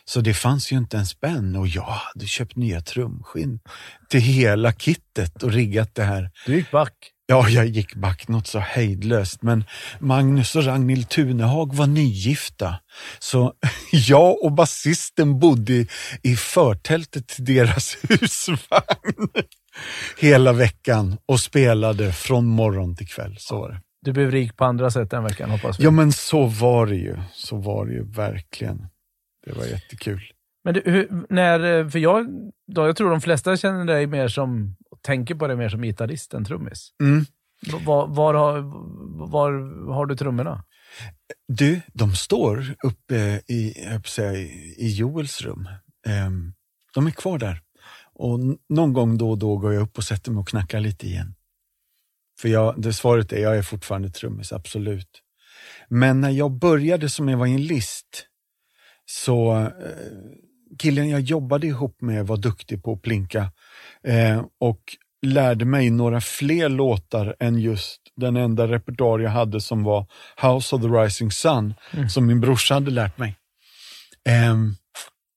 Så 0.04 0.20
det 0.20 0.34
fanns 0.34 0.72
ju 0.72 0.76
inte 0.76 0.98
en 0.98 1.06
spänn 1.06 1.56
och 1.56 1.68
jag 1.68 1.82
hade 1.82 2.26
köpt 2.26 2.56
nya 2.56 2.80
trumskinn 2.80 3.60
till 4.08 4.20
hela 4.20 4.72
kittet 4.72 5.42
och 5.42 5.52
riggat 5.52 5.94
det 5.94 6.04
här. 6.04 6.30
Du 6.46 6.56
gick 6.56 6.70
back. 6.70 6.94
Ja, 7.30 7.48
jag 7.48 7.66
gick 7.66 7.94
back 7.94 8.28
något 8.28 8.46
så 8.46 8.58
hejdlöst, 8.58 9.42
men 9.42 9.64
Magnus 9.98 10.56
och 10.56 10.64
Ragnhild 10.64 11.08
Tunehag 11.08 11.74
var 11.74 11.86
nygifta. 11.86 12.74
Så 13.18 13.52
jag 13.92 14.44
och 14.44 14.52
basisten 14.52 15.38
bodde 15.38 15.72
i- 15.72 15.88
i 16.22 16.36
förtältet 16.36 17.26
till 17.26 17.44
deras 17.44 17.96
husvagn 18.08 19.28
hela 20.18 20.52
veckan 20.52 21.18
och 21.26 21.40
spelade 21.40 22.12
från 22.12 22.46
morgon 22.46 22.96
till 22.96 23.08
kväll. 23.08 23.36
Så 23.38 23.58
var 23.60 23.68
det. 23.70 23.80
Du 24.04 24.12
blev 24.12 24.30
rik 24.30 24.56
på 24.56 24.64
andra 24.64 24.90
sätt 24.90 25.10
den 25.10 25.24
veckan 25.24 25.50
hoppas 25.50 25.80
vi. 25.80 25.84
Ja, 25.84 25.90
men 25.90 26.12
så 26.12 26.46
var 26.46 26.86
det 26.86 26.96
ju. 26.96 27.16
Så 27.34 27.56
var 27.56 27.86
det 27.86 27.92
ju 27.92 28.04
verkligen. 28.12 28.86
Det 29.46 29.52
var 29.52 29.64
jättekul. 29.64 30.22
Men 30.68 30.74
du, 30.74 30.82
hur, 30.90 31.26
när, 31.28 31.88
för 31.90 31.98
jag, 31.98 32.26
då, 32.66 32.86
jag 32.86 32.96
tror 32.96 33.10
de 33.10 33.20
flesta 33.20 33.56
känner 33.56 33.84
dig 33.84 34.06
mer 34.06 34.28
som, 34.28 34.76
tänker 35.02 35.34
på 35.34 35.46
dig 35.46 35.56
mer 35.56 35.68
som 35.68 35.82
gitarrist 35.82 36.34
än 36.34 36.44
trummis. 36.44 36.92
Mm. 37.02 37.24
Var, 37.84 38.06
var, 38.06 38.34
har, 38.34 38.60
var 39.30 39.52
har 39.94 40.06
du 40.06 40.16
trummorna? 40.16 40.64
Du, 41.48 41.80
de 41.92 42.14
står 42.14 42.74
uppe 42.82 43.42
i, 43.46 43.84
jag 43.84 44.08
säga, 44.08 44.32
i 44.76 44.94
Joels 44.96 45.40
rum. 45.40 45.68
Ehm, 46.06 46.52
de 46.94 47.06
är 47.06 47.10
kvar 47.10 47.38
där. 47.38 47.60
Och 48.14 48.40
någon 48.68 48.92
gång 48.92 49.18
då 49.18 49.30
och 49.30 49.38
då 49.38 49.56
går 49.56 49.74
jag 49.74 49.82
upp 49.82 49.98
och 49.98 50.04
sätter 50.04 50.30
mig 50.30 50.40
och 50.40 50.48
knackar 50.48 50.80
lite 50.80 51.06
igen. 51.06 51.34
För 52.40 52.48
jag, 52.48 52.82
det 52.82 52.92
svaret 52.92 53.32
är, 53.32 53.38
jag 53.38 53.58
är 53.58 53.62
fortfarande 53.62 54.10
trummis, 54.10 54.52
absolut. 54.52 55.22
Men 55.88 56.20
när 56.20 56.30
jag 56.30 56.50
började 56.50 57.08
som 57.08 57.28
evangelist, 57.28 58.26
så 59.06 59.56
eh, 59.60 60.47
killen 60.78 61.08
jag 61.08 61.20
jobbade 61.20 61.66
ihop 61.66 62.00
med 62.00 62.26
var 62.26 62.36
duktig 62.36 62.82
på 62.82 62.92
att 62.92 63.02
plinka 63.02 63.52
eh, 64.02 64.44
och 64.60 64.80
lärde 65.22 65.64
mig 65.64 65.90
några 65.90 66.20
fler 66.20 66.68
låtar 66.68 67.36
än 67.40 67.58
just 67.58 68.00
den 68.16 68.36
enda 68.36 68.68
repertoar 68.68 69.18
jag 69.18 69.30
hade 69.30 69.60
som 69.60 69.84
var 69.84 70.06
House 70.42 70.76
of 70.76 70.82
the 70.82 70.88
Rising 70.88 71.30
Sun, 71.30 71.74
som 72.10 72.26
min 72.26 72.40
brorsa 72.40 72.74
hade 72.74 72.90
lärt 72.90 73.18
mig. 73.18 73.36
Ehm, 74.24 74.74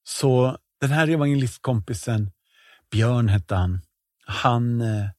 så 0.03 0.57
den 0.81 0.89
här 0.91 1.07
evangelistkompisen, 1.07 2.31
Björn 2.91 3.27
hette 3.29 3.55
han, 3.55 3.81
han 4.25 4.81
eh, 4.81 5.09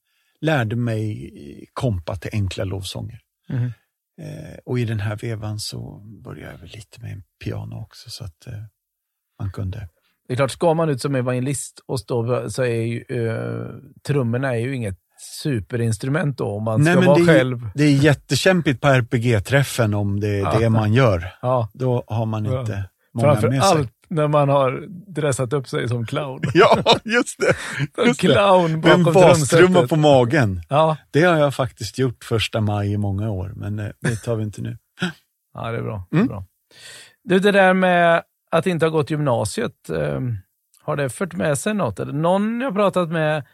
lärde 0.40 0.76
mig 0.76 1.30
kompa 1.72 2.16
till 2.16 2.30
enkla 2.32 2.64
lovsånger. 2.64 3.20
Eh, 4.20 4.58
och 4.64 4.78
i 4.78 4.84
den 4.84 5.00
här 5.00 5.16
vevan 5.16 5.58
så 5.58 5.98
började 6.24 6.58
jag 6.60 6.70
lite 6.70 7.00
med 7.00 7.22
piano 7.44 7.82
också 7.82 8.10
så 8.10 8.24
att 8.24 8.46
eh, 8.46 8.62
man 9.38 9.52
kunde. 9.52 9.88
Det 10.32 10.34
är 10.34 10.36
klart, 10.36 10.50
ska 10.50 10.74
man 10.74 10.88
ut 10.88 11.00
som 11.02 11.14
evangelist 11.14 11.80
och 11.86 12.00
stå 12.00 12.50
så 12.50 12.62
är 12.62 12.82
ju 12.82 13.04
uh, 13.10 13.66
trummorna 14.06 14.54
är 14.54 14.58
ju 14.60 14.74
inget 14.76 14.96
superinstrument 15.42 16.38
då 16.38 16.46
om 16.46 16.64
man 16.64 16.84
ska 16.84 17.00
vara 17.00 17.16
det, 17.18 17.22
är, 17.22 17.26
själv. 17.26 17.68
det 17.74 17.84
är 17.84 17.90
jättekämpigt 17.92 18.80
på 18.80 18.88
RPG-träffen 18.88 19.94
om 19.94 20.20
det 20.20 20.28
är 20.28 20.40
Ja. 20.40 20.58
det 20.58 20.68
man 20.70 20.92
gör. 20.92 21.34
Ja. 21.42 21.68
Då 21.74 22.04
har 22.06 22.26
man 22.26 22.44
Ja. 22.44 22.60
inte 22.60 22.84
många 23.14 23.32
Framför 23.32 23.48
med 23.48 23.62
sig. 23.64 23.78
allt 23.78 23.90
när 24.08 24.28
man 24.28 24.48
har 24.48 24.84
dressat 25.14 25.52
upp 25.52 25.68
sig 25.68 25.88
som 25.88 26.06
clown. 26.06 26.40
Ja, 26.54 26.76
just 27.04 27.38
det. 27.40 27.54
Just 28.06 28.20
det. 28.20 28.26
clown 28.26 28.70
en 28.72 28.80
bakom 28.80 29.04
bastrumma 29.14 29.86
på 29.86 29.96
magen. 29.96 30.60
Ja. 30.68 30.96
Det 31.10 31.22
har 31.22 31.36
jag 31.38 31.54
faktiskt 31.54 31.98
gjort 31.98 32.24
första 32.24 32.60
maj 32.60 32.92
i 32.92 32.96
många 32.96 33.30
år, 33.30 33.52
men 33.56 33.78
eh, 33.78 33.88
det 34.00 34.16
tar 34.16 34.36
vi 34.36 34.42
inte 34.44 34.62
nu. 34.62 34.78
ja, 35.54 35.70
det 35.70 35.78
är 35.78 35.82
bra. 35.82 36.06
Det 36.10 36.16
Mm. 36.16 36.28
bra. 36.28 36.44
Du, 37.24 37.38
det 37.38 37.52
där 37.52 37.74
med 37.74 38.22
att 38.52 38.66
inte 38.66 38.86
ha 38.86 38.90
gått 38.90 39.10
gymnasiet, 39.10 39.90
eh, 39.90 40.20
har 40.82 40.96
det 40.96 41.10
fört 41.10 41.34
med 41.34 41.58
sig 41.58 41.74
något? 41.74 42.00
Eller 42.00 42.12
någon 42.12 42.60
jag 42.60 42.74
pratat 42.74 43.08
med 43.10 43.44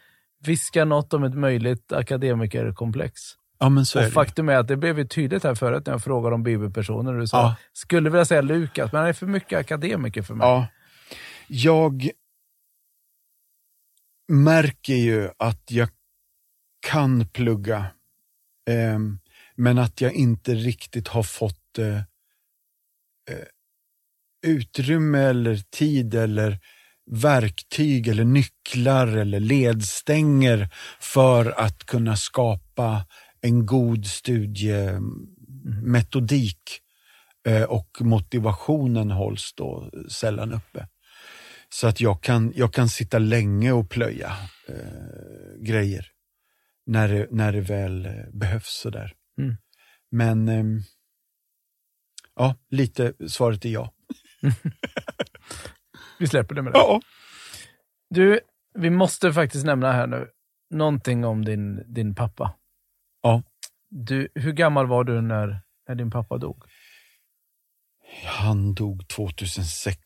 viskar 0.45 0.85
något 0.85 1.13
om 1.13 1.23
ett 1.23 1.35
möjligt 1.35 1.91
akademikerkomplex. 1.91 3.21
Ja, 3.59 3.69
men 3.69 3.85
så 3.85 3.99
är 3.99 4.03
Och 4.03 4.05
det. 4.09 4.13
faktum 4.13 4.49
är 4.49 4.55
att 4.55 4.67
det 4.67 4.77
blev 4.77 4.99
ju 4.99 5.07
tydligt 5.07 5.43
här 5.43 5.55
förut 5.55 5.85
när 5.85 5.93
jag 5.93 6.03
frågade 6.03 6.35
om 6.35 6.43
bibelpersoner. 6.43 7.13
Du 7.13 7.27
sa, 7.27 7.37
Ja. 7.41 7.55
skulle 7.73 8.09
vilja 8.09 8.25
säga 8.25 8.41
Lukas, 8.41 8.91
men 8.91 8.99
han 8.99 9.09
är 9.09 9.13
för 9.13 9.25
mycket 9.25 9.59
akademiker 9.59 10.21
för 10.21 10.33
mig. 10.35 10.47
Ja. 10.47 10.67
Jag 11.47 12.09
märker 14.27 14.93
ju 14.93 15.29
att 15.37 15.71
jag 15.71 15.89
kan 16.87 17.27
plugga, 17.27 17.85
ehm, 18.69 19.19
men 19.55 19.77
att 19.77 20.01
jag 20.01 20.13
inte 20.13 20.53
riktigt 20.55 21.07
har 21.07 21.23
fått 21.23 21.77
eh, 21.77 21.97
eh, 21.97 23.45
utrymme 24.41 25.19
eller 25.19 25.55
tid 25.55 26.13
eller 26.13 26.59
verktyg 27.11 28.07
eller 28.07 28.25
nycklar 28.25 29.07
eller 29.07 29.39
ledstänger 29.39 30.69
för 30.99 31.59
att 31.59 31.85
kunna 31.85 32.15
skapa 32.15 33.05
en 33.41 33.65
god 33.65 34.05
studiemetodik 34.05 36.61
eh, 37.47 37.63
och 37.63 37.97
motivationen 37.99 39.11
hålls 39.11 39.53
då 39.55 39.91
sällan 40.09 40.53
uppe. 40.53 40.87
Så 41.69 41.87
att 41.87 42.01
jag 42.01 42.23
kan, 42.23 42.53
jag 42.55 42.73
kan 42.73 42.89
sitta 42.89 43.19
länge 43.19 43.71
och 43.71 43.89
plöja 43.89 44.37
eh, 44.67 44.75
grejer 45.59 46.07
när 46.85 47.07
det, 47.07 47.27
när 47.31 47.53
det 47.53 47.61
väl 47.61 48.05
eh, 48.05 48.11
behövs 48.33 48.79
sådär. 48.81 49.13
Mm. 49.37 49.57
Men 50.11 50.47
ehm, 50.47 50.81
ja, 52.35 52.55
lite 52.69 53.13
svaret 53.27 53.65
är 53.65 53.69
ja. 53.69 53.93
Vi 56.19 56.27
släpper 56.27 56.55
det 56.55 56.61
med 56.61 56.73
det. 56.73 56.79
Ja. 56.79 57.01
Du, 58.09 58.39
vi 58.73 58.89
måste 58.89 59.33
faktiskt 59.33 59.65
nämna 59.65 59.91
här 59.91 60.07
nu 60.07 60.27
någonting 60.69 61.25
om 61.25 61.45
din, 61.45 61.93
din 61.93 62.15
pappa. 62.15 62.55
Ja. 63.21 63.43
Du, 63.89 64.29
hur 64.35 64.51
gammal 64.51 64.87
var 64.87 65.03
du 65.03 65.21
när, 65.21 65.61
när 65.87 65.95
din 65.95 66.11
pappa 66.11 66.37
dog? 66.37 66.63
Han 68.25 68.73
dog 68.73 69.07
2006, 69.07 70.01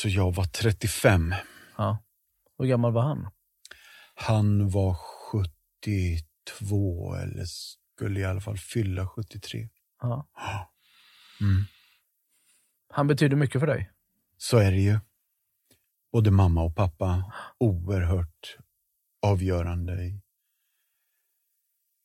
så 0.00 0.08
jag 0.08 0.34
var 0.34 0.44
35. 0.44 1.34
Ja. 1.76 2.02
Hur 2.58 2.66
gammal 2.66 2.92
var 2.92 3.02
han? 3.02 3.30
Han 4.14 4.68
var 4.68 4.94
72 5.32 7.14
eller 7.14 7.44
skulle 7.44 8.20
i 8.20 8.24
alla 8.24 8.40
fall 8.40 8.58
fylla 8.58 9.06
73. 9.06 9.68
Ja. 10.00 10.28
Mm. 11.40 11.64
Han 12.96 13.06
betyder 13.06 13.36
mycket 13.36 13.60
för 13.60 13.66
dig. 13.66 13.90
Så 14.36 14.58
är 14.58 14.70
det 14.70 14.80
ju. 14.80 14.98
Både 16.12 16.30
mamma 16.30 16.62
och 16.62 16.76
pappa 16.76 17.32
oerhört 17.58 18.56
avgörande 19.22 20.04
i, 20.04 20.20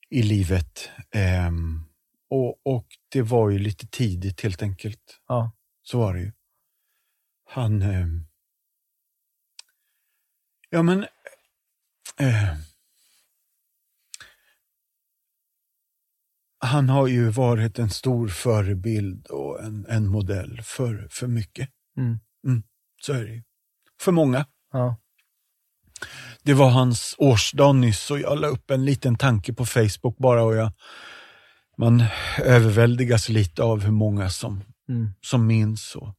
i 0.10 0.24
livet. 0.24 0.90
Ehm, 1.12 1.84
och, 2.30 2.68
och 2.68 2.88
det 3.10 3.22
var 3.22 3.50
ju 3.50 3.60
lite 3.60 3.88
tidigt 3.88 4.42
helt 4.42 4.62
enkelt. 4.62 5.22
Ja. 5.28 5.52
Så 5.82 6.00
var 6.00 6.14
det 6.14 6.20
ju. 6.20 6.32
Han... 7.46 7.82
ehm, 7.82 8.26
ja 10.70 10.84
men... 10.84 11.04
eh, 12.20 12.58
han 16.62 16.90
har 16.90 17.08
ju 17.08 17.30
varit 17.30 17.80
en 17.80 17.90
stor 17.90 18.28
förebild 18.28 19.28
och 19.28 19.64
en, 19.64 19.86
en 19.90 20.08
modell 20.08 20.62
för, 20.64 21.08
för 21.12 21.28
mycket. 21.28 21.70
Mm. 21.98 22.20
Så 23.02 23.14
är 23.14 23.24
det 23.24 23.32
ju. 23.34 23.44
För 24.02 24.12
många. 24.12 24.46
Ja. 24.72 24.98
Det 26.44 26.54
var 26.54 26.70
hans 26.70 27.16
årsdag 27.18 27.76
nyss 27.76 28.12
och 28.12 28.20
jag 28.20 28.40
la 28.40 28.48
upp 28.48 28.72
en 28.72 28.86
liten 28.86 29.16
tanke 29.18 29.54
på 29.54 29.66
Facebook 29.66 30.18
bara 30.18 30.44
och 30.44 30.56
jag, 30.56 30.72
man 31.78 32.04
överväldigas 32.44 33.30
lite 33.30 33.64
av 33.64 33.82
hur 33.82 33.92
många 33.92 34.30
som, 34.30 34.64
Mm. 34.90 35.10
som 35.22 35.48
minns 35.48 35.96
och 35.96 36.16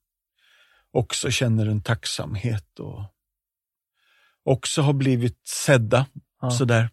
också 0.93 1.31
känner 1.31 1.67
en 1.67 1.83
tacksamhet 1.83 2.79
och 2.79 3.05
också 4.45 4.83
har 4.83 4.93
blivit 4.93 5.41
sedda 5.49 6.07
Ja. 6.41 6.51
sådär. 6.51 6.91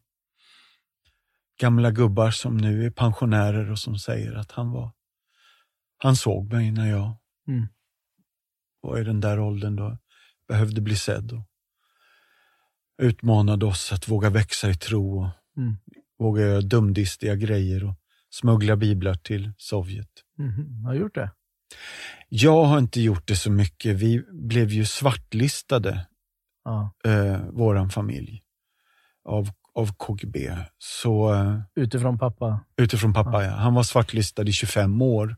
Gamla 1.60 1.92
gubbar 1.92 2.32
som 2.32 2.58
nu 2.58 2.86
är 2.86 2.90
pensionärer 2.90 3.72
och 3.72 3.80
som 3.80 3.98
säger 4.00 4.34
att 4.34 4.52
han 4.52 4.72
var, 4.72 4.92
han 5.98 6.16
såg 6.16 6.54
mig 6.54 6.72
när 6.72 6.90
jag 6.90 7.16
Mm. 7.48 7.68
var 8.82 9.00
i 9.00 9.04
den 9.04 9.20
där 9.20 9.40
åldern 9.40 9.76
då 9.76 9.98
behövde 10.48 10.82
bli 10.82 10.96
sedd 10.96 11.32
och 11.32 11.44
utmanade 13.02 13.66
oss 13.66 13.92
att 13.94 14.08
våga 14.08 14.30
växa 14.30 14.70
i 14.70 14.76
tro 14.76 15.20
och 15.24 15.30
Mm. 15.58 15.76
våga 16.20 16.42
göra 16.42 16.62
dumdistiga 16.62 17.36
grejer 17.36 17.84
och 17.86 17.94
smuggla 18.30 18.76
biblar 18.76 19.14
till 19.14 19.52
Sovjet. 19.58 20.10
Mhm. 20.38 20.84
Har 20.86 20.94
gjort 20.94 21.16
det? 21.16 21.32
Jag 22.30 22.64
har 22.66 22.80
inte 22.80 23.02
gjort 23.02 23.28
det 23.28 23.36
så 23.36 23.52
mycket. 23.52 23.96
Vi 23.96 24.24
blev 24.32 24.70
ju 24.70 24.86
svartlistade, 24.86 26.08
Ja. 26.64 26.94
eh, 27.06 27.42
våran 27.50 27.90
familj, 27.90 28.44
av, 29.26 29.50
av 29.76 29.94
KGB. 29.98 30.58
Så 30.78 31.34
eh, 31.34 31.60
Utifrån 31.76 32.18
pappa? 32.20 32.60
utifrån 32.78 33.14
pappa, 33.14 33.44
ja. 33.46 33.52
han 33.52 33.74
var 33.74 33.84
svartlistad 33.84 34.44
i 34.44 34.52
25 34.54 35.02
år. 35.02 35.36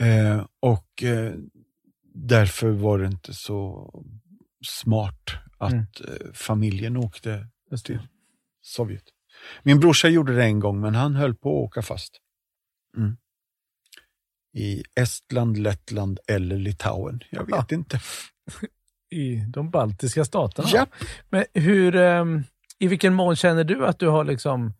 Eh, 0.00 0.46
och 0.60 1.02
eh, 1.02 1.32
därför 2.14 2.70
var 2.70 2.98
det 2.98 3.06
inte 3.06 3.34
så 3.34 3.90
smart 4.66 5.30
att 5.58 5.72
Mm. 5.72 5.86
eh, 6.08 6.32
familjen 6.34 6.96
åkte 6.96 7.48
Just 7.70 7.86
till 7.86 7.98
Sovjet. 8.62 9.04
Min 9.62 9.80
brorsa 9.80 10.08
gjorde 10.08 10.36
det 10.36 10.44
en 10.44 10.60
gång, 10.60 10.80
men 10.80 10.94
han 10.94 11.14
höll 11.14 11.34
på 11.34 11.48
att 11.48 11.68
åka 11.68 11.82
fast. 11.82 12.20
Mm. 12.96 13.16
I 14.54 14.82
Estland, 14.94 15.58
Lettland 15.58 16.18
eller 16.28 16.56
Litauen. 16.58 17.20
Jag 17.30 17.40
vet 17.46 17.50
Ja. 17.50 17.66
inte. 17.76 18.00
I 19.10 19.36
de 19.36 19.70
baltiska 19.70 20.24
staterna? 20.24 20.68
Ja. 20.72 20.86
Men 21.30 21.44
hur, 21.54 21.96
ehm, 21.96 22.42
i 22.82 22.86
vilken 22.86 23.14
mån 23.14 23.36
känner 23.36 23.64
du 23.64 23.86
att 23.86 23.98
du 23.98 24.08
har 24.08 24.24
liksom 24.24 24.74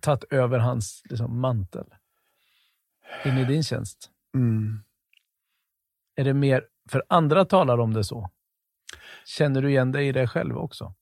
tagit 0.00 0.24
över 0.24 0.58
hans 0.58 1.02
liksom, 1.04 1.40
mantel 1.40 1.94
in 3.24 3.38
i 3.38 3.44
din 3.44 3.64
tjänst? 3.64 4.10
Mm. 4.34 4.82
Är 6.16 6.24
det 6.24 6.34
mer, 6.34 6.64
för 6.88 7.02
andra 7.08 7.44
talar 7.44 7.78
om 7.78 7.94
det 7.94 8.04
så. 8.04 8.30
Känner 9.24 9.62
du 9.62 9.70
igen 9.70 9.92
dig 9.92 10.08
i 10.08 10.12
det 10.12 10.28
själv 10.28 10.58
också? 10.58 10.94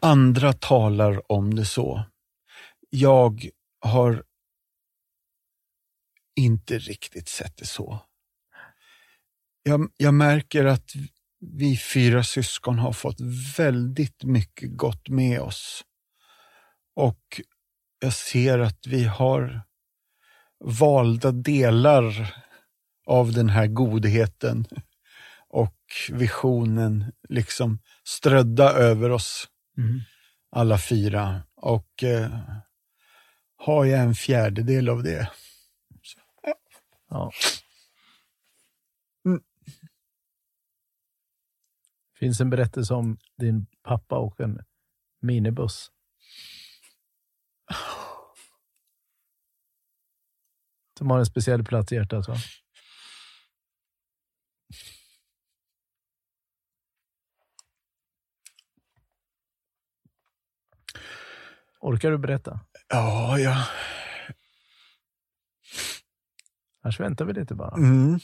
Andra 0.00 0.52
talar 0.52 1.32
om 1.32 1.54
det 1.54 1.64
så. 1.64 2.04
Jag 2.90 3.48
har 3.80 4.24
inte 6.36 6.78
riktigt 6.78 7.28
sett 7.28 7.56
det 7.56 7.66
så. 7.66 8.00
Jag, 9.66 9.90
jag 9.96 10.14
märker 10.14 10.64
att 10.64 10.90
vi 11.40 11.76
fyra 11.76 12.22
syskon 12.24 12.78
har 12.78 12.92
fått 12.92 13.20
väldigt 13.58 14.24
mycket 14.24 14.76
gott 14.76 15.08
med 15.08 15.40
oss. 15.40 15.84
Och 16.96 17.40
jag 17.98 18.12
ser 18.12 18.58
att 18.58 18.86
vi 18.86 19.04
har 19.04 19.62
valda 20.64 21.32
delar 21.32 22.34
av 23.06 23.32
den 23.32 23.48
här 23.48 23.66
godheten 23.66 24.66
och 25.48 25.78
visionen 26.10 27.12
liksom 27.28 27.78
strödda 28.04 28.72
över 28.72 29.10
oss 29.10 29.48
alla 30.50 30.78
fyra. 30.78 31.42
Och 31.56 32.02
eh, 32.02 32.38
har 33.56 33.84
jag 33.84 34.00
en 34.00 34.14
fjärdedel 34.14 34.88
av 34.88 35.02
det. 35.02 35.30
Ja. 37.10 37.32
Finns 42.24 42.40
en 42.40 42.50
berättelse 42.50 42.94
om 42.94 43.18
din 43.38 43.66
pappa 43.82 44.18
och 44.18 44.40
en 44.40 44.60
minibuss. 45.20 45.90
Som 50.98 51.10
har 51.10 51.18
en 51.18 51.26
speciell 51.26 51.64
plats 51.64 51.92
i 51.92 51.94
hjärtat 51.94 52.28
va? 52.28 52.36
Orkar 61.80 62.10
du 62.10 62.18
berätta? 62.18 62.60
Ja, 62.88 63.38
ja. 63.38 63.66
Annars 66.82 67.00
väntar 67.00 67.24
vi 67.24 67.32
lite 67.32 67.54
bara. 67.54 67.76
Mm. 67.76 68.18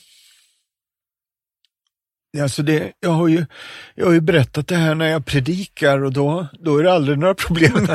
Alltså 2.39 2.63
det, 2.63 2.93
jag, 3.01 3.11
har 3.11 3.29
ju, 3.29 3.47
jag 3.95 4.07
har 4.07 4.13
ju 4.13 4.21
berättat 4.21 4.69
det 4.69 4.77
här 4.77 4.95
när 4.95 5.07
jag 5.07 5.27
predikar 5.27 6.05
och 6.05 6.13
då, 6.13 6.49
då 6.53 6.79
är 6.79 6.83
det 6.83 6.93
aldrig 6.93 7.19
några 7.19 7.35
problem. 7.35 7.89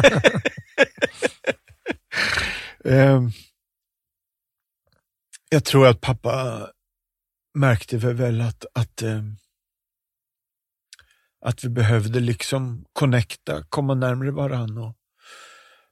um, 2.83 3.31
jag 5.49 5.65
tror 5.65 5.87
att 5.87 6.01
pappa 6.01 6.67
märkte 7.53 7.97
väl 7.97 8.41
att, 8.41 8.65
att, 8.73 9.01
um, 9.01 9.37
att 11.41 11.63
vi 11.63 11.69
behövde 11.69 12.19
liksom 12.19 12.85
connecta, 12.93 13.63
komma 13.69 13.93
närmare 13.93 14.31
varann 14.31 14.77
och 14.77 14.95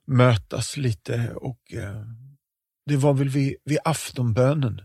mötas 0.08 0.78
lite. 0.78 1.34
Och 1.36 1.60
uh, 1.74 2.06
Det 2.86 2.98
var 2.98 3.14
väl 3.14 3.30
vid, 3.30 3.56
vid 3.64 3.80
aftonbönen 3.84 4.82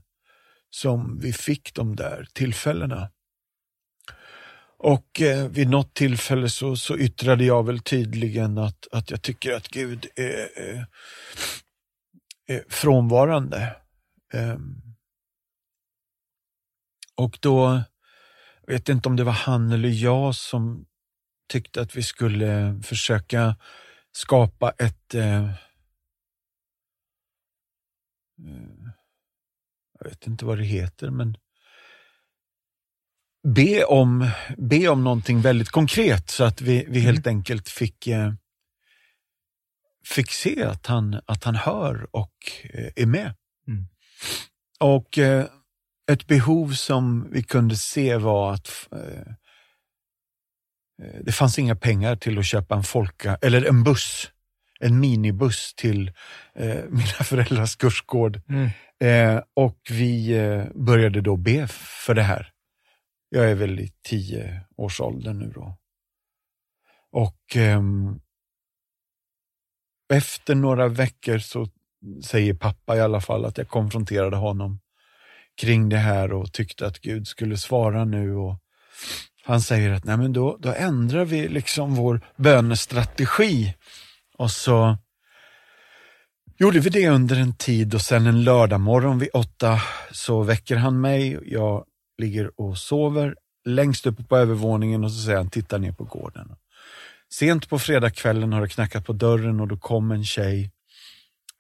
som 0.71 1.19
vi 1.19 1.33
fick 1.33 1.75
de 1.75 1.97
där 1.97 2.27
tillfällena. 2.33 3.11
Och 4.79 5.21
eh, 5.21 5.49
vid 5.49 5.69
något 5.69 5.95
tillfälle 5.95 6.49
så, 6.49 6.77
så 6.77 6.99
yttrade 6.99 7.45
jag 7.45 7.67
väl 7.67 7.81
tydligen 7.81 8.59
att, 8.59 8.89
att 8.93 9.11
jag 9.11 9.23
tycker 9.23 9.53
att 9.53 9.69
Gud 9.69 10.07
är, 10.17 10.59
är, 10.59 10.87
är 12.47 12.65
frånvarande. 12.69 13.77
Um, 14.35 14.83
och 17.15 17.39
då, 17.41 17.83
jag 18.67 18.73
vet 18.73 18.89
inte 18.89 19.09
om 19.09 19.17
det 19.17 19.25
var 19.25 19.33
han 19.33 19.73
eller 19.73 19.89
jag 19.89 20.35
som 20.35 20.87
tyckte 21.49 21.81
att 21.81 21.97
vi 21.97 22.03
skulle 22.03 22.81
försöka 22.83 23.57
skapa 24.13 24.71
ett 24.71 25.15
eh, 25.15 25.45
eh 25.45 25.55
jag 30.01 30.09
vet 30.09 30.27
inte 30.27 30.45
vad 30.45 30.59
det 30.59 30.65
heter, 30.65 31.11
men 31.11 31.37
be 33.55 33.85
om, 33.85 34.31
be 34.57 34.89
om 34.89 35.05
någonting 35.05 35.41
väldigt 35.41 35.71
konkret 35.71 36.31
så 36.31 36.45
att 36.45 36.61
vi, 36.61 36.85
vi 36.89 37.01
helt 37.01 37.27
mm. 37.27 37.37
enkelt 37.37 37.69
fick, 37.69 38.07
eh, 38.07 38.33
fick 40.05 40.31
se 40.31 40.63
att 40.63 40.87
han, 40.87 41.21
att 41.27 41.45
han 41.45 41.55
hör 41.55 42.07
och 42.11 42.35
eh, 42.63 42.91
är 42.97 43.07
med. 43.07 43.35
Mm. 43.69 43.87
Och 44.81 45.19
eh, 45.19 45.47
ett 46.11 46.27
behov 46.27 46.73
som 46.73 47.29
vi 47.31 47.43
kunde 47.43 47.77
se 47.77 48.17
var 48.17 48.53
att 48.53 48.89
eh, 48.93 49.33
eh, 51.03 51.21
det 51.21 51.33
fanns 51.33 51.59
inga 51.59 51.77
pengar 51.77 52.17
till 52.17 52.39
att 52.39 52.47
köpa 52.47 52.75
en 52.75 52.83
folka, 52.83 53.39
eller 53.43 53.65
en 53.65 53.85
buss, 53.85 54.31
en 54.81 55.01
minibuss 55.01 55.75
till 55.75 56.13
eh, 56.55 56.85
mina 56.89 57.25
föräldrars 57.25 57.77
kursgård. 57.77 58.41
Mm. 58.49 58.71
och 59.55 59.79
vi 59.91 60.35
började 60.75 61.21
då 61.21 61.37
be 61.37 61.69
för 61.69 62.15
det 62.15 62.23
här. 62.23 62.53
Jag 63.29 63.51
är 63.51 63.55
väl 63.55 63.81
i 63.81 63.93
tio 64.03 64.61
års 64.77 65.01
ålder 65.01 65.33
nu 65.33 65.53
då. 65.55 65.79
Och 67.13 67.57
eh, 67.57 67.83
efter 70.13 70.55
några 70.55 70.89
veckor 70.89 71.39
så 71.39 71.67
säger 72.25 72.55
pappa 72.55 72.97
i 72.97 73.01
alla 73.01 73.21
fall 73.21 73.45
att 73.45 73.59
jag 73.59 73.69
konfronterade 73.69 74.37
honom 74.37 74.81
kring 75.61 75.89
det 75.89 75.99
här 75.99 76.33
och 76.33 76.53
tyckte 76.53 76.87
att 76.87 77.01
Gud 77.01 77.27
skulle 77.27 77.57
svara 77.57 78.05
nu. 78.05 78.35
Och 78.35 78.57
han 79.45 79.61
säger 79.61 79.91
att 79.91 80.05
Nej, 80.05 80.17
men 80.17 80.33
då, 80.33 80.57
då 80.61 80.75
ändrar 80.75 81.25
vi 81.25 81.49
liksom 81.49 81.95
vår 81.95 82.21
bönestrategi. 82.37 83.75
Och 84.39 84.51
så 84.51 84.97
gjorde 86.59 86.81
vi 86.81 86.91
det 86.91 87.09
under 87.09 87.37
en 87.37 87.57
tid 87.57 87.95
och 87.95 88.01
sen 88.01 88.27
en 88.27 88.45
lördagmorgon 88.45 89.19
vid 89.19 89.31
åtta 89.33 89.83
så 90.13 90.43
väcker 90.43 90.77
han 90.77 91.01
mig. 91.01 91.39
Jag 91.47 91.85
ligger 92.19 92.61
och 92.61 92.79
sover 92.79 93.37
längst 93.65 94.07
uppe 94.07 94.25
på 94.25 94.37
övervåningen 94.37 95.05
och 95.05 95.13
så 95.13 95.23
säger 95.23 95.39
han, 95.39 95.51
titta 95.51 95.79
ner 95.79 95.93
på 95.93 96.05
gården. 96.05 96.57
Sent 97.31 97.69
på 97.69 97.79
fredagskvällen 97.79 98.53
har 98.53 98.61
det 98.61 98.69
knackat 98.69 99.07
på 99.07 99.13
dörren 99.13 99.61
och 99.61 99.69
då 99.69 99.77
kom 99.77 100.11
en 100.11 100.25
tjej 100.25 100.71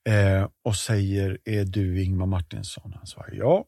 eh, 0.09 0.49
och 0.65 0.77
säger, 0.77 1.39
är 1.45 1.65
du 1.65 2.03
Ingmar 2.03 2.27
Martinsson? 2.27 2.93
Han 2.97 3.07
svarar 3.07 3.33
ja. 3.33 3.65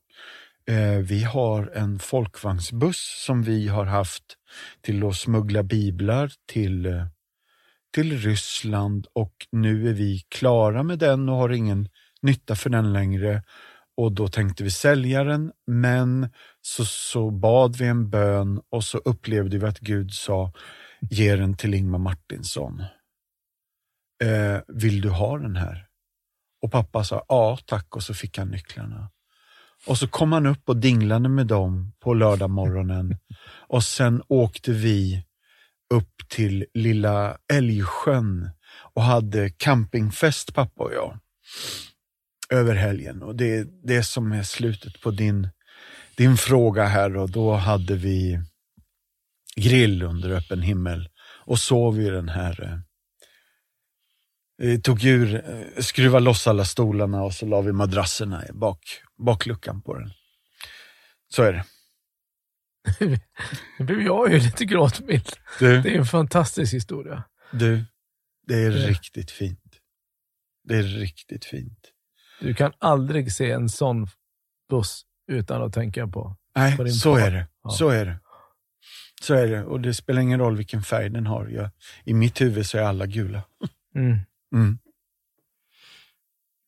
Eh, 0.67 0.99
vi 0.99 1.23
har 1.23 1.71
en 1.75 1.99
folkvagnsbuss 1.99 3.23
som 3.27 3.43
vi 3.43 3.69
har 3.69 3.85
haft 3.85 4.25
till 4.81 5.07
att 5.07 5.17
smuggla 5.17 5.63
biblar 5.63 6.33
till, 6.47 6.87
eh, 6.87 7.07
till 7.95 8.19
Ryssland 8.19 9.07
och 9.13 9.35
nu 9.53 9.89
är 9.89 9.93
vi 9.93 10.23
klara 10.29 10.83
med 10.83 10.99
den 10.99 11.29
och 11.29 11.37
har 11.37 11.51
ingen 11.51 11.89
nytta 12.23 12.57
för 12.57 12.71
den 12.71 12.93
längre 12.93 13.43
och 14.01 14.13
då 14.13 14.29
tänkte 14.29 14.65
vi 14.65 14.71
sälja 14.71 15.25
den, 15.25 15.53
men 15.67 16.29
så, 16.63 16.85
så 16.85 17.31
bad 17.31 17.77
vi 17.77 17.87
en 17.87 18.11
bön 18.11 18.61
och 18.71 18.85
så 18.85 18.99
upplevde 18.99 19.59
vi 19.59 19.67
att 19.67 19.79
Gud 19.79 20.13
sa, 20.13 20.53
ge 21.01 21.37
den 21.37 21.57
till 21.57 21.75
Ingmar 21.75 21.99
Martinsson. 21.99 22.81
Eh, 24.23 24.61
vill 24.69 25.01
du 25.01 25.09
ha 25.09 25.39
den 25.39 25.57
här? 25.57 25.87
Och 26.63 26.73
pappa 26.73 27.05
sa, 27.05 27.25
ja 27.29 27.59
tack, 27.67 27.97
och 27.97 28.03
så 28.03 28.15
fick 28.15 28.39
han 28.39 28.49
nycklarna. 28.49 29.11
Och 29.87 29.99
så 29.99 30.09
kom 30.09 30.33
han 30.33 30.47
upp 30.47 30.69
och 30.69 30.77
dinglade 30.77 31.29
med 31.29 31.47
dem 31.47 31.93
på 32.01 32.15
lördag 32.15 32.51
morgonen 32.51 33.17
och 33.69 33.85
sen 33.85 34.23
åkte 34.29 34.73
vi 34.73 35.25
upp 35.95 36.29
till 36.29 36.67
lilla 36.75 37.39
Älgsjön 37.53 38.51
och 38.95 39.03
hade 39.03 39.51
campingfest, 39.51 40.55
pappa 40.55 40.85
och 40.85 40.93
jag 40.93 41.19
över 42.51 42.75
helgen. 42.75 43.23
Och 43.23 43.37
det 43.37 43.57
är 43.57 43.67
det 43.83 44.03
som 44.03 44.33
är 44.33 44.43
slutet 44.43 45.01
på 45.01 45.11
din, 45.11 45.49
din 46.15 46.37
fråga 46.37 46.85
här. 46.85 47.17
Och 47.17 47.31
då 47.31 47.55
hade 47.55 47.97
vi 47.97 48.41
grill 49.57 50.03
under 50.03 50.31
öppen 50.31 50.63
himmel 50.63 51.09
och 51.45 51.59
sov 51.59 52.01
i 52.01 52.11
den 52.11 52.29
här 52.29 52.63
eh, 52.63 52.79
vi 54.63 54.81
tog 54.81 55.05
ur, 55.05 55.35
eh, 55.35 55.83
skruvade 55.83 56.25
loss 56.25 56.47
alla 56.47 56.65
stolarna 56.65 57.23
och 57.23 57.35
så 57.35 57.47
la 57.47 57.61
vi 57.61 57.73
madrasserna 57.73 58.49
i 58.49 58.53
bak, 58.53 59.03
bakluckan 59.19 59.83
på 59.83 59.99
den. 59.99 60.11
Så 61.29 61.43
är 61.43 61.53
det. 61.53 61.65
Nu 63.79 63.85
blev 63.85 64.03
jag 64.03 64.33
ju 64.33 64.39
lite 64.39 64.65
gråtmild. 64.65 65.29
Det 65.59 65.67
är 65.67 65.87
en 65.87 66.07
fantastisk 66.07 66.75
historia. 66.75 67.25
Du, 67.53 67.85
det 68.47 68.55
är 68.55 68.71
det. 68.71 68.87
riktigt 68.87 69.31
fint. 69.31 69.81
Det 70.65 70.77
är 70.77 70.83
riktigt 70.83 71.45
fint. 71.45 71.93
Du 72.41 72.55
kan 72.55 72.73
aldrig 72.79 73.33
se 73.33 73.51
en 73.51 73.69
sån 73.69 74.09
buss 74.71 75.03
utan 75.33 75.63
att 75.63 75.75
tänka 75.75 76.07
på, 76.07 76.37
Nej, 76.57 76.77
på 76.77 76.89
så 76.89 77.17
är 77.17 77.31
det. 77.31 77.47
Ja. 77.65 77.71
Så 77.71 77.89
är 77.89 78.05
det. 78.05 78.19
Så 79.23 79.35
är 79.35 79.47
det. 79.47 79.65
Och 79.65 79.81
det 79.81 79.95
spelar 79.95 80.23
ingen 80.23 80.41
roll 80.41 80.57
vilken 80.57 80.83
färg 80.83 81.11
den 81.11 81.27
har. 81.27 81.47
Jag, 81.47 81.71
I 82.05 82.15
mitt 82.15 82.41
huvud 82.41 82.67
så 82.67 82.79
är 82.79 82.83
alla 82.83 83.07
gula. 83.07 83.43
Mm. 83.95 84.19
Mm. 84.55 84.79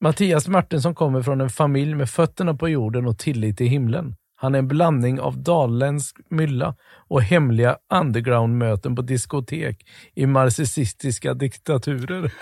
Mattias 0.00 0.48
Martinsson 0.48 0.94
kommer 0.94 1.22
från 1.22 1.40
en 1.40 1.50
familj 1.50 1.94
med 1.94 2.10
fötterna 2.10 2.54
på 2.54 2.68
jorden 2.68 3.06
och 3.06 3.18
tillit 3.18 3.58
till 3.58 3.66
himlen. 3.66 4.16
Han 4.42 4.54
är 4.54 4.58
en 4.58 4.68
blandning 4.68 5.20
av 5.20 5.42
dalländsk 5.42 6.16
mylla 6.28 6.74
och 7.08 7.22
hemliga 7.22 7.76
underground-möten 7.94 8.96
på 8.96 9.02
diskotek 9.02 9.86
i 10.14 10.26
marxistiska 10.26 11.34
diktaturer. 11.34 12.32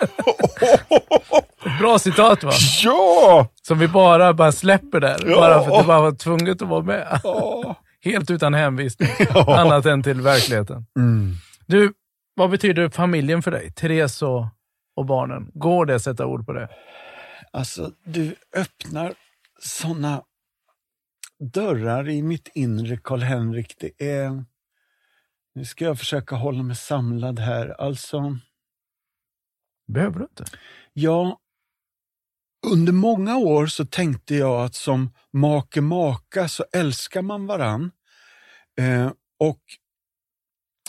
Bra 1.79 1.99
citat 1.99 2.43
va? 2.43 2.51
Ja! 2.83 3.47
Som 3.61 3.79
vi 3.79 3.87
bara, 3.87 4.33
bara 4.33 4.51
släpper 4.51 4.99
där, 4.99 5.17
ja. 5.25 5.35
bara 5.35 5.63
för 5.63 5.71
att 5.71 5.81
det 5.81 5.87
bara 5.87 6.01
var 6.01 6.11
tvunget 6.11 6.61
att 6.61 6.67
vara 6.67 6.83
med. 6.83 7.19
Ja. 7.23 7.75
Helt 8.03 8.31
utan 8.31 8.53
hänvisning, 8.53 9.09
ja. 9.19 9.59
annat 9.59 9.85
än 9.85 10.03
till 10.03 10.21
verkligheten. 10.21 10.85
Mm. 10.99 11.33
Du, 11.65 11.93
vad 12.35 12.49
betyder 12.49 12.89
familjen 12.89 13.41
för 13.41 13.51
dig? 13.51 13.71
Therese 13.71 14.21
och, 14.21 14.45
och 14.95 15.05
barnen. 15.05 15.51
Går 15.53 15.85
det 15.85 15.95
att 15.95 16.01
sätta 16.01 16.25
ord 16.25 16.45
på 16.45 16.53
det? 16.53 16.69
Alltså, 17.53 17.91
du 18.05 18.35
öppnar 18.55 19.13
sådana 19.59 20.21
dörrar 21.41 22.09
i 22.09 22.21
mitt 22.21 22.47
inre, 22.53 22.97
Karl-Henrik. 22.97 23.75
Det 23.79 24.09
är... 24.09 24.45
Nu 25.55 25.65
ska 25.65 25.85
jag 25.85 25.99
försöka 25.99 26.35
hålla 26.35 26.63
mig 26.63 26.75
samlad 26.75 27.39
här. 27.39 27.81
Alltså... 27.81 28.37
Behöver 29.87 30.19
du 30.19 30.25
inte? 30.25 30.45
Ja, 30.93 31.39
under 32.67 32.93
många 32.93 33.37
år 33.37 33.67
så 33.67 33.85
tänkte 33.85 34.35
jag 34.35 34.65
att 34.65 34.75
som 34.75 35.13
make-maka 35.31 36.47
så 36.47 36.65
älskar 36.73 37.21
man 37.21 37.47
varann. 37.47 37.91
Eh, 38.79 39.11
och 39.39 39.61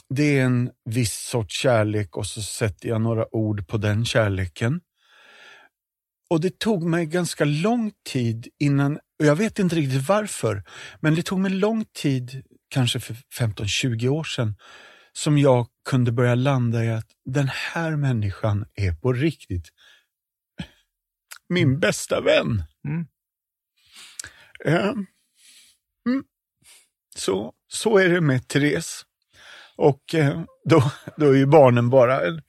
det 0.09 0.39
är 0.39 0.45
en 0.45 0.71
viss 0.85 1.29
sorts 1.29 1.61
kärlek 1.61 2.17
och 2.17 2.27
så 2.27 2.43
sätter 2.43 2.89
jag 2.89 3.01
några 3.01 3.35
ord 3.35 3.69
på 3.69 3.77
den 3.77 4.05
kärleken. 4.05 4.81
Och 6.33 6.41
det 6.41 6.59
tog 6.59 6.83
mig 6.83 7.07
ganska 7.07 7.45
lång 7.45 7.93
tid 8.05 8.49
innan, 8.59 8.97
och 8.97 9.27
jag 9.27 9.37
vet 9.37 9.59
inte 9.59 9.77
riktigt 9.77 10.09
varför, 10.09 10.65
men 11.01 11.15
det 11.15 11.23
tog 11.23 11.39
mig 11.39 11.51
lång 11.51 11.85
tid, 11.85 12.45
kanske 12.69 13.01
för 13.01 13.15
15-20 13.39 14.09
år 14.09 14.25
sedan, 14.25 14.57
som 15.13 15.39
jag 15.39 15.67
kunde 15.89 16.13
börja 16.13 16.35
landa 16.35 16.85
i 16.85 16.91
att 16.91 17.07
den 17.25 17.49
här 17.49 17.97
människan 17.97 18.65
är 18.75 18.93
på 18.93 19.13
riktigt 19.13 19.69
min 21.49 21.81
bästa 21.81 22.21
vän. 22.21 22.65
Mm. 22.89 23.07
Eh, 24.65 24.93
mm. 26.07 26.25
Så, 27.17 27.53
så 27.73 27.99
är 27.99 28.09
det 28.09 28.21
med 28.21 28.49
Therese. 28.49 29.05
Och 29.77 30.15
eh, 30.15 30.43
då, 30.65 30.93
då 31.17 31.27
är 31.27 31.35
ju 31.35 31.47
barnen 31.47 31.91
bara 31.91 32.27
en, 32.27 32.43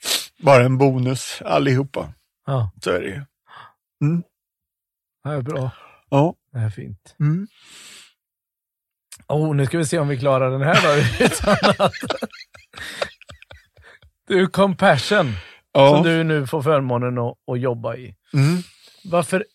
bara 0.43 0.65
en 0.65 0.77
bonus 0.77 1.41
allihopa. 1.41 2.13
Ja, 2.45 2.71
Så 2.81 2.89
är 2.89 3.01
det 3.01 3.09
ju. 3.09 3.25
Det 5.23 5.29
är 5.29 5.41
bra. 5.41 5.71
Ja. 6.09 6.35
Det 6.51 6.59
är 6.59 6.69
fint. 6.69 7.15
Mm. 7.19 7.47
Oh, 9.27 9.55
nu 9.55 9.65
ska 9.65 9.77
vi 9.77 9.85
se 9.85 9.99
om 9.99 10.07
vi 10.07 10.17
klarar 10.19 10.51
den 10.51 10.61
här 10.61 10.75
då. 10.83 11.25
utan 11.25 11.55
att... 11.85 11.93
Du, 14.27 14.47
Compassion, 14.47 15.25
som 15.25 15.33
Ja. 15.71 16.01
du 16.03 16.23
nu 16.23 16.47
får 16.47 16.61
förmånen 16.61 17.17
att, 17.17 17.37
att 17.51 17.59
jobba 17.59 17.95
i. 17.95 18.15
Mm. 18.33 18.61
Varför 19.11 19.45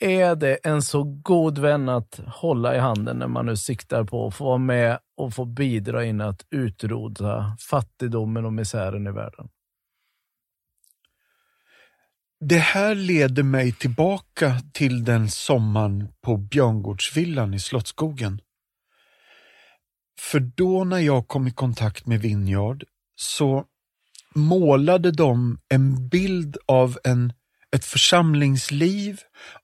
är 0.00 0.34
det 0.34 0.54
en 0.54 0.82
så 0.82 1.02
god 1.04 1.58
vän 1.58 1.88
att 1.88 2.20
hålla 2.26 2.76
i 2.76 2.78
handen 2.78 3.16
när 3.18 3.28
man 3.28 3.46
nu 3.46 3.56
siktar 3.56 4.04
på 4.04 4.26
att 4.26 4.34
få 4.34 4.44
vara 4.44 4.58
med 4.58 4.98
och 5.16 5.34
få 5.34 5.44
bidra 5.44 6.04
in 6.04 6.20
att 6.20 6.46
utrota 6.50 7.56
fattigdomen 7.70 8.44
och 8.44 8.52
misären 8.52 9.06
i 9.06 9.10
världen? 9.10 9.48
Det 12.40 12.58
här 12.58 12.94
leder 12.94 13.42
mig 13.42 13.72
tillbaka 13.72 14.60
till 14.72 15.04
den 15.04 15.30
sommaren 15.30 16.08
på 16.20 16.36
Björngårdsvillan 16.36 17.54
i 17.54 17.60
Slottsskogen. 17.60 18.40
För 20.20 20.40
då 20.40 20.84
när 20.84 20.98
jag 20.98 21.28
kom 21.28 21.46
i 21.46 21.50
kontakt 21.50 22.06
med 22.06 22.20
Vinjard 22.20 22.84
så 23.16 23.64
målade 24.34 25.10
de 25.10 25.60
en 25.68 26.08
bild 26.08 26.56
av 26.66 26.98
en, 27.04 27.32
ett 27.76 27.84
församlingsliv 27.84 29.20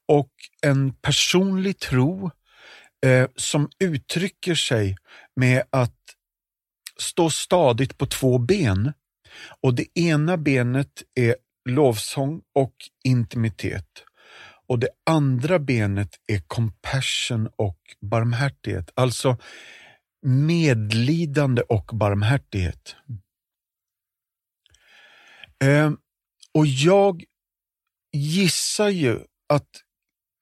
och 0.09 0.31
en 0.63 0.93
personlig 0.93 1.79
tro 1.79 2.31
eh, 3.07 3.29
som 3.37 3.69
uttrycker 3.79 4.55
sig 4.55 4.97
med 5.37 5.63
att 5.71 6.01
stå 7.01 7.31
stadigt 7.31 7.99
på 7.99 8.07
två 8.07 8.39
ben. 8.39 8.93
Och 9.63 9.75
det 9.75 9.99
ena 9.99 10.37
benet 10.37 11.03
är 11.15 11.37
lovsång 11.65 12.43
och 12.55 12.75
intimitet. 13.05 14.05
Och 14.67 14.79
det 14.79 14.89
andra 15.07 15.59
benet 15.59 16.21
är 16.27 16.39
compassion 16.39 17.49
och 17.57 17.79
barmhärtighet. 18.01 18.91
Alltså 18.95 19.39
medlidande 20.23 21.63
och 21.63 21.91
barmhärtighet. 21.93 22.97
Eh, 25.65 25.93
och 26.53 26.67
jag 26.67 27.25
gissar 28.13 28.89
ju 28.89 29.19
att, 29.49 29.69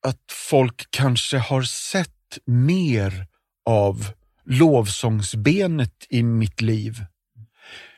att 0.06 0.22
folk 0.30 0.86
kanske 0.90 1.38
har 1.38 1.62
sett 1.62 2.38
mer 2.44 3.26
av 3.66 4.06
lovsångsbenet 4.44 6.06
i 6.08 6.22
mitt 6.22 6.60
liv. 6.60 7.04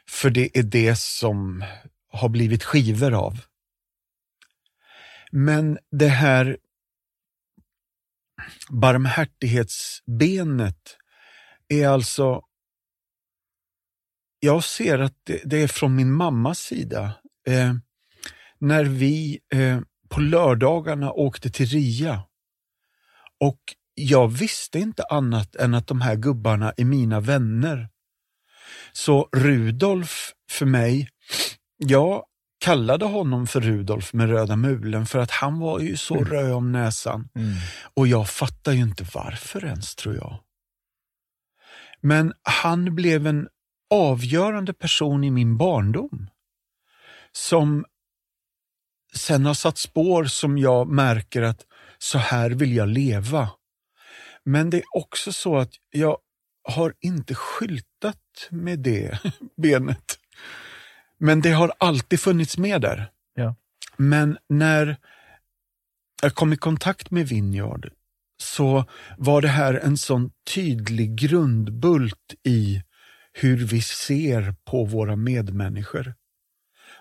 För 0.08 0.30
det 0.30 0.58
är 0.58 0.62
det 0.62 0.98
som 0.98 1.64
har 2.14 2.28
blivit 2.28 2.64
skivor 2.64 3.14
av. 3.14 3.40
Men 5.30 5.78
det 5.90 6.08
här 6.08 6.58
barmhärtighetsbenet 8.68 10.96
är 11.68 11.88
alltså, 11.88 12.42
jag 14.40 14.64
ser 14.64 14.98
att 14.98 15.14
det, 15.24 15.62
är 15.62 15.68
från 15.68 15.96
min 15.96 16.12
mammas 16.12 16.58
sida. 16.58 17.14
Eh, 17.46 17.74
när 18.58 18.84
vi 18.84 19.40
eh, 19.52 19.80
på 20.08 20.20
lördagarna 20.20 21.12
åkte 21.12 21.50
till 21.50 21.66
Ria 21.66 22.22
och 23.40 23.60
jag 23.94 24.28
visste 24.28 24.78
inte 24.78 25.04
annat 25.04 25.56
än 25.56 25.74
att 25.74 25.86
de 25.86 26.00
här 26.00 26.16
gubbarna 26.16 26.72
är 26.76 26.84
mina 26.84 27.20
vänner. 27.20 27.88
Så 28.92 29.28
Rudolf 29.32 30.32
för 30.50 30.66
mig, 30.66 31.08
jag 31.88 32.24
kallade 32.58 33.04
honom 33.04 33.46
för 33.46 33.60
Rudolf 33.60 34.12
med 34.12 34.28
röda 34.28 34.56
mulen 34.56 35.06
för 35.06 35.18
att 35.18 35.30
han 35.30 35.58
var 35.58 35.80
ju 35.80 35.96
så 35.96 36.24
röd 36.24 36.52
om 36.52 36.72
näsan. 36.72 37.28
Och 37.94 38.06
jag 38.06 38.28
fattar 38.28 38.72
ju 38.72 38.82
inte 38.82 39.06
varför 39.14 39.64
ens 39.64 39.94
tror 39.94 40.14
jag. 40.14 40.38
Men 42.00 42.32
han 42.42 42.94
blev 42.94 43.26
en 43.26 43.48
avgörande 43.90 44.72
person 44.74 45.24
i 45.24 45.30
min 45.30 45.56
barndom. 45.56 46.30
Som 47.32 47.84
sen 49.14 49.46
har 49.46 49.54
satt 49.54 49.78
spår 49.78 50.24
som 50.24 50.58
jag 50.58 50.88
märker 50.88 51.42
att 51.42 51.66
så 51.98 52.18
här 52.18 52.50
vill 52.50 52.76
jag 52.76 52.88
leva. 52.88 53.50
Men 54.44 54.70
det 54.70 54.76
är 54.76 54.96
också 54.96 55.32
så 55.32 55.56
att 55.56 55.72
jag 55.90 56.18
har 56.68 56.94
inte 57.00 57.34
skyltat 57.34 58.48
med 58.50 58.78
det 58.78 59.18
benet. 59.56 60.18
Men 61.18 61.40
det 61.40 61.50
har 61.50 61.72
alltid 61.78 62.20
funnits 62.20 62.58
med 62.58 62.80
där. 62.80 63.10
Ja. 63.34 63.54
Men 63.96 64.38
när 64.48 64.96
jag 66.22 66.34
kom 66.34 66.52
i 66.52 66.56
kontakt 66.56 67.10
med 67.10 67.28
Vineyard 67.28 67.92
så 68.36 68.84
var 69.18 69.42
det 69.42 69.48
här 69.48 69.74
en 69.74 69.96
sån 69.96 70.30
tydlig 70.54 71.16
grundbult 71.16 72.34
i 72.42 72.82
hur 73.32 73.56
vi 73.56 73.82
ser 73.82 74.54
på 74.64 74.84
våra 74.84 75.16
medmänniskor. 75.16 76.14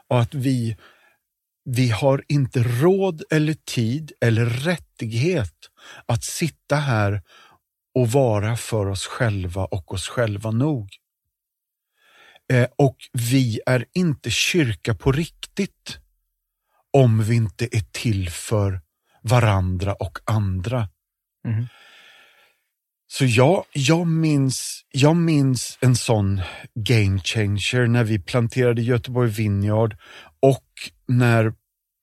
Och 0.08 0.22
att 0.22 0.34
vi, 0.34 0.78
vi 1.66 1.90
har 1.90 2.24
inte 2.28 2.64
råd 2.64 3.24
eller 3.32 3.54
tid 3.54 4.12
eller 4.22 4.46
rättighet 4.46 5.56
att 6.06 6.24
sitta 6.24 6.76
här 6.76 7.22
och 7.96 8.12
vara 8.12 8.58
för 8.58 8.86
oss 8.86 9.06
själva 9.06 9.66
och 9.66 9.94
oss 9.94 10.08
själva 10.08 10.52
nog. 10.52 10.90
Eh, 12.54 12.68
och 12.76 12.98
vi 13.14 13.60
är 13.66 13.86
inte 13.94 14.32
kyrka 14.32 14.96
på 14.96 15.12
riktigt 15.12 16.00
om 16.92 17.24
vi 17.24 17.36
inte 17.36 17.66
är 17.66 17.84
till 17.92 18.30
för 18.30 18.82
varandra 19.22 19.94
och 19.94 20.20
andra. 20.26 20.90
Mhm. 21.48 21.68
Så 23.08 23.26
jag, 23.26 23.64
jag, 23.74 24.08
minns, 24.08 24.86
jag 24.92 25.16
minns 25.16 25.78
en 25.82 25.96
sån 25.96 26.42
game 26.76 27.20
changer 27.20 27.88
när 27.88 28.04
vi 28.04 28.20
planterade 28.20 28.82
Göteborg 28.82 29.30
Vineyard 29.30 29.98
och 30.40 30.68
när 31.08 31.54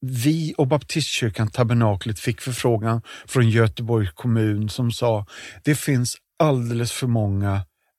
vi 0.01 0.55
och 0.59 0.66
Baptistkyrkan 0.66 1.51
Tabernaklet 1.51 2.18
fick 2.18 2.40
förfrågan 2.40 3.03
från 3.26 3.51
Göteborgs 3.51 4.12
kommun 4.12 4.68
som 4.68 4.92
sa 4.92 5.26
det 5.64 5.74
finns 5.74 6.16
alldeles 6.38 6.92
för 6.92 7.07
många 7.07 7.55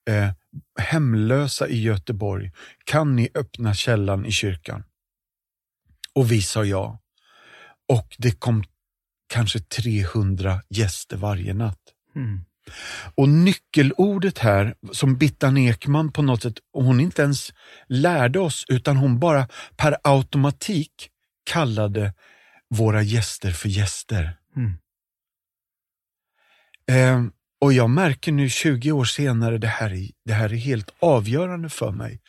eh, 0.09 0.31
hemlösa 0.79 1.67
i 1.67 1.81
Göteborg. 1.81 2.51
Kan 2.83 3.15
ni 3.15 3.29
öppna 3.35 3.73
källan 3.73 4.25
i 4.25 4.31
kyrkan? 4.31 4.83
Och 6.13 6.31
vi 6.31 6.41
sa 6.41 6.65
ja. 6.65 6.99
Och 7.89 8.15
det 8.17 8.31
kom 8.31 8.63
kanske 9.27 9.59
300 9.59 10.61
gäster 10.69 11.17
varje 11.17 11.53
natt. 11.53 11.79
Mm. 12.15 12.45
Och 13.15 13.29
nyckelordet 13.29 14.37
här, 14.37 14.75
som 14.91 15.17
Bittan 15.17 15.57
Ekman 15.57 16.11
på 16.11 16.21
något 16.21 16.41
sätt, 16.41 16.59
och 16.73 16.83
hon 16.83 16.99
inte 16.99 17.21
ens 17.21 17.53
lärde 17.87 18.39
oss, 18.39 18.65
utan 18.69 18.97
hon 18.97 19.19
bara 19.19 19.47
per 19.77 19.97
automatik 20.03 21.09
kallade 21.43 22.13
våra 22.69 23.01
gäster 23.01 23.51
för 23.51 23.69
gäster. 23.69 24.37
Mm. 24.55 24.77
Eh, 26.87 27.31
och 27.61 27.73
jag 27.73 27.89
märker 27.89 28.31
nu 28.31 28.49
20 28.49 28.91
år 28.91 29.03
senare, 29.03 29.57
det 29.57 29.67
här, 29.67 29.93
är, 29.93 30.09
det 30.25 30.33
här 30.33 30.53
är 30.53 30.57
helt 30.57 30.89
avgörande 30.99 31.69
för 31.69 31.91
mig. 31.91 32.21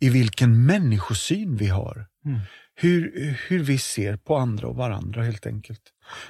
I 0.00 0.08
vilken 0.08 0.66
människosyn 0.66 1.56
vi 1.56 1.66
har. 1.66 2.06
Mm. 2.24 2.40
Hur, 2.74 3.12
hur 3.48 3.62
vi 3.62 3.78
ser 3.78 4.16
på 4.16 4.36
andra 4.36 4.68
och 4.68 4.76
varandra 4.76 5.22
helt 5.22 5.46
enkelt. 5.46 5.80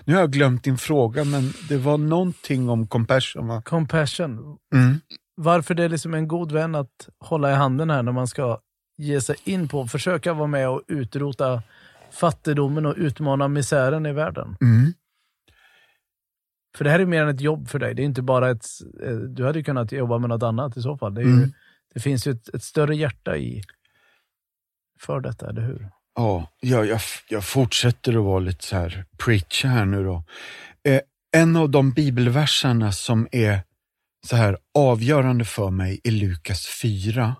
Nu 0.05 0.15
har 0.15 0.21
jag 0.21 0.33
glömt 0.33 0.65
din 0.65 0.79
fråga, 0.79 1.25
men 1.25 1.53
det 1.69 1.77
var 1.77 1.99
någonting 1.99 2.69
om 2.69 2.87
compassion 2.87 3.47
va? 3.47 3.63
Compassion. 3.63 4.59
Mm. 4.75 5.01
Varför 5.37 5.75
det 5.75 5.85
är 5.85 5.89
liksom 5.89 6.15
en 6.15 6.29
god 6.29 6.53
vän 6.53 6.75
att 6.75 7.09
hålla 7.19 7.51
i 7.51 7.55
handen 7.55 7.91
här 7.91 8.03
när 8.03 8.13
man 8.13 8.29
ska 8.29 8.59
ge 8.99 9.21
sig 9.21 9.37
in 9.45 9.69
på, 9.69 9.87
försöka 9.87 10.33
vara 10.33 10.47
med 10.47 10.69
och 10.69 10.83
utrota 10.89 11.63
fattigdomen 12.13 12.87
och 12.87 12.95
utmana 12.97 13.49
misären 13.49 14.07
i 14.07 14.13
världen. 14.13 14.57
Mm. 14.61 14.93
För 16.77 16.85
det 16.85 16.91
här 16.91 17.01
är 17.01 17.07
mer 17.07 17.23
än 17.23 17.29
ett 17.29 17.41
jobb 17.41 17.69
för 17.69 17.79
dig. 17.79 17.95
Det 17.95 18.03
är 18.03 18.05
inte 18.05 18.23
bara 18.23 18.51
ett... 18.51 18.67
eh, 19.03 19.13
Du 19.15 19.47
hade 19.47 19.63
kunnat 19.63 19.93
jobba 19.93 20.19
med 20.19 20.29
något 20.29 20.43
annat 20.43 20.77
i 20.77 20.83
så 20.83 20.97
fall. 20.99 21.15
Det, 21.15 21.23
ju, 21.23 21.29
Mm. 21.33 21.53
det 21.95 22.01
finns 22.01 22.27
ju 22.27 22.31
ett, 22.33 22.55
ett 22.55 22.63
större 22.63 22.97
hjärta 22.97 23.37
i 23.37 23.63
för 25.01 25.21
detta, 25.21 25.49
eller 25.51 25.63
hur? 25.63 25.89
Ja, 26.15 26.49
jag, 26.61 26.87
jag, 26.87 27.01
jag 27.29 27.45
fortsätter 27.45 28.13
att 28.19 28.25
vara 28.25 28.39
lite 28.39 28.65
så 28.65 28.77
här 28.77 29.05
preacher 29.19 29.69
här 29.69 29.85
nu 29.85 30.05
då. 30.05 30.25
Eh, 30.85 31.01
en 31.37 31.57
av 31.57 31.71
de 31.71 31.91
bibelverserna 31.93 32.93
som 32.93 33.29
är 33.33 33.61
så 34.27 34.37
här 34.37 34.59
avgörande 34.75 35.45
för 35.45 35.71
mig 35.71 36.01
är 36.05 36.11
Lukas 36.11 36.67
4. 36.83 37.37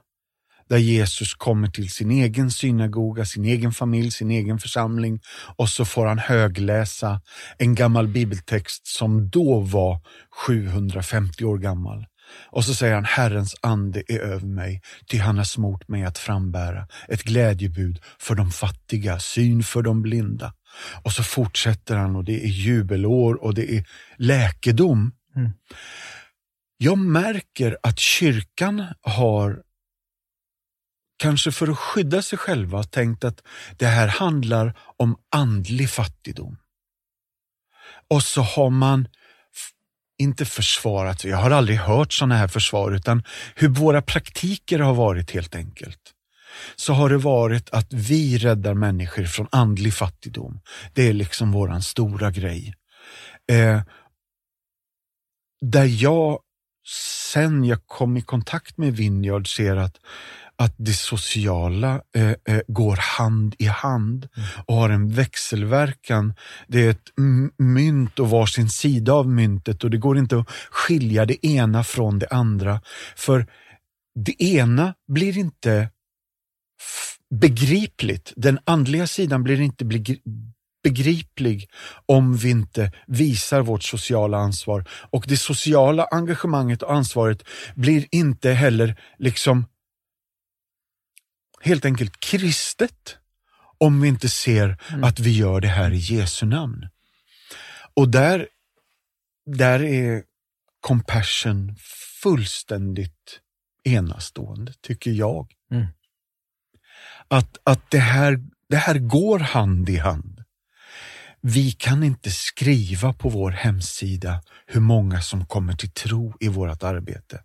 Där 0.73 0.79
Jesus 0.79 1.35
kommer 1.35 1.69
till 1.69 1.91
sin 1.91 2.11
egen 2.11 2.51
synagoga, 2.51 3.25
sin 3.25 3.45
egen 3.45 3.73
familj, 3.73 4.11
sin 4.11 4.31
egen 4.31 4.59
församling 4.59 5.21
och 5.57 5.69
så 5.69 5.85
får 5.85 6.07
han 6.07 6.19
högläsa 6.19 7.21
en 7.59 7.75
gammal 7.75 8.09
bibeltext 8.09 8.87
som 8.87 9.31
då 9.31 9.61
var 9.61 10.01
750 10.47 11.45
år 11.45 11.59
gammal. 11.59 12.07
Och 12.51 12.65
så 12.65 12.75
säger 12.75 12.95
han, 12.95 13.05
Herrens 13.05 13.57
ande 13.61 14.03
är 14.09 14.19
över 14.19 14.47
mig, 14.47 14.81
ty 15.07 15.19
han 15.19 15.39
har 15.39 15.45
smort 15.45 15.89
mig 15.89 16.05
att 16.05 16.19
frambära 16.19 16.89
ett 17.09 17.23
glädjebud 17.23 18.01
för 18.19 18.35
de 18.35 18.51
fattiga, 18.51 19.19
syn 19.19 19.63
för 19.63 19.83
de 19.83 20.03
blinda. 20.03 20.55
Och 21.03 21.13
så 21.13 21.23
fortsätter 21.23 21.97
han 21.97 22.17
och 22.17 22.25
det 22.25 22.45
är 22.45 22.49
jubelår 22.49 23.45
och 23.45 23.55
det 23.55 23.77
är 23.77 23.85
läkedom. 24.17 25.13
Mm. 25.37 25.51
Jag 26.79 26.99
märker 26.99 27.77
att 27.83 27.99
kyrkan 27.99 28.85
har, 29.03 29.63
kanske 31.23 31.53
för 31.53 31.69
att 31.69 31.79
skydda 31.79 32.23
sig 32.23 32.39
själva, 32.39 32.83
tänkt 32.83 33.25
att 33.25 33.43
det 33.79 33.87
här 33.87 34.09
handlar 34.09 34.75
om 34.97 35.17
andlig 35.31 35.91
fattigdom. 35.91 36.57
Och 38.11 38.23
så 38.23 38.43
har 38.43 38.71
man 38.71 39.09
inte 40.19 40.45
försvarat, 40.45 41.25
jag 41.25 41.37
har 41.37 41.51
aldrig 41.51 41.79
hört 41.79 42.13
sådana 42.13 42.37
här 42.37 42.49
försvar, 42.49 42.93
utan 42.93 43.23
hur 43.55 43.69
våra 43.69 44.03
praktiker 44.03 44.79
har 44.79 44.95
varit 44.95 45.31
helt 45.31 45.55
enkelt. 45.55 46.01
Så 46.77 46.93
har 46.93 47.11
det 47.11 47.19
varit 47.19 47.71
att 47.71 47.93
vi 47.93 48.39
räddar 48.39 48.75
människor 48.75 49.25
från 49.25 49.47
andlig 49.53 49.95
fattigdom. 49.95 50.61
Det 50.95 51.09
är 51.09 51.13
liksom 51.13 51.53
våran 51.53 51.83
stora 51.83 52.31
grej. 52.31 52.75
Eh, 53.51 53.83
där 55.61 56.03
jag 56.03 56.41
sen 57.33 57.65
jag 57.65 57.87
kom 57.87 58.17
i 58.17 58.23
kontakt 58.23 58.79
med 58.79 58.97
Vineyard 58.97 59.57
ser 59.57 59.77
att, 59.77 59.97
att 60.65 60.75
det 60.77 60.93
sociala 60.93 62.01
eh, 62.17 62.31
eh, 62.31 62.61
går 62.67 62.97
hand 62.97 63.55
i 63.59 63.67
hand 63.67 64.29
mm. 64.37 64.49
och 64.67 64.75
har 64.75 64.91
en 64.91 65.09
växelverkan. 65.09 66.35
Det 66.69 66.87
är 66.87 66.91
ett 66.91 67.13
mynt 67.59 68.19
och 68.19 68.31
varsin 68.31 68.69
sida 68.69 69.13
av 69.13 69.29
myntet 69.29 69.85
och 69.85 69.91
det 69.91 69.99
går 69.99 70.19
inte 70.19 70.39
att 70.39 70.51
skilja 70.71 71.27
det 71.27 71.47
ena 71.47 71.85
från 71.85 72.19
det 72.19 72.29
andra. 72.31 72.81
För 73.17 73.47
det 74.15 74.43
ena 74.43 74.95
blir 75.09 75.39
inte 75.39 75.89
begripligt. 77.41 78.33
Den 78.37 78.59
andliga 78.65 79.07
sidan 79.07 79.43
blir 79.43 79.61
inte 79.61 79.85
begriplig 80.85 81.71
om 82.07 82.37
vi 82.37 82.51
inte 82.51 82.93
visar 83.07 83.63
vårt 83.63 83.83
sociala 83.83 84.37
ansvar. 84.37 84.85
Och 85.11 85.25
det 85.29 85.37
sociala 85.37 86.05
engagemanget 86.05 86.83
och 86.83 86.95
ansvaret 86.95 87.43
blir 87.75 88.07
inte 88.11 88.51
heller 88.51 89.01
liksom 89.19 89.65
helt 91.63 91.85
enkelt 91.85 92.21
kristet 92.21 93.17
om 93.79 94.01
vi 94.01 94.09
inte 94.09 94.29
ser 94.29 94.79
mm. 94.91 95.05
att 95.05 95.21
vi 95.21 95.31
gör 95.31 95.61
det 95.61 95.69
här 95.69 95.91
i 95.91 95.97
Jesu 95.97 96.47
namn. 96.47 96.89
Och 97.95 98.09
där, 98.09 98.49
där 99.47 99.83
är 99.83 100.23
compassion 100.81 101.77
fullständigt 102.23 103.41
enastående, 103.85 104.73
tycker 104.81 105.11
jag. 105.11 105.53
Mm. 105.71 105.87
Att, 107.29 107.59
att 107.63 107.91
det, 107.91 107.99
här, 107.99 108.41
det 108.69 108.77
här 108.77 108.99
går 108.99 109.39
hand 109.39 109.89
i 109.89 109.97
hand. 109.97 110.45
Vi 111.41 111.73
kan 111.73 112.03
inte 112.03 112.31
skriva 112.31 113.13
på 113.13 113.29
vår 113.29 113.51
hemsida 113.51 114.43
hur 114.67 114.81
många 114.81 115.21
som 115.21 115.47
kommer 115.47 115.73
till 115.73 115.93
tro 115.93 116.35
i 116.41 116.49
vårt 116.49 116.83
arbete. 116.83 117.45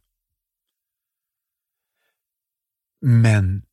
Men, 3.01 3.66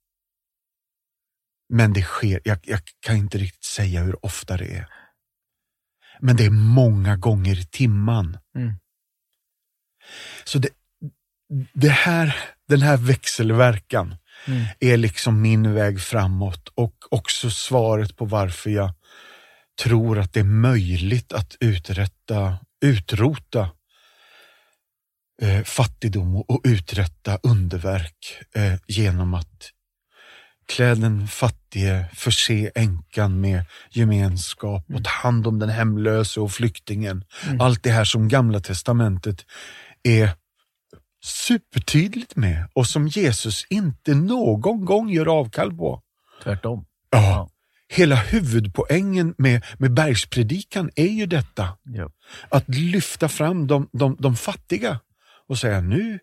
men 1.68 1.92
det 1.92 2.02
sker, 2.02 2.40
jag, 2.44 2.58
jag 2.62 2.80
kan 3.00 3.16
inte 3.16 3.38
riktigt 3.38 3.64
säga 3.64 4.02
hur 4.02 4.24
ofta 4.24 4.56
det 4.56 4.76
är. 4.76 4.86
Men 6.20 6.36
det 6.36 6.44
är 6.44 6.50
många 6.50 7.16
gånger 7.16 7.60
i 7.60 7.64
timman. 7.64 8.38
Mm. 8.56 8.74
Så 10.44 10.58
det, 10.58 10.68
det 11.72 11.90
här, 11.90 12.36
den 12.68 12.82
här 12.82 12.96
växelverkan 12.96 14.16
mm. 14.46 14.64
är 14.80 14.96
liksom 14.96 15.42
min 15.42 15.74
väg 15.74 16.00
framåt 16.00 16.68
och 16.74 16.94
också 17.10 17.50
svaret 17.50 18.16
på 18.16 18.24
varför 18.24 18.70
jag 18.70 18.94
tror 19.82 20.18
att 20.18 20.32
det 20.32 20.40
är 20.40 20.44
möjligt 20.44 21.32
att 21.32 21.56
uträtta, 21.60 22.58
utrota 22.84 23.70
eh, 25.42 25.62
fattigdom 25.62 26.36
och, 26.36 26.60
uträtta 26.64 27.38
underverk 27.42 28.42
eh, 28.54 28.74
genom 28.86 29.34
att 29.34 29.70
klä 30.66 30.94
den 30.94 31.28
fattige, 31.28 32.04
förse 32.14 32.70
änkan 32.74 33.40
med 33.40 33.64
gemenskap 33.90 34.84
och 34.94 35.04
ta 35.04 35.10
hand 35.10 35.46
om 35.46 35.58
den 35.58 35.68
hemlöse 35.68 36.40
och 36.40 36.52
flyktingen. 36.52 37.24
Mm. 37.46 37.60
Allt 37.60 37.82
det 37.82 37.90
här 37.90 38.04
som 38.04 38.28
Gamla 38.28 38.60
Testamentet 38.60 39.46
är 40.02 40.30
supertydligt 41.24 42.36
med 42.36 42.68
och 42.72 42.86
som 42.86 43.08
Jesus 43.08 43.66
inte 43.70 44.14
någon 44.14 44.84
gång 44.84 45.10
gör 45.10 45.26
avkall 45.26 45.76
på. 45.76 46.02
Tvärtom. 46.42 46.84
Ja 47.10 47.48
hela 47.88 48.16
huvudpoängen 48.16 49.34
med, 49.38 49.64
med 49.78 49.94
bergspredikan 49.94 50.90
är 50.96 51.08
ju 51.08 51.26
detta. 51.26 51.68
Ja. 51.82 52.10
Att 52.48 52.68
lyfta 52.68 53.28
fram 53.28 53.66
de, 53.66 53.88
de, 53.92 54.16
de 54.18 54.36
fattiga 54.36 55.00
och 55.48 55.58
säga 55.58 55.80
nu, 55.80 56.18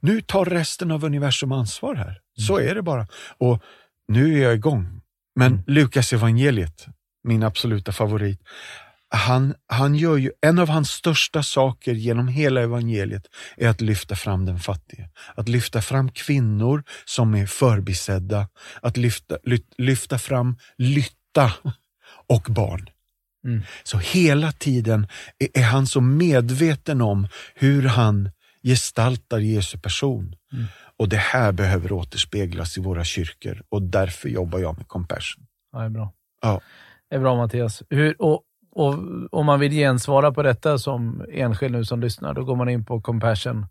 nu 0.00 0.20
tar 0.20 0.44
resten 0.44 0.90
av 0.90 1.04
universum 1.04 1.52
ansvar 1.52 1.94
här. 1.94 2.04
Mm. 2.04 2.46
Så 2.46 2.58
är 2.58 2.74
det 2.74 2.82
bara. 2.82 3.06
Och 3.38 3.62
nu 4.08 4.38
är 4.38 4.42
jag 4.42 4.54
igång. 4.54 5.00
Men 5.36 5.52
mm. 5.52 5.64
Lukas 5.66 6.12
evangeliet, 6.12 6.86
min 7.24 7.42
absoluta 7.42 7.92
favorit, 7.92 8.40
han, 9.14 9.54
han 9.66 9.94
gör 9.94 10.16
ju, 10.16 10.30
en 10.40 10.58
av 10.58 10.68
hans 10.68 10.90
största 10.90 11.42
saker 11.42 11.94
genom 11.94 12.28
hela 12.28 12.62
evangeliet 12.62 13.26
är 13.56 13.68
att 13.68 13.80
lyfta 13.80 14.16
fram 14.16 14.46
den 14.46 14.58
fattige. 14.58 15.08
Att 15.34 15.48
lyfta 15.48 15.82
fram 15.82 16.10
kvinnor 16.12 16.84
som 17.04 17.34
är 17.34 17.46
förbisedda, 17.46 18.48
att 18.82 18.96
lyfta, 18.96 19.38
lyfta 19.78 20.18
fram 20.18 20.56
lytta 20.78 21.52
och 22.28 22.42
barn. 22.48 22.86
Mm. 23.44 23.62
Så 23.82 23.98
hela 23.98 24.52
tiden 24.52 25.06
är, 25.38 25.60
är, 25.60 25.64
han 25.64 25.86
så 25.86 26.00
medveten 26.00 27.00
om 27.00 27.28
hur 27.54 27.82
han 27.82 28.30
gestaltar 28.62 29.38
Jesu 29.38 29.78
person. 29.78 30.34
Mm. 30.52 30.64
Och 30.96 31.08
det 31.08 31.16
här 31.16 31.52
behöver 31.52 31.92
återspeglas 31.92 32.78
i 32.78 32.80
våra 32.80 33.04
kyrkor 33.04 33.62
och 33.68 33.82
därför 33.82 34.28
jobbar 34.28 34.58
jag 34.58 34.76
med 34.76 34.88
Compassion. 34.88 35.46
Ja, 35.72 35.78
det 35.78 35.84
är 35.84 35.88
bra. 35.88 36.12
Ja. 36.42 36.60
Det 37.10 37.16
är 37.16 37.20
bra 37.20 37.36
Mattias. 37.36 37.82
Hur, 37.90 38.22
och 38.22 38.42
och 38.74 38.94
om 39.30 39.46
man 39.46 39.60
vill 39.60 39.72
gensvara 39.72 40.32
på 40.32 40.42
detta 40.42 40.78
som 40.78 41.24
enskild 41.32 41.72
nu 41.72 41.84
som 41.84 42.00
lyssnar, 42.00 42.34
då 42.34 42.44
går 42.44 42.56
man 42.56 42.68
in 42.68 42.84
på 42.84 43.00
Compassion. 43.00 43.66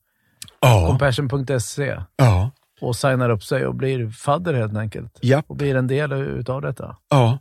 Ja. 0.59 0.87
Compassion.se. 0.87 2.01
Ja. 2.15 2.51
Och 2.81 2.95
signar 2.95 3.29
upp 3.29 3.43
sig 3.43 3.65
och 3.65 3.75
blir 3.75 4.09
fadder 4.09 4.53
helt 4.53 4.77
enkelt. 4.77 5.17
Ja. 5.21 5.43
Och 5.47 5.55
blir 5.55 5.75
en 5.75 5.87
del 5.87 6.11
utav 6.11 6.61
detta. 6.61 6.97
Ja, 7.09 7.39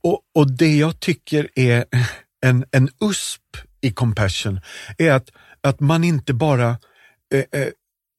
och, 0.00 0.20
och 0.34 0.50
det 0.50 0.76
jag 0.76 1.00
tycker 1.00 1.48
är 1.54 1.84
en, 2.46 2.64
en 2.70 2.88
USP 3.00 3.42
i 3.80 3.92
Compassion 3.92 4.60
är 4.98 5.12
att, 5.12 5.28
att 5.60 5.80
man 5.80 6.04
inte 6.04 6.34
bara 6.34 6.68
eh, 7.34 7.60
eh, 7.60 7.68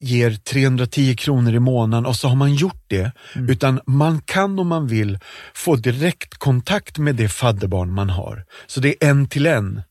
ger 0.03 0.35
310 0.35 1.15
kronor 1.15 1.53
i 1.53 1.59
månaden 1.59 2.05
och 2.05 2.15
så 2.15 2.27
har 2.27 2.35
man 2.35 2.55
gjort 2.55 2.83
det. 2.87 3.11
Mm. 3.35 3.49
Utan 3.49 3.81
man 3.85 4.21
kan 4.21 4.59
om 4.59 4.67
man 4.67 4.87
vill 4.87 5.19
få 5.53 5.75
direktkontakt 5.75 6.97
med 6.97 7.15
det 7.15 7.29
fadderbarn 7.29 7.93
man 7.93 8.09
har. 8.09 8.45
Så 8.67 8.79
det 8.79 9.03
är 9.03 9.09
en 9.09 9.27
till 9.27 9.45
en. 9.45 9.81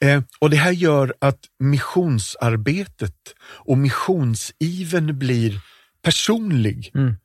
Eh, 0.00 0.22
och 0.38 0.50
Det 0.50 0.56
här 0.56 0.72
gör 0.72 1.14
att 1.18 1.40
missionsarbetet 1.58 3.14
och 3.40 3.78
missionsiven 3.78 5.18
blir 5.18 5.60
personlig. 6.02 6.90
Mm. 6.94 7.16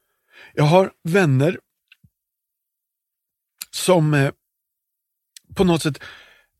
Jag 0.54 0.64
har 0.64 0.92
vänner 1.04 1.58
som 3.72 4.14
eh, 4.14 4.32
på 5.56 5.64
något 5.64 5.82
sätt 5.82 6.00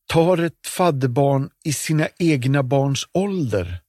tar 0.08 0.38
ett 0.38 0.68
fadderbarn 0.68 1.50
i 1.64 1.74
sina 1.74 2.08
egna 2.20 2.64
barns 2.64 3.08
ålder 3.14 3.83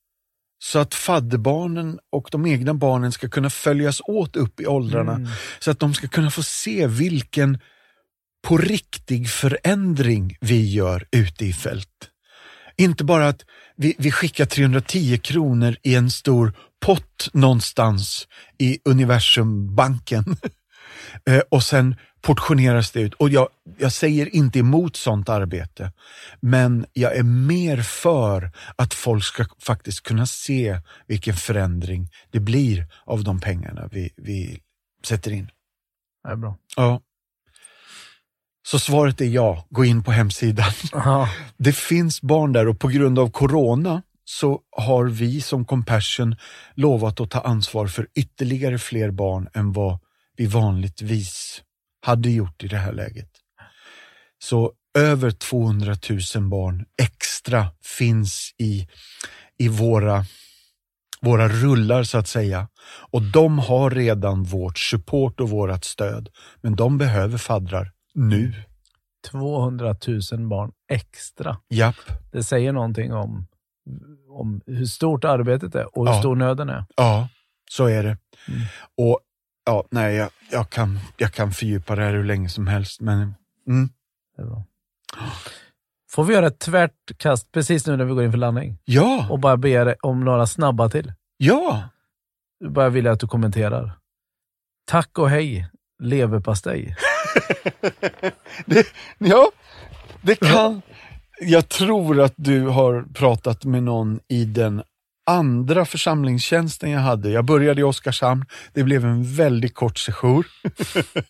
så 0.58 0.78
att 0.78 0.94
fadderbarnen 0.94 1.98
och 2.12 2.28
de 2.32 2.46
egna 2.46 2.74
barnen 2.74 3.12
ska 3.12 3.28
kunna 3.28 3.50
följas 3.50 4.00
åt 4.04 4.36
upp 4.36 4.60
i 4.60 4.66
åldrarna. 4.66 5.12
Mm. 5.12 5.28
Så 5.58 5.70
att 5.70 5.78
de 5.78 5.94
ska 5.94 6.08
kunna 6.08 6.30
få 6.30 6.42
se 6.42 6.86
vilken 6.86 7.58
på 8.44 8.58
riktig 8.58 9.30
förändring 9.30 10.36
vi 10.40 10.70
gör 10.70 11.06
ute 11.10 11.44
i 11.46 11.52
fält. 11.52 12.10
Inte 12.76 13.04
bara 13.04 13.28
att 13.28 13.44
vi, 13.76 13.94
vi 13.98 14.10
skickar 14.10 14.44
310 14.46 15.18
kronor 15.18 15.76
i 15.82 15.94
en 15.94 16.10
stor 16.10 16.52
pott 16.84 17.28
någonstans 17.32 18.28
i 18.58 18.78
universumbanken 18.84 20.24
eh, 21.30 21.42
och 21.50 21.62
sen 21.62 21.96
portioneras 22.24 22.90
det 22.90 23.00
ut. 23.00 23.14
Och 23.14 23.28
jag, 23.28 23.48
jag 23.78 23.92
säger 23.92 24.34
inte 24.34 24.58
emot 24.58 24.96
sånt 24.96 25.28
arbete, 25.28 25.92
men 26.40 26.86
jag 26.92 27.16
är 27.16 27.22
mer 27.22 27.82
för 27.82 28.50
att 28.76 28.94
folk 28.94 29.24
ska 29.24 29.44
faktiskt 29.58 30.02
kunna 30.02 30.26
se 30.26 30.80
vilken 31.06 31.34
förändring 31.34 32.10
det 32.30 32.40
blir 32.40 32.86
av 33.04 33.24
de 33.24 33.40
pengarna 33.40 33.88
vi, 33.92 34.10
vi 34.16 34.60
sätter 35.06 35.30
in. 35.30 35.50
Det 36.24 36.30
är 36.30 36.36
bra. 36.36 36.56
Ja. 36.76 37.00
Så 38.66 38.78
svaret 38.78 39.20
är 39.20 39.24
ja, 39.24 39.66
gå 39.70 39.84
in 39.84 40.02
på 40.02 40.12
hemsidan. 40.12 40.72
Ja. 40.92 41.28
Det 41.56 41.76
finns 41.76 42.22
barn 42.22 42.52
där 42.52 42.68
och 42.68 42.78
på 42.78 42.88
grund 42.88 43.18
av 43.18 43.30
corona 43.30 44.02
så 44.24 44.60
har 44.70 45.04
vi 45.04 45.40
som 45.40 45.64
Compassion 45.64 46.36
lovat 46.74 47.20
att 47.20 47.30
ta 47.30 47.40
ansvar 47.40 47.86
för 47.86 48.08
ytterligare 48.14 48.78
fler 48.78 49.10
barn 49.10 49.48
än 49.54 49.72
vad 49.72 49.98
vi 50.36 50.46
vanligtvis 50.46 51.62
hade 52.04 52.30
gjort 52.30 52.64
i 52.64 52.68
det 52.68 52.76
här 52.76 52.92
läget. 52.92 53.28
Så 54.38 54.72
över 54.98 55.30
200 55.30 55.94
000 56.36 56.48
barn 56.48 56.84
extra 57.02 57.66
finns 57.98 58.54
i, 58.58 58.88
i 59.58 59.68
våra, 59.68 60.24
våra 61.20 61.48
rullar 61.48 62.02
så 62.02 62.18
att 62.18 62.28
säga. 62.28 62.68
Och 63.10 63.22
de 63.22 63.58
har 63.58 63.90
redan 63.90 64.42
vårt 64.42 64.78
support 64.78 65.40
och 65.40 65.50
vårt 65.50 65.84
stöd. 65.84 66.28
Men 66.60 66.76
de 66.76 66.98
behöver 66.98 67.38
faddrar 67.38 67.92
nu. 68.14 68.52
200 69.30 69.96
000 70.32 70.48
barn 70.48 70.72
extra. 70.92 71.56
Japp. 71.68 71.96
Det 72.32 72.42
säger 72.42 72.72
någonting 72.72 73.12
om, 73.12 73.46
om 74.28 74.60
hur 74.66 74.86
stort 74.86 75.24
arbetet 75.24 75.74
är 75.74 75.98
och 75.98 76.06
hur 76.06 76.14
Ja. 76.14 76.20
stor 76.20 76.36
nöden 76.36 76.68
är. 76.68 76.84
Ja, 76.96 77.28
så 77.70 77.86
är 77.86 78.02
det. 78.02 78.18
Mm. 78.48 78.60
Och 78.96 79.20
ja, 79.64 79.84
nej, 79.90 80.14
jag, 80.14 80.30
jag, 80.50 80.70
kan, 80.70 80.98
jag 81.16 81.32
kan 81.32 81.52
fördjupa 81.52 81.94
det 81.96 82.02
här 82.02 82.12
hur 82.12 82.24
länge 82.24 82.48
som 82.48 82.66
helst, 82.66 83.00
men 83.00 83.34
mm, 83.68 83.88
Det 84.36 84.42
är 84.42 84.46
bra. 84.46 84.64
Får 86.10 86.24
vi 86.24 86.34
göra 86.34 86.46
ett 86.46 86.58
tvärt 86.58 87.18
kast 87.18 87.52
precis 87.52 87.86
nu 87.86 87.96
när 87.96 88.04
vi 88.04 88.14
går 88.14 88.24
in 88.24 88.30
för 88.30 88.38
landning? 88.38 88.78
ja, 88.84 89.26
Och 89.30 89.38
bara 89.38 89.56
be 89.56 89.96
om 90.02 90.24
några 90.24 90.46
snabba 90.46 90.88
till. 90.88 91.12
ja. 91.36 91.82
Jag 92.58 92.72
bara 92.72 92.88
vill 92.88 93.06
att 93.06 93.20
du 93.20 93.26
kommenterar. 93.28 93.98
Tack 94.86 95.18
och 95.18 95.30
hej, 95.30 95.68
leverpastej. 96.02 96.96
Det, 98.66 98.86
ja, 99.18 99.50
det 100.22 100.34
kan. 100.36 100.82
Jag 101.40 101.68
tror 101.68 102.20
att 102.20 102.32
du 102.36 102.66
har 102.66 103.04
pratat 103.14 103.64
med 103.64 103.82
någon 103.82 104.20
i 104.28 104.44
den 104.44 104.82
andra 105.26 105.84
församlingstjänsten 105.84 106.90
jag 106.90 107.00
hade. 107.00 107.30
Jag 107.30 107.44
började 107.44 107.80
i 107.80 107.84
Oskarshamn. 107.84 108.46
Det 108.72 108.82
blev 108.82 109.04
en 109.04 109.34
väldigt 109.34 109.74
kort 109.74 109.98
sejour. 109.98 110.46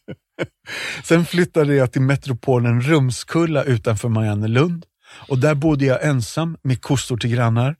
Sen 1.04 1.26
flyttade 1.26 1.74
jag 1.74 1.92
till 1.92 2.02
metropolen 2.02 2.80
Rumskulla 2.80 3.64
utanför 3.64 4.08
Mariannelund. 4.08 4.84
Och 5.28 5.38
där 5.38 5.54
bodde 5.54 5.84
jag 5.84 6.04
ensam 6.04 6.56
med 6.62 6.82
kossor 6.82 7.16
till 7.16 7.30
grannar. 7.30 7.76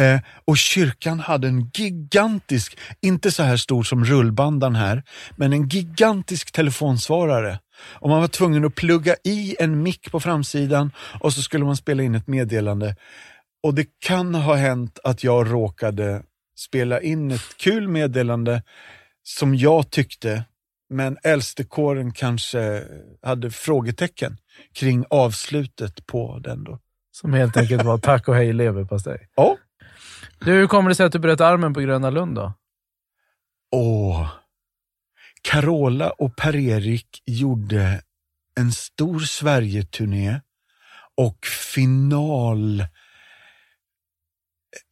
Eh, 0.00 0.20
och 0.44 0.58
kyrkan 0.58 1.20
hade 1.20 1.48
en 1.48 1.70
gigantisk, 1.74 2.78
inte 3.00 3.30
så 3.30 3.42
här 3.42 3.56
stor 3.56 3.82
som 3.82 4.04
rullbandan 4.04 4.74
här, 4.74 5.02
men 5.36 5.52
en 5.52 5.68
gigantisk 5.68 6.52
telefonsvarare. 6.52 7.58
Och 7.78 8.08
man 8.08 8.20
var 8.20 8.28
tvungen 8.28 8.64
att 8.64 8.74
plugga 8.74 9.14
i 9.24 9.56
en 9.58 9.82
mick 9.82 10.10
på 10.10 10.20
framsidan 10.20 10.90
och 11.20 11.32
så 11.32 11.42
skulle 11.42 11.64
man 11.64 11.76
spela 11.76 12.02
in 12.02 12.14
ett 12.14 12.26
meddelande. 12.26 12.96
Och 13.66 13.74
det 13.74 13.86
kan 13.98 14.34
ha 14.34 14.54
hänt 14.54 14.98
att 15.04 15.24
jag 15.24 15.52
råkade 15.52 16.22
spela 16.58 17.00
in 17.00 17.30
ett 17.30 17.56
kul 17.56 17.88
meddelande 17.88 18.62
som 19.22 19.54
jag 19.54 19.90
tyckte, 19.90 20.44
men 20.90 21.18
äldstekåren 21.22 22.12
kanske 22.12 22.82
hade 23.22 23.50
frågetecken 23.50 24.36
kring 24.72 25.04
avslutet 25.10 26.06
på 26.06 26.38
den 26.38 26.64
då. 26.64 26.78
Som 27.10 27.32
helt 27.32 27.56
enkelt 27.56 27.82
var 27.82 27.98
tack 27.98 28.28
och 28.28 28.34
hej, 28.34 28.52
leverpastej. 28.52 29.28
Ja. 29.34 29.56
Du, 30.38 30.52
hur 30.52 30.66
kommer 30.66 30.88
det 30.88 30.94
sig 30.94 31.06
att 31.06 31.12
du 31.12 31.18
bröt 31.18 31.40
armen 31.40 31.74
på 31.74 31.80
Gröna 31.80 32.10
Lund 32.10 32.34
då? 32.34 32.52
Åh. 33.70 34.28
Carola 35.42 36.10
och 36.10 36.36
Per-Erik 36.36 37.22
gjorde 37.24 38.02
en 38.60 38.72
stor 38.72 39.20
Sverige-turné 39.20 40.40
och 41.16 41.46
final 41.46 42.84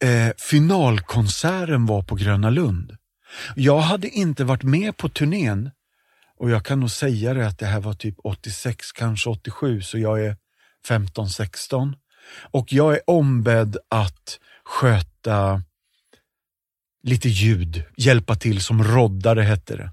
eh, 0.03 0.33
finalkonserten 0.37 1.85
var 1.85 2.01
på 2.01 2.15
Gröna 2.15 2.49
Lund. 2.49 2.97
Jag 3.55 3.79
hade 3.79 4.09
inte 4.09 4.43
varit 4.43 4.63
med 4.63 4.97
på 4.97 5.09
turnén 5.09 5.71
och 6.37 6.49
jag 6.49 6.65
kan 6.65 6.79
nog 6.79 6.91
säga 6.91 7.33
det 7.33 7.47
att 7.47 7.59
det 7.59 7.65
här 7.65 7.79
var 7.79 7.93
typ 7.93 8.15
86, 8.23 8.91
kanske 8.91 9.29
87, 9.29 9.81
så 9.81 9.97
jag 9.97 10.25
är 10.25 10.37
15-16. 10.87 11.93
Och 12.51 12.73
jag 12.73 12.93
är 12.93 13.09
ombedd 13.09 13.77
att 13.89 14.39
sköta 14.63 15.63
lite 17.03 17.29
ljud, 17.29 17.83
hjälpa 17.97 18.35
till 18.35 18.61
som 18.61 18.83
roddare 18.83 19.41
hette 19.41 19.75
det. 19.75 19.91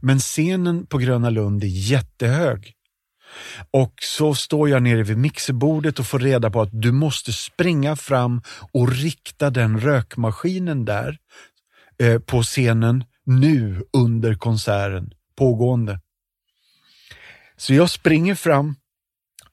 Men 0.00 0.18
scenen 0.18 0.86
på 0.86 0.98
Gröna 0.98 1.30
Lund 1.30 1.64
är 1.64 1.68
jättehög. 1.68 2.74
Och 3.70 3.94
så 4.02 4.34
står 4.34 4.68
jag 4.68 4.82
nere 4.82 5.02
vid 5.02 5.18
mixerbordet 5.18 5.98
och 5.98 6.06
får 6.06 6.18
reda 6.18 6.50
på 6.50 6.60
att 6.60 6.82
du 6.82 6.92
måste 6.92 7.32
springa 7.32 7.96
fram 7.96 8.42
och 8.72 8.92
rikta 8.92 9.50
den 9.50 9.80
rökmaskinen 9.80 10.84
där 10.84 11.18
eh, 11.98 12.18
på 12.18 12.42
scenen 12.42 13.04
nu 13.26 13.84
under 13.92 14.34
konserten, 14.34 15.10
pågående. 15.36 16.00
Så 17.56 17.74
jag 17.74 17.90
springer 17.90 18.34
fram 18.34 18.76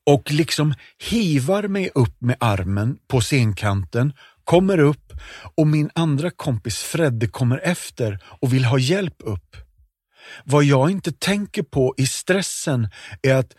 och 0.06 0.32
liksom 0.32 0.74
hivar 1.10 1.68
mig 1.68 1.90
upp 1.96 2.22
med 2.22 2.36
armen 2.40 2.98
på 3.08 3.22
scenkanten, 3.22 4.14
kommer 4.44 4.78
upp 4.78 5.14
och 5.56 5.68
min 5.68 5.90
andra 5.96 6.32
kompis 6.32 6.78
Fredde 6.78 7.28
kommer 7.28 7.58
efter 7.58 8.20
och 8.24 8.54
vill 8.54 8.66
ha 8.66 8.80
hjälp 8.80 9.16
upp. 9.20 9.56
Vad 10.44 10.64
jag 10.64 10.92
inte 10.92 11.12
tänker 11.12 11.64
på 11.64 11.94
i 11.98 12.08
stressen 12.08 12.90
är 13.22 13.36
att 13.36 13.54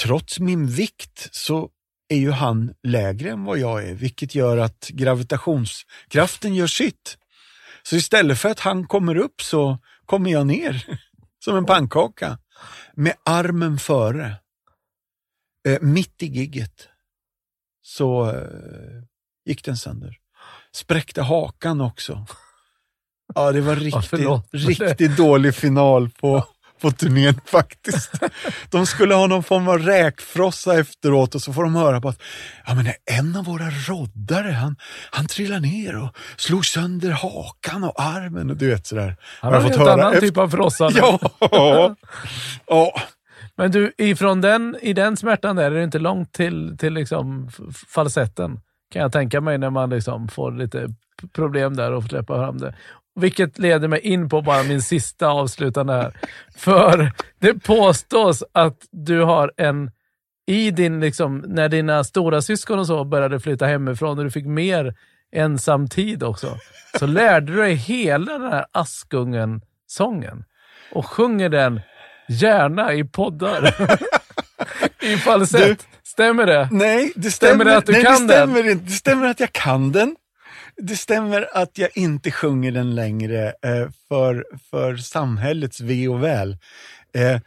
trots 0.00 0.40
min 0.40 0.66
vikt 0.66 1.28
så 1.32 1.70
är 2.08 2.16
ju 2.16 2.30
han 2.30 2.74
lägre 2.82 3.30
än 3.30 3.44
vad 3.44 3.58
jag 3.58 3.88
är, 3.88 3.94
vilket 3.94 4.34
gör 4.34 4.58
att 4.58 4.88
gravitationskraften 4.88 6.54
gör 6.54 6.66
sitt. 6.66 7.18
Så 7.82 7.96
istället 7.96 8.38
för 8.38 8.48
att 8.48 8.60
han 8.60 8.86
kommer 8.86 9.16
upp 9.16 9.42
så 9.42 9.78
kommer 10.06 10.30
jag 10.30 10.46
ner 10.46 10.98
som 11.44 11.56
en 11.56 11.66
pannkaka 11.66 12.38
med 12.94 13.14
armen 13.24 13.78
före. 13.78 14.36
Eh, 15.68 15.80
mitt 15.80 16.22
i 16.22 16.26
gigget 16.26 16.88
så 17.82 18.30
eh, 18.30 19.02
gick 19.44 19.64
den 19.64 19.76
sönder. 19.76 20.18
Spräckte 20.72 21.22
hakan 21.22 21.80
också. 21.80 22.26
Ja, 23.34 23.52
det 23.52 23.60
var 23.60 23.76
riktigt, 23.76 24.06
förlåt. 24.06 24.48
riktigt 24.52 25.16
dålig 25.16 25.54
final 25.54 26.10
på, 26.10 26.44
på 26.80 26.90
turnén 26.90 27.40
faktiskt. 27.46 28.12
De 28.70 28.86
skulle 28.86 29.14
ha 29.14 29.26
någon 29.26 29.42
form 29.42 29.68
av 29.68 29.78
räkfrossa 29.78 30.78
efteråt 30.78 31.34
och 31.34 31.42
så 31.42 31.52
får 31.52 31.64
de 31.64 31.74
höra 31.74 32.00
på 32.00 32.08
att 32.08 32.22
ja, 32.66 32.74
men 32.74 32.86
en 33.18 33.36
av 33.36 33.44
våra 33.44 33.70
roddare, 33.70 34.52
han, 34.52 34.76
han 35.10 35.26
trillade 35.26 35.60
ner 35.60 36.02
och 36.02 36.16
slog 36.36 36.66
sönder 36.66 37.10
hakan 37.10 37.84
och 37.84 38.00
armen 38.00 38.50
och 38.50 38.56
du 38.56 38.70
vet 38.70 38.86
sådär. 38.86 39.16
Han 39.40 39.52
Har 39.52 39.60
har 39.60 39.66
en 39.66 39.72
fått 39.72 39.78
helt 39.78 39.90
höra 39.90 40.02
annan 40.02 40.14
efter- 40.14 40.26
typ 40.28 40.36
av 40.38 40.48
frossande. 40.48 40.98
Ja, 40.98 41.18
ja. 42.66 42.92
Men 43.56 43.70
du, 43.70 43.92
ifrån 43.98 44.40
den, 44.40 44.76
i 44.82 44.92
den 44.92 45.16
smärtan 45.16 45.56
där 45.56 45.64
är 45.64 45.70
det 45.74 45.84
inte 45.84 45.98
långt 45.98 46.32
till, 46.32 46.76
till 46.78 46.92
liksom 46.94 47.50
falsetten. 47.88 48.60
Kan 48.92 49.02
jag 49.02 49.12
tänka 49.12 49.40
mig 49.40 49.58
när 49.58 49.70
man 49.70 49.90
liksom 49.90 50.28
får 50.28 50.52
lite 50.52 50.88
problem 51.32 51.76
där 51.76 51.92
och 51.92 52.02
får 52.02 52.08
släppa 52.08 52.34
fram 52.34 52.58
det. 52.58 52.74
Vilket 53.20 53.58
leder 53.58 53.88
mig 53.88 54.00
in 54.00 54.28
på 54.28 54.42
bara 54.42 54.62
min 54.62 54.82
sista 54.82 55.28
avslutande 55.28 55.92
här. 55.92 56.16
För 56.56 57.12
det 57.40 57.54
påstås 57.54 58.44
att 58.52 58.78
du 58.90 59.20
har 59.20 59.52
en, 59.56 59.90
i 60.46 60.70
din, 60.70 61.00
liksom, 61.00 61.44
när 61.46 61.68
dina 61.68 62.04
stora 62.04 62.42
syskon 62.42 62.78
och 62.78 62.86
så 62.86 63.04
började 63.04 63.40
flytta 63.40 63.66
hemifrån 63.66 64.18
och 64.18 64.24
du 64.24 64.30
fick 64.30 64.46
mer 64.46 64.94
ensam 65.32 65.88
tid 65.88 66.22
också, 66.22 66.58
så 66.98 67.06
lärde 67.06 67.52
du 67.52 67.58
dig 67.58 67.74
hela 67.74 68.32
den 68.32 68.52
här 68.52 68.66
Askungen-sången 68.72 70.44
och 70.92 71.06
sjunger 71.06 71.48
den 71.48 71.80
gärna 72.28 72.92
i 72.92 73.04
poddar. 73.04 73.74
I 75.00 75.16
falsett. 75.16 75.86
Stämmer 76.02 76.46
det? 76.46 76.68
Nej, 76.70 77.12
det 77.16 77.30
Stämmer 77.30 77.54
stämmer, 77.54 77.64
det 77.64 77.76
att 77.76 77.86
du 77.86 77.92
nej, 77.92 78.02
kan 78.02 78.26
det 78.26 78.34
stämmer 78.34 78.70
inte. 78.70 78.84
Det 78.84 78.90
stämmer 78.90 79.26
att 79.26 79.40
jag 79.40 79.52
kan 79.52 79.92
den. 79.92 80.16
Det 80.76 80.96
stämmer 80.96 81.48
att 81.52 81.78
jag 81.78 81.90
inte 81.94 82.30
sjunger 82.30 82.72
den 82.72 82.94
längre 82.94 83.48
eh, 83.48 83.88
för, 84.08 84.44
för 84.70 84.96
samhällets 84.96 85.80
ve 85.80 86.08
och 86.08 86.22
väl. 86.22 86.56
Eh, 87.14 87.40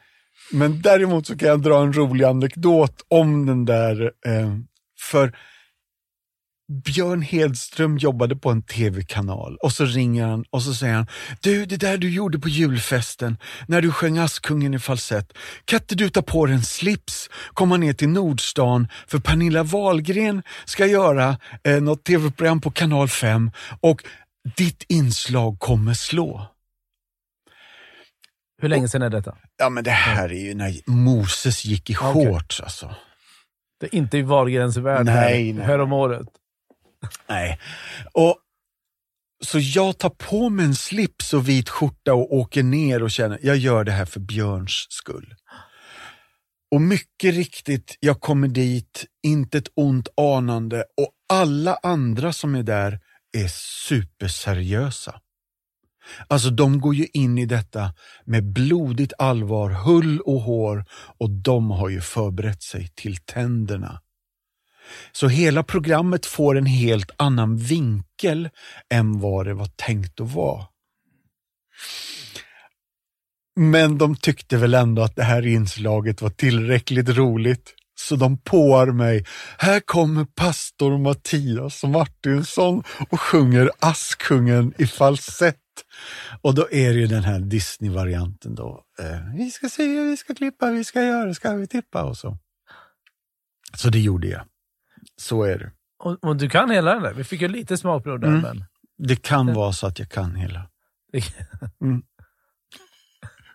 men 0.51 0.81
däremot 0.81 1.27
så 1.27 1.37
kan 1.37 1.49
jag 1.49 1.61
dra 1.61 1.81
en 1.81 1.93
rolig 1.93 2.25
anekdot 2.25 3.05
om 3.07 3.45
den 3.45 3.65
där. 3.65 4.11
Eh, 4.25 4.57
för 4.99 5.33
Björn 6.67 7.21
Hedström 7.21 7.97
jobbade 7.97 8.35
på 8.35 8.49
en 8.49 8.61
tv-kanal 8.61 9.57
och 9.61 9.71
så 9.71 9.85
ringer 9.85 10.25
han 10.25 10.45
och 10.49 10.63
så 10.63 10.73
säger 10.73 10.93
han 10.93 11.07
Du, 11.41 11.65
det 11.65 11.77
där 11.77 11.97
du 11.97 12.09
gjorde 12.09 12.39
på 12.39 12.49
julfesten 12.49 13.37
när 13.67 13.81
du 13.81 13.91
sjöng 13.91 14.17
Askungen 14.17 14.73
i 14.73 14.79
falsett. 14.79 15.33
Kan 15.65 15.79
inte 15.79 15.95
du 15.95 16.09
ta 16.09 16.21
på 16.21 16.45
dig 16.45 16.55
en 16.55 16.61
slips, 16.61 17.29
komma 17.53 17.77
ner 17.77 17.93
till 17.93 18.09
Nordstan 18.09 18.87
för 19.07 19.19
Pernilla 19.19 19.63
Wahlgren 19.63 20.43
ska 20.65 20.85
göra 20.85 21.37
eh, 21.63 21.81
något 21.81 22.03
tv-program 22.03 22.61
på 22.61 22.71
kanal 22.71 23.07
5 23.07 23.51
och 23.79 24.03
ditt 24.57 24.83
inslag 24.87 25.59
kommer 25.59 25.93
slå. 25.93 26.47
Hur 28.61 28.69
länge 28.69 28.87
sedan 28.87 29.01
är 29.01 29.09
detta? 29.09 29.35
Ja, 29.57 29.69
men 29.69 29.83
det 29.83 29.91
här 29.91 30.29
är 30.29 30.45
ju 30.45 30.53
när 30.53 30.89
Moses 30.89 31.65
gick 31.65 31.89
i 31.89 31.95
shorts 31.95 32.61
alltså. 32.61 32.95
Det 33.79 33.85
är 33.85 33.95
inte 33.95 34.17
i 34.17 34.21
Wahlgrens 34.21 34.77
värld 34.77 35.05
Nej, 35.05 35.15
här, 35.15 35.53
nej. 35.53 35.65
här 35.65 35.79
om 35.79 35.93
året. 35.93 36.27
Nej. 37.27 37.59
Och, 38.13 38.37
så 39.45 39.59
jag 39.59 39.97
tar 39.97 40.09
på 40.09 40.49
mig 40.49 40.65
en 40.65 40.75
slips 40.75 41.33
och 41.33 41.49
vit 41.49 41.69
skjorta 41.69 42.13
och 42.13 42.33
åker 42.33 42.63
ner 42.63 43.03
och 43.03 43.11
känner, 43.11 43.39
jag 43.41 43.57
gör 43.57 43.83
det 43.83 43.91
här 43.91 44.05
för 44.05 44.19
Björns 44.19 44.85
skull. 44.89 45.35
Och 46.71 46.81
mycket 46.81 47.35
riktigt, 47.35 47.97
jag 47.99 48.21
kommer 48.21 48.47
dit, 48.47 49.05
inte 49.23 49.57
ett 49.57 49.67
ont 49.75 50.07
anande 50.17 50.83
och 50.97 51.11
alla 51.29 51.77
andra 51.83 52.33
som 52.33 52.55
är 52.55 52.63
där 52.63 52.99
är 53.37 53.47
superseriösa. 53.87 55.21
Alltså 56.27 56.49
de 56.49 56.79
går 56.81 56.95
ju 56.95 57.07
in 57.13 57.37
i 57.37 57.45
detta 57.45 57.93
med 58.25 58.53
blodigt 58.53 59.13
allvar, 59.17 59.69
hull 59.69 60.21
och 60.21 60.41
hår 60.41 60.85
och 61.19 61.29
de 61.29 61.71
har 61.71 61.89
ju 61.89 62.01
förberett 62.01 62.63
sig 62.63 62.87
till 62.95 63.17
tänderna. 63.17 64.01
Så 65.11 65.27
hela 65.27 65.63
programmet 65.63 66.25
får 66.25 66.57
en 66.57 66.65
helt 66.65 67.11
annan 67.17 67.57
vinkel 67.57 68.49
än 68.93 69.19
vad 69.19 69.45
det 69.45 69.53
var 69.53 69.69
tänkt 69.75 70.21
att 70.21 70.31
vara. 70.31 70.65
Men 73.55 73.97
de 73.97 74.15
tyckte 74.15 74.57
väl 74.57 74.73
ändå 74.73 75.01
att 75.01 75.15
det 75.15 75.23
här 75.23 75.47
inslaget 75.47 76.21
var 76.21 76.29
tillräckligt 76.29 77.09
roligt. 77.09 77.73
Så 77.99 78.15
de 78.15 78.37
påar 78.37 78.87
mig. 78.87 79.25
Här 79.57 79.79
kommer 79.79 80.25
pastor 80.25 80.97
Mattias 80.97 81.83
Martinsson 81.83 82.83
och 83.09 83.21
sjunger 83.21 83.71
Askungen 83.79 84.73
i 84.77 84.87
falsett. 84.87 85.55
Och 86.41 86.55
då 86.55 86.67
är 86.71 86.93
det 86.93 86.99
ju 86.99 87.07
den 87.07 87.23
här 87.23 87.39
Disney-varianten 87.39 88.55
då. 88.55 88.83
Eh, 88.99 89.35
vi 89.37 89.51
ska 89.51 89.69
se, 89.69 90.01
vi 90.03 90.17
ska 90.17 90.35
klippa, 90.35 90.71
vi 90.71 90.83
ska 90.83 91.03
göra, 91.03 91.33
ska 91.33 91.53
vi 91.53 91.67
tippa 91.67 92.03
och 92.03 92.17
så. 92.17 92.37
Så 93.77 93.89
det 93.89 93.99
gjorde 93.99 94.27
jag. 94.27 94.41
Så 95.21 95.43
är 95.43 95.57
det. 95.59 95.71
Och, 96.03 96.23
och 96.23 96.35
du 96.35 96.49
kan 96.49 96.69
hela 96.71 96.93
den 96.93 97.03
där. 97.03 97.13
Vi 97.13 97.23
fick 97.23 97.41
ju 97.41 97.47
lite 97.47 97.77
smakprov 97.77 98.19
där, 98.19 98.27
Mm. 98.27 98.41
men... 98.41 98.65
Det 99.07 99.15
kan 99.15 99.53
vara 99.53 99.73
så 99.73 99.87
att 99.87 99.99
jag 99.99 100.09
kan 100.09 100.35
hela. 100.35 100.67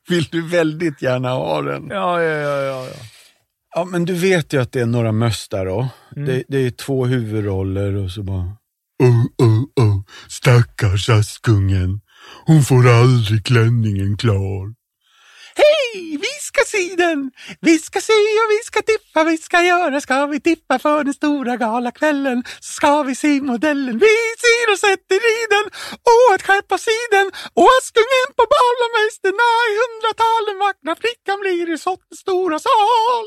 Vill 0.08 0.24
du 0.24 0.48
väldigt 0.48 1.02
gärna 1.02 1.30
ha 1.30 1.62
den? 1.62 1.88
ja, 1.90 2.22
ja, 2.22 2.30
ja, 2.38 2.62
ja, 2.62 2.86
ja. 2.86 2.94
Ja, 3.74 3.84
men 3.84 4.04
du 4.04 4.14
vet 4.14 4.52
ju 4.52 4.60
att 4.62 4.72
det 4.72 4.80
är 4.80 4.86
några 4.86 5.12
möss 5.12 5.48
där 5.48 5.66
då. 5.66 5.88
Mm. 6.16 6.28
Det, 6.28 6.44
det 6.48 6.58
är 6.58 6.70
två 6.70 7.06
huvudroller 7.06 7.94
och 7.96 8.10
så 8.10 8.22
bara... 8.22 8.56
Oh, 9.02 9.24
oh, 9.38 9.62
oh, 9.80 10.02
stackars 10.28 11.08
Askungen. 11.10 12.00
Hon 12.46 12.62
får 12.62 12.88
aldrig 12.88 13.44
klänningen 13.44 14.16
klar. 14.16 14.74
Hej, 15.54 16.16
vi 16.16 16.32
ska 16.40 16.60
se 16.66 16.94
den! 16.96 17.30
Vi 17.60 17.78
ska 17.78 18.00
se 18.00 18.22
och 18.42 18.50
vi 18.54 18.60
ska 18.64 18.82
tippa, 18.82 19.24
vi 19.24 19.38
ska 19.38 19.62
göra, 19.62 20.00
ska 20.00 20.26
vi 20.26 20.40
tippa 20.40 20.78
för 20.78 21.04
den 21.04 21.14
stora 21.14 21.56
galakvällen 21.56 22.44
så 22.60 22.72
ska 22.72 23.02
vi 23.02 23.14
se 23.14 23.40
modellen. 23.40 23.98
Vi 23.98 24.16
ser 24.44 24.72
och 24.72 24.78
sätter 24.78 25.20
i 25.36 25.38
den 25.54 25.66
och 26.12 26.42
skepp 26.42 26.68
på 26.68 26.78
siden 26.88 27.26
och 27.60 27.68
Askungen 27.78 28.28
på 28.38 28.44
Balameisterna 28.54 29.48
i 29.70 29.72
hundratalen 29.82 30.56
vakna 30.64 30.92
flickan 31.02 31.38
blir 31.42 31.74
i 31.74 31.78
sottens 31.78 32.20
stora 32.20 32.58
sal. 32.68 33.26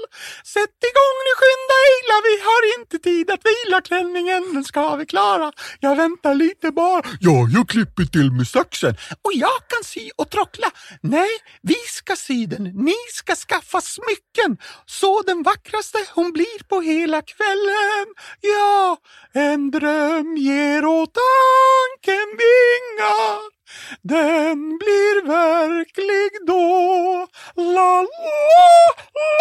Sätt 0.56 0.78
igång 0.90 1.18
nu, 1.26 1.32
skynda 1.42 1.78
illa, 1.96 2.16
vi 2.30 2.36
har 2.48 2.62
inte 2.78 2.98
tid 3.10 3.28
att 3.34 3.44
vila 3.52 3.82
klänningen, 3.82 4.44
den 4.54 4.64
ska 4.64 4.96
vi 4.96 5.06
klara. 5.06 5.52
Jag 5.80 5.96
väntar 5.96 6.34
lite 6.36 6.72
bara. 6.72 7.02
Ja, 7.20 7.38
jag 7.56 7.70
klipper 7.70 8.04
till 8.04 8.32
med 8.32 8.48
saxen 8.48 8.94
och 9.26 9.34
jag 9.34 9.60
kan 9.72 9.84
sy 9.84 10.10
och 10.16 10.30
trockla. 10.30 10.68
Nej, 11.02 11.30
vi 11.62 11.76
ska 11.88 12.15
sy 12.16 12.48
ni 12.74 12.96
ska 13.12 13.36
skaffa 13.36 13.82
smycken 13.82 14.58
så 14.86 15.22
den 15.22 15.44
vackraste 15.44 15.98
hon 16.14 16.32
blir 16.32 16.64
på 16.70 16.82
hela 16.82 17.22
kvällen. 17.22 18.08
Ja, 18.42 18.98
en 19.34 19.72
dröm 19.72 20.38
ger 20.38 20.86
åt 20.86 21.14
tanken 21.14 22.28
vingar. 22.38 23.56
Den 24.02 24.78
blir 24.78 25.28
verklig 25.28 26.32
då. 26.48 27.28
La, 27.56 28.02
la, 28.02 28.08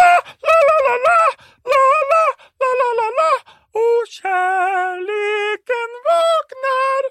la, 0.00 0.12
la, 0.42 0.58
la, 0.66 0.96
la, 1.06 1.20
la, 1.70 1.80
la, 1.80 1.84
la, 2.10 2.24
la, 2.60 2.70
la, 2.80 2.88
la, 2.98 3.08
la. 3.20 3.32
Och 3.72 4.06
kärleken 4.08 5.90
vaknar 6.10 7.02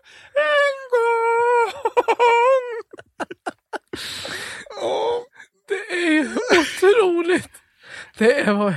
en 0.55 0.75
gång. 0.93 2.65
Oh, 4.81 5.23
det 5.89 5.95
är 5.95 6.11
ju 6.11 6.29
otroligt. 6.59 7.49
Det 8.17 8.39
är... 8.41 8.53
vad- 8.53 8.73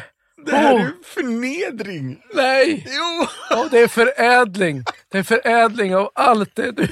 det 0.46 0.56
här 0.56 0.74
Åh, 0.74 0.80
är 0.80 0.92
förnedring. 1.04 2.20
Nej! 2.34 2.86
Jo. 2.88 3.26
Ja, 3.50 3.68
det 3.70 3.78
är 3.78 3.88
förädling. 3.88 4.84
Det 5.12 5.18
är 5.18 5.22
förädling 5.22 5.96
av 5.96 6.10
allt 6.14 6.54
det 6.56 6.70
du, 6.70 6.88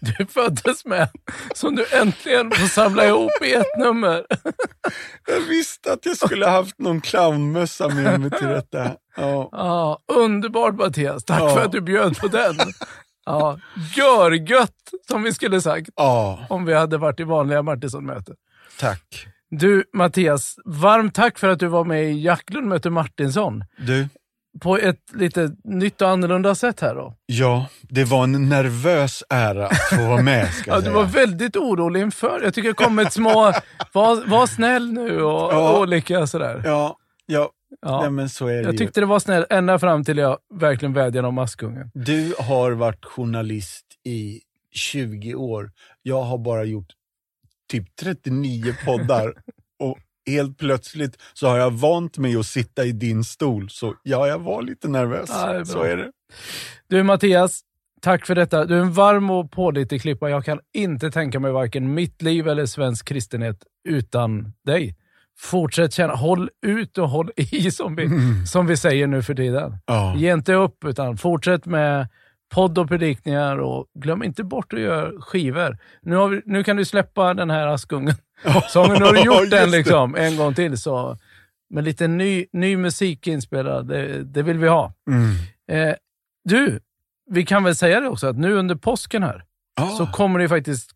du 0.00 0.26
föddes 0.26 0.84
med. 0.84 1.08
Som 1.54 1.74
du 1.76 1.86
äntligen 1.92 2.50
får 2.50 2.66
samla 2.66 3.06
ihop 3.06 3.42
i 3.42 3.52
ett 3.54 3.76
nummer. 3.78 4.26
Jag 5.26 5.40
visste 5.40 5.92
att 5.92 6.06
jag 6.06 6.16
skulle 6.16 6.46
haft 6.46 6.78
någon 6.78 7.00
clownmössa 7.00 7.88
med 7.88 8.20
mig 8.20 8.30
till 8.30 8.46
detta. 8.48 8.90
Ja. 9.16 9.48
Ja, 9.52 9.98
underbart 10.12 10.74
Mattias. 10.74 11.24
Tack 11.24 11.40
Ja. 11.40 11.54
för 11.54 11.60
att 11.64 11.72
du 11.72 11.80
bjöd 11.80 12.18
på 12.18 12.28
den. 12.28 12.56
Ja, 13.24 13.58
görgött 13.96 14.90
som 15.10 15.22
vi 15.22 15.32
skulle 15.34 15.60
sagt 15.60 15.88
ja, 15.96 16.46
om 16.50 16.64
vi 16.64 16.74
hade 16.74 16.98
varit 16.98 17.20
i 17.20 17.24
vanliga 17.24 17.62
Martinsson-möten. 17.62 18.34
tack. 18.80 19.26
Du 19.56 19.84
Mattias, 19.92 20.56
varmt 20.64 21.14
tack 21.14 21.38
för 21.38 21.48
att 21.48 21.58
du 21.58 21.66
var 21.66 21.84
med 21.84 22.04
i 22.12 22.22
Jacklund 22.24 22.66
möter 22.66 22.90
Martinsson. 22.90 23.64
Du, 23.86 24.08
På 24.60 24.78
ett 24.78 25.00
lite 25.14 25.50
nytt 25.64 26.02
och 26.02 26.08
annorlunda 26.08 26.54
sätt 26.54 26.80
här 26.80 26.94
då. 26.94 27.14
ja, 27.26 27.66
det 27.82 28.04
var 28.04 28.24
en 28.24 28.48
nervös 28.48 29.22
ära 29.28 29.66
att 29.66 29.88
få 29.90 30.08
vara 30.08 30.22
med 30.22 30.48
ska 30.54 30.70
Ja, 30.74 30.80
du 30.80 30.90
var 30.90 31.04
väldigt 31.04 31.56
orolig 31.56 32.00
inför. 32.00 32.40
Jag 32.44 32.54
tycker 32.54 32.68
det 32.68 32.74
kommit 32.74 33.12
små, 33.12 33.52
var, 33.92 34.28
var 34.28 34.46
snäll 34.46 34.92
nu 34.92 35.22
och 35.22 35.52
Ja. 35.52 35.80
olika 35.80 36.26
sådär. 36.26 36.62
Ja, 36.64 36.96
ja, 37.26 37.50
Ja. 37.82 38.00
Nej, 38.00 38.10
men 38.10 38.28
så 38.28 38.46
är 38.46 38.52
det 38.54 38.62
Jag 38.62 38.72
ju. 38.72 38.78
tyckte 38.78 39.00
det 39.00 39.06
var 39.06 39.18
snäll 39.18 39.46
ända 39.50 39.78
fram 39.78 40.04
till 40.04 40.18
jag 40.18 40.38
verkligen 40.54 40.92
vädjade 40.92 41.28
om 41.28 41.38
Askungen. 41.38 41.90
Du 41.94 42.34
har 42.38 42.70
varit 42.72 43.04
journalist 43.04 43.86
i 44.04 44.40
20 44.74 45.34
år. 45.34 45.70
Jag 46.02 46.22
har 46.22 46.38
bara 46.38 46.64
gjort 46.64 46.86
typ 47.72 47.96
39 47.96 48.74
poddar 48.84 49.34
och 49.78 49.98
helt 50.26 50.58
plötsligt 50.58 51.22
så 51.32 51.48
har 51.48 51.58
jag 51.58 51.70
vant 51.70 52.18
mig 52.18 52.36
att 52.36 52.46
sitta 52.46 52.84
i 52.84 52.92
din 52.92 53.24
stol. 53.24 53.70
Så 53.70 53.94
ja, 54.02 54.26
jag 54.26 54.38
var 54.38 54.62
lite 54.62 54.88
nervös. 54.88 55.30
Ja, 55.32 55.48
är 55.48 55.64
så 55.64 55.82
är 55.82 55.96
det. 55.96 56.10
Du 56.88 57.02
Mattias, 57.02 57.60
tack 58.00 58.26
för 58.26 58.34
detta. 58.34 58.64
Du 58.64 58.76
är 58.76 58.80
en 58.80 58.92
varm 58.92 59.30
och 59.30 59.50
pålitlig 59.50 60.02
klippa. 60.02 60.30
Jag 60.30 60.44
kan 60.44 60.60
inte 60.74 61.10
tänka 61.10 61.40
mig 61.40 61.52
varken 61.52 61.94
mitt 61.94 62.22
liv 62.22 62.48
eller 62.48 62.66
svensk 62.66 63.08
kristenhet 63.08 63.64
utan 63.88 64.52
dig. 64.66 64.96
Fortsätt 65.38 65.92
känna, 65.92 66.14
håll 66.14 66.50
ut 66.66 66.98
och 66.98 67.08
håll 67.08 67.30
i 67.36 67.70
som 67.70 67.96
vi, 67.96 68.08
som 68.46 68.66
vi 68.66 68.76
säger 68.76 69.06
nu 69.06 69.22
för 69.22 69.34
tiden. 69.34 69.78
Ja. 69.86 70.14
Ge 70.16 70.32
inte 70.32 70.54
upp, 70.54 70.84
utan 70.84 71.16
fortsätt 71.16 71.66
med 71.66 72.08
podd 72.52 72.78
och 72.78 72.88
predikningar 72.88 73.56
och 73.56 73.86
glöm 73.94 74.22
inte 74.22 74.44
bort 74.44 74.72
att 74.72 74.80
göra 74.80 75.20
skivor. 75.20 75.78
Nu, 76.02 76.28
vi, 76.28 76.42
nu 76.44 76.64
kan 76.64 76.76
du 76.76 76.84
släppa 76.84 77.34
den 77.34 77.50
här 77.50 77.66
Askungen. 77.66 78.14
Sången 78.68 78.96
nu 78.98 79.04
har 79.04 79.12
du 79.12 79.20
gjort 79.22 79.50
den 79.50 79.70
liksom 79.70 80.14
en 80.14 80.36
gång 80.36 80.54
till. 80.54 80.78
Så, 80.78 81.16
med 81.70 81.84
lite 81.84 82.08
ny, 82.08 82.46
ny 82.52 82.76
musik 82.76 83.26
inspelad, 83.26 83.86
det, 83.88 84.24
det 84.24 84.42
vill 84.42 84.58
vi 84.58 84.68
ha. 84.68 84.92
Mm. 85.10 85.88
Eh, 85.88 85.94
du, 86.44 86.80
vi 87.30 87.44
kan 87.46 87.64
väl 87.64 87.76
säga 87.76 88.00
det 88.00 88.08
också 88.08 88.26
att 88.26 88.38
nu 88.38 88.52
under 88.52 88.74
påsken 88.74 89.22
här 89.22 89.44
Ja. 89.76 89.88
så 89.88 90.06
kommer 90.06 90.38
det 90.38 90.48
faktiskt 90.48 90.90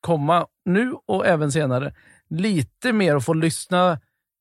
komma, 0.00 0.46
nu 0.64 0.92
och 1.06 1.26
även 1.26 1.52
senare, 1.52 1.94
lite 2.30 2.92
mer 2.92 3.16
att 3.16 3.24
få 3.24 3.34
lyssna 3.34 3.98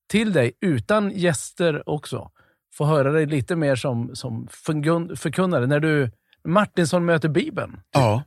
till 0.09 0.33
dig 0.33 0.51
utan 0.61 1.11
gäster 1.11 1.89
också. 1.89 2.31
Få 2.73 2.85
höra 2.85 3.11
dig 3.11 3.25
lite 3.25 3.55
mer 3.55 3.75
som, 3.75 4.15
som 4.15 4.47
förkunnare 5.15 5.67
när 5.67 5.79
du 5.79 6.11
Martinsson 6.45 7.05
möter 7.05 7.29
Bibeln. 7.29 7.79
ja, 7.93 8.23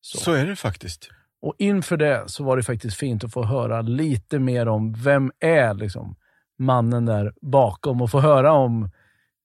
Så. 0.00 0.18
så 0.18 0.32
är 0.32 0.46
det 0.46 0.56
faktiskt. 0.56 1.08
Och 1.42 1.54
inför 1.58 1.96
det 1.96 2.22
så 2.26 2.44
var 2.44 2.56
det 2.56 2.62
faktiskt 2.62 2.96
fint 2.96 3.24
att 3.24 3.32
få 3.32 3.44
höra 3.44 3.80
lite 3.82 4.38
mer 4.38 4.68
om 4.68 4.92
vem 4.92 5.32
är 5.40 5.74
liksom 5.74 6.16
mannen 6.58 7.06
där 7.06 7.32
bakom 7.42 8.02
och 8.02 8.10
få 8.10 8.20
höra 8.20 8.52
om 8.52 8.82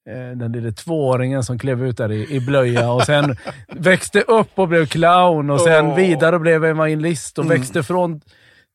eh, 0.10 0.38
den 0.38 0.52
lille 0.52 0.72
tvååringen 0.72 1.44
som 1.44 1.60
klev 1.60 1.86
ut 1.86 1.98
där 1.98 2.12
i, 2.12 2.36
i 2.36 2.40
blöja 2.40 2.92
och 2.92 3.04
sen 3.04 3.36
växte 3.68 4.22
upp 4.22 4.50
och 4.56 4.68
blev 4.68 4.86
clown 4.86 5.50
och 5.50 5.62
sen 5.62 5.86
Åh. 5.86 5.96
vidare 5.96 6.40
blev 6.40 6.66
evangelist 6.66 7.38
och 7.40 7.46
Mm. 7.46 7.58
växte 7.58 7.84
från 7.84 8.22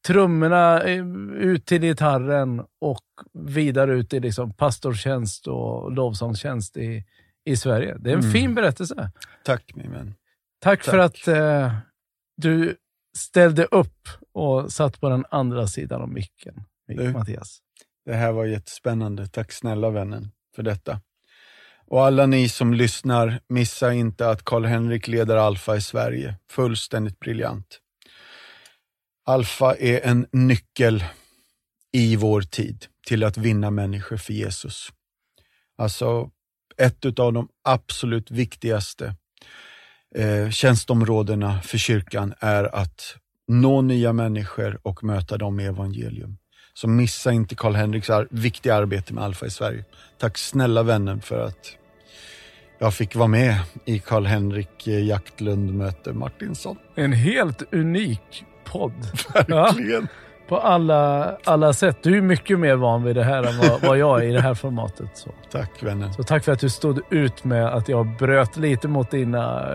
trummorna 0.07 0.82
eh, 0.82 1.05
ut 1.35 1.66
till 1.66 1.81
gitarren 1.82 2.61
och 2.81 3.05
vidare 3.32 3.93
ut 3.95 4.12
i 4.15 4.20
liksom 4.20 4.53
pastortjänst 4.55 5.47
och 5.47 5.93
lovsångstjänst 5.93 6.77
i, 6.77 7.05
i 7.45 7.57
Sverige. 7.57 7.97
Det 7.99 8.11
är 8.11 8.15
en 8.15 8.21
Mm. 8.21 8.33
fin 8.33 8.55
berättelse. 8.55 9.11
Tack 9.45 9.75
min 9.75 9.93
vän. 9.93 10.15
Tack, 10.61 10.85
för 10.85 10.99
Tack. 10.99 11.21
att 11.21 11.29
eh, 11.29 11.75
du 12.37 12.77
ställde 13.19 13.65
upp 13.65 14.09
och 14.33 14.73
satt 14.73 15.01
på 15.01 15.09
den 15.09 15.25
andra 15.31 15.67
sidan 15.67 16.03
av 16.03 16.09
micken. 16.09 16.65
Du. 16.89 17.12
Mattias. 17.12 17.59
Det 18.05 18.15
här 18.15 18.33
var 18.33 18.45
jättespännande. 18.47 19.27
Tack 19.29 19.53
snälla 19.53 19.91
vännen 19.91 20.31
för 20.57 20.62
detta. 20.62 21.01
Och 21.87 22.05
alla 22.05 22.27
ni 22.27 22.49
som 22.49 22.75
lyssnar, 22.75 23.41
missa 23.49 23.93
inte 23.93 24.31
att 24.31 24.45
Karl-Henrik 24.45 25.09
leder 25.09 25.37
Alfa 25.37 25.77
i 25.77 25.81
Sverige. 25.81 26.35
Fullständigt 26.51 27.19
briljant. 27.21 27.79
Alfa 29.27 29.75
är 29.77 30.01
en 30.07 30.27
nyckel 30.33 31.05
i 31.93 32.17
vår 32.17 32.43
tid 32.43 32.87
till 33.07 33.25
att 33.25 33.37
vinna 33.37 33.71
människor 33.71 34.17
för 34.17 34.33
Jesus. 34.33 34.89
Alltså, 35.79 36.31
ett 36.81 37.19
av 37.19 37.32
de 37.32 37.48
absolut 37.65 38.31
viktigaste 38.31 39.15
eh, 40.16 40.51
tjänstområdena 40.51 41.61
för 41.61 41.78
kyrkan 41.78 42.35
är 42.40 42.74
att 42.74 43.16
nå 43.48 43.82
nya 43.82 44.12
människor 44.12 44.78
och 44.82 45.05
möta 45.05 45.36
dem 45.36 45.57
med 45.57 45.66
evangelium. 45.66 46.36
Så 46.74 46.89
missa 46.89 47.32
inte 47.32 47.55
Karl-Henriks 47.55 48.11
ar 48.11 48.28
viktiga 48.31 48.74
arbete 48.74 49.15
med 49.15 49.24
Alfa 49.24 49.47
i 49.47 49.51
Sverige. 49.51 49.85
Tack 50.19 50.39
snälla 50.39 50.82
vännen 50.82 51.20
för 51.20 51.47
att 51.47 51.77
jag 52.78 52.94
fick 52.94 53.16
vara 53.16 53.28
med 53.28 53.61
i 53.85 53.98
Karl-Henrik 53.98 54.86
Jaktlund 54.86 55.74
möter 55.74 56.12
Martinsson. 56.12 56.77
En 56.94 57.12
helt 57.12 57.74
unik 57.74 58.44
podd. 58.65 58.93
Verkligen. 59.48 60.09
På 60.51 60.59
alla, 60.59 61.32
alla 61.44 61.72
sätt. 61.72 61.98
Du 62.02 62.16
är 62.16 62.20
mycket 62.22 62.59
mer 62.59 62.77
van 62.77 63.02
vid 63.05 63.16
det 63.16 63.24
här 63.24 63.43
än 63.43 63.59
vad, 63.59 63.81
vad 63.89 63.98
jag 63.98 64.24
är 64.24 64.28
i 64.28 64.32
det 64.32 64.40
här 64.40 64.55
formatet. 64.55 65.10
Så. 65.16 65.31
Tack 65.52 65.82
vännen. 65.82 66.12
så 66.14 66.22
tack 66.22 66.44
för 66.44 66.52
att 66.52 66.59
du 66.60 66.68
stod 66.68 67.01
ut 67.10 67.44
med 67.44 67.66
att 67.66 67.89
jag 67.89 68.06
bröt 68.06 68.56
lite 68.56 68.89
mot 68.89 69.10
dina 69.10 69.68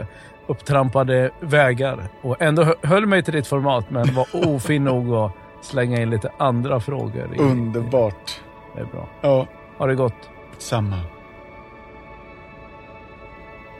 upptrampade 0.47 1.31
vägar 1.39 2.07
och 2.22 2.41
ändå 2.41 2.64
hö- 2.64 2.73
höll 2.84 3.06
mig 3.06 3.23
till 3.23 3.34
ditt 3.34 3.47
format 3.47 3.89
men 3.89 4.14
var 4.15 4.27
ofin 4.56 4.84
nog 4.84 5.14
att 5.14 5.31
slänga 5.61 6.02
in 6.02 6.10
lite 6.10 6.31
andra 6.38 6.80
frågor. 6.80 7.30
I, 7.35 7.39
Underbart. 7.39 8.41
Det 8.76 8.81
är 8.81 8.85
bra. 8.85 9.07
Ja, 9.22 9.47
Ha 9.77 9.88
det 9.88 9.95
gott. 9.95 10.30
samma. 10.57 10.99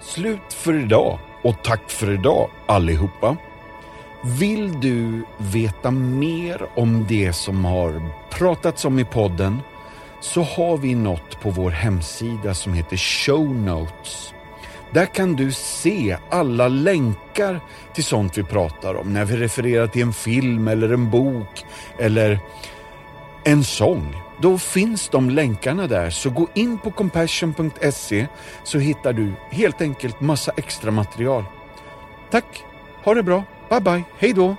Slut 0.02 0.54
för 0.54 0.74
idag 0.84 1.20
och 1.44 1.56
tack 1.64 1.90
för 1.90 2.12
idag 2.14 2.50
allihopa. 2.68 3.36
Vill 4.28 4.80
du 4.80 5.24
veta 5.38 5.92
mer 5.92 6.66
om 6.76 7.06
det 7.08 7.34
som 7.34 7.66
har 7.66 8.02
pratats 8.30 8.86
om 8.86 9.00
i 9.00 9.06
podden 9.06 9.62
så 10.22 10.42
har 10.42 10.78
vi 10.78 10.96
något 10.96 11.42
på 11.42 11.50
vår 11.50 11.72
hemsida 11.72 12.54
som 12.54 12.74
heter 12.74 12.98
Show 12.98 13.56
Notes. 13.56 14.34
Där 14.92 15.06
kan 15.06 15.36
du 15.36 15.52
se 15.52 16.18
alla 16.30 16.68
länkar 16.68 17.60
till 17.94 18.04
sånt 18.04 18.38
vi 18.38 18.44
pratar 18.44 18.96
om 18.96 19.14
när 19.14 19.26
vi 19.26 19.38
refererar 19.38 19.88
till 19.88 20.02
en 20.02 20.14
film 20.14 20.68
eller 20.68 20.94
en 20.94 21.10
bok 21.10 21.66
eller 22.00 22.40
en 23.44 23.64
sång. 23.64 24.16
Då 24.42 24.58
finns 24.58 25.10
de 25.10 25.30
länkarna 25.30 25.88
där, 25.88 26.10
så 26.10 26.30
gå 26.30 26.48
in 26.54 26.78
på 26.78 26.92
compassion.se 26.92 28.28
så 28.64 28.80
hittar 28.80 29.14
du 29.14 29.34
helt 29.52 29.82
enkelt 29.82 30.22
massa 30.22 30.52
extra 30.58 30.92
material. 30.92 31.44
Tack, 32.32 32.64
ha 33.04 33.14
det 33.14 33.24
bra, 33.24 33.44
bye 33.70 33.80
bye, 33.80 34.04
hej 34.18 34.34
då! 34.34 34.56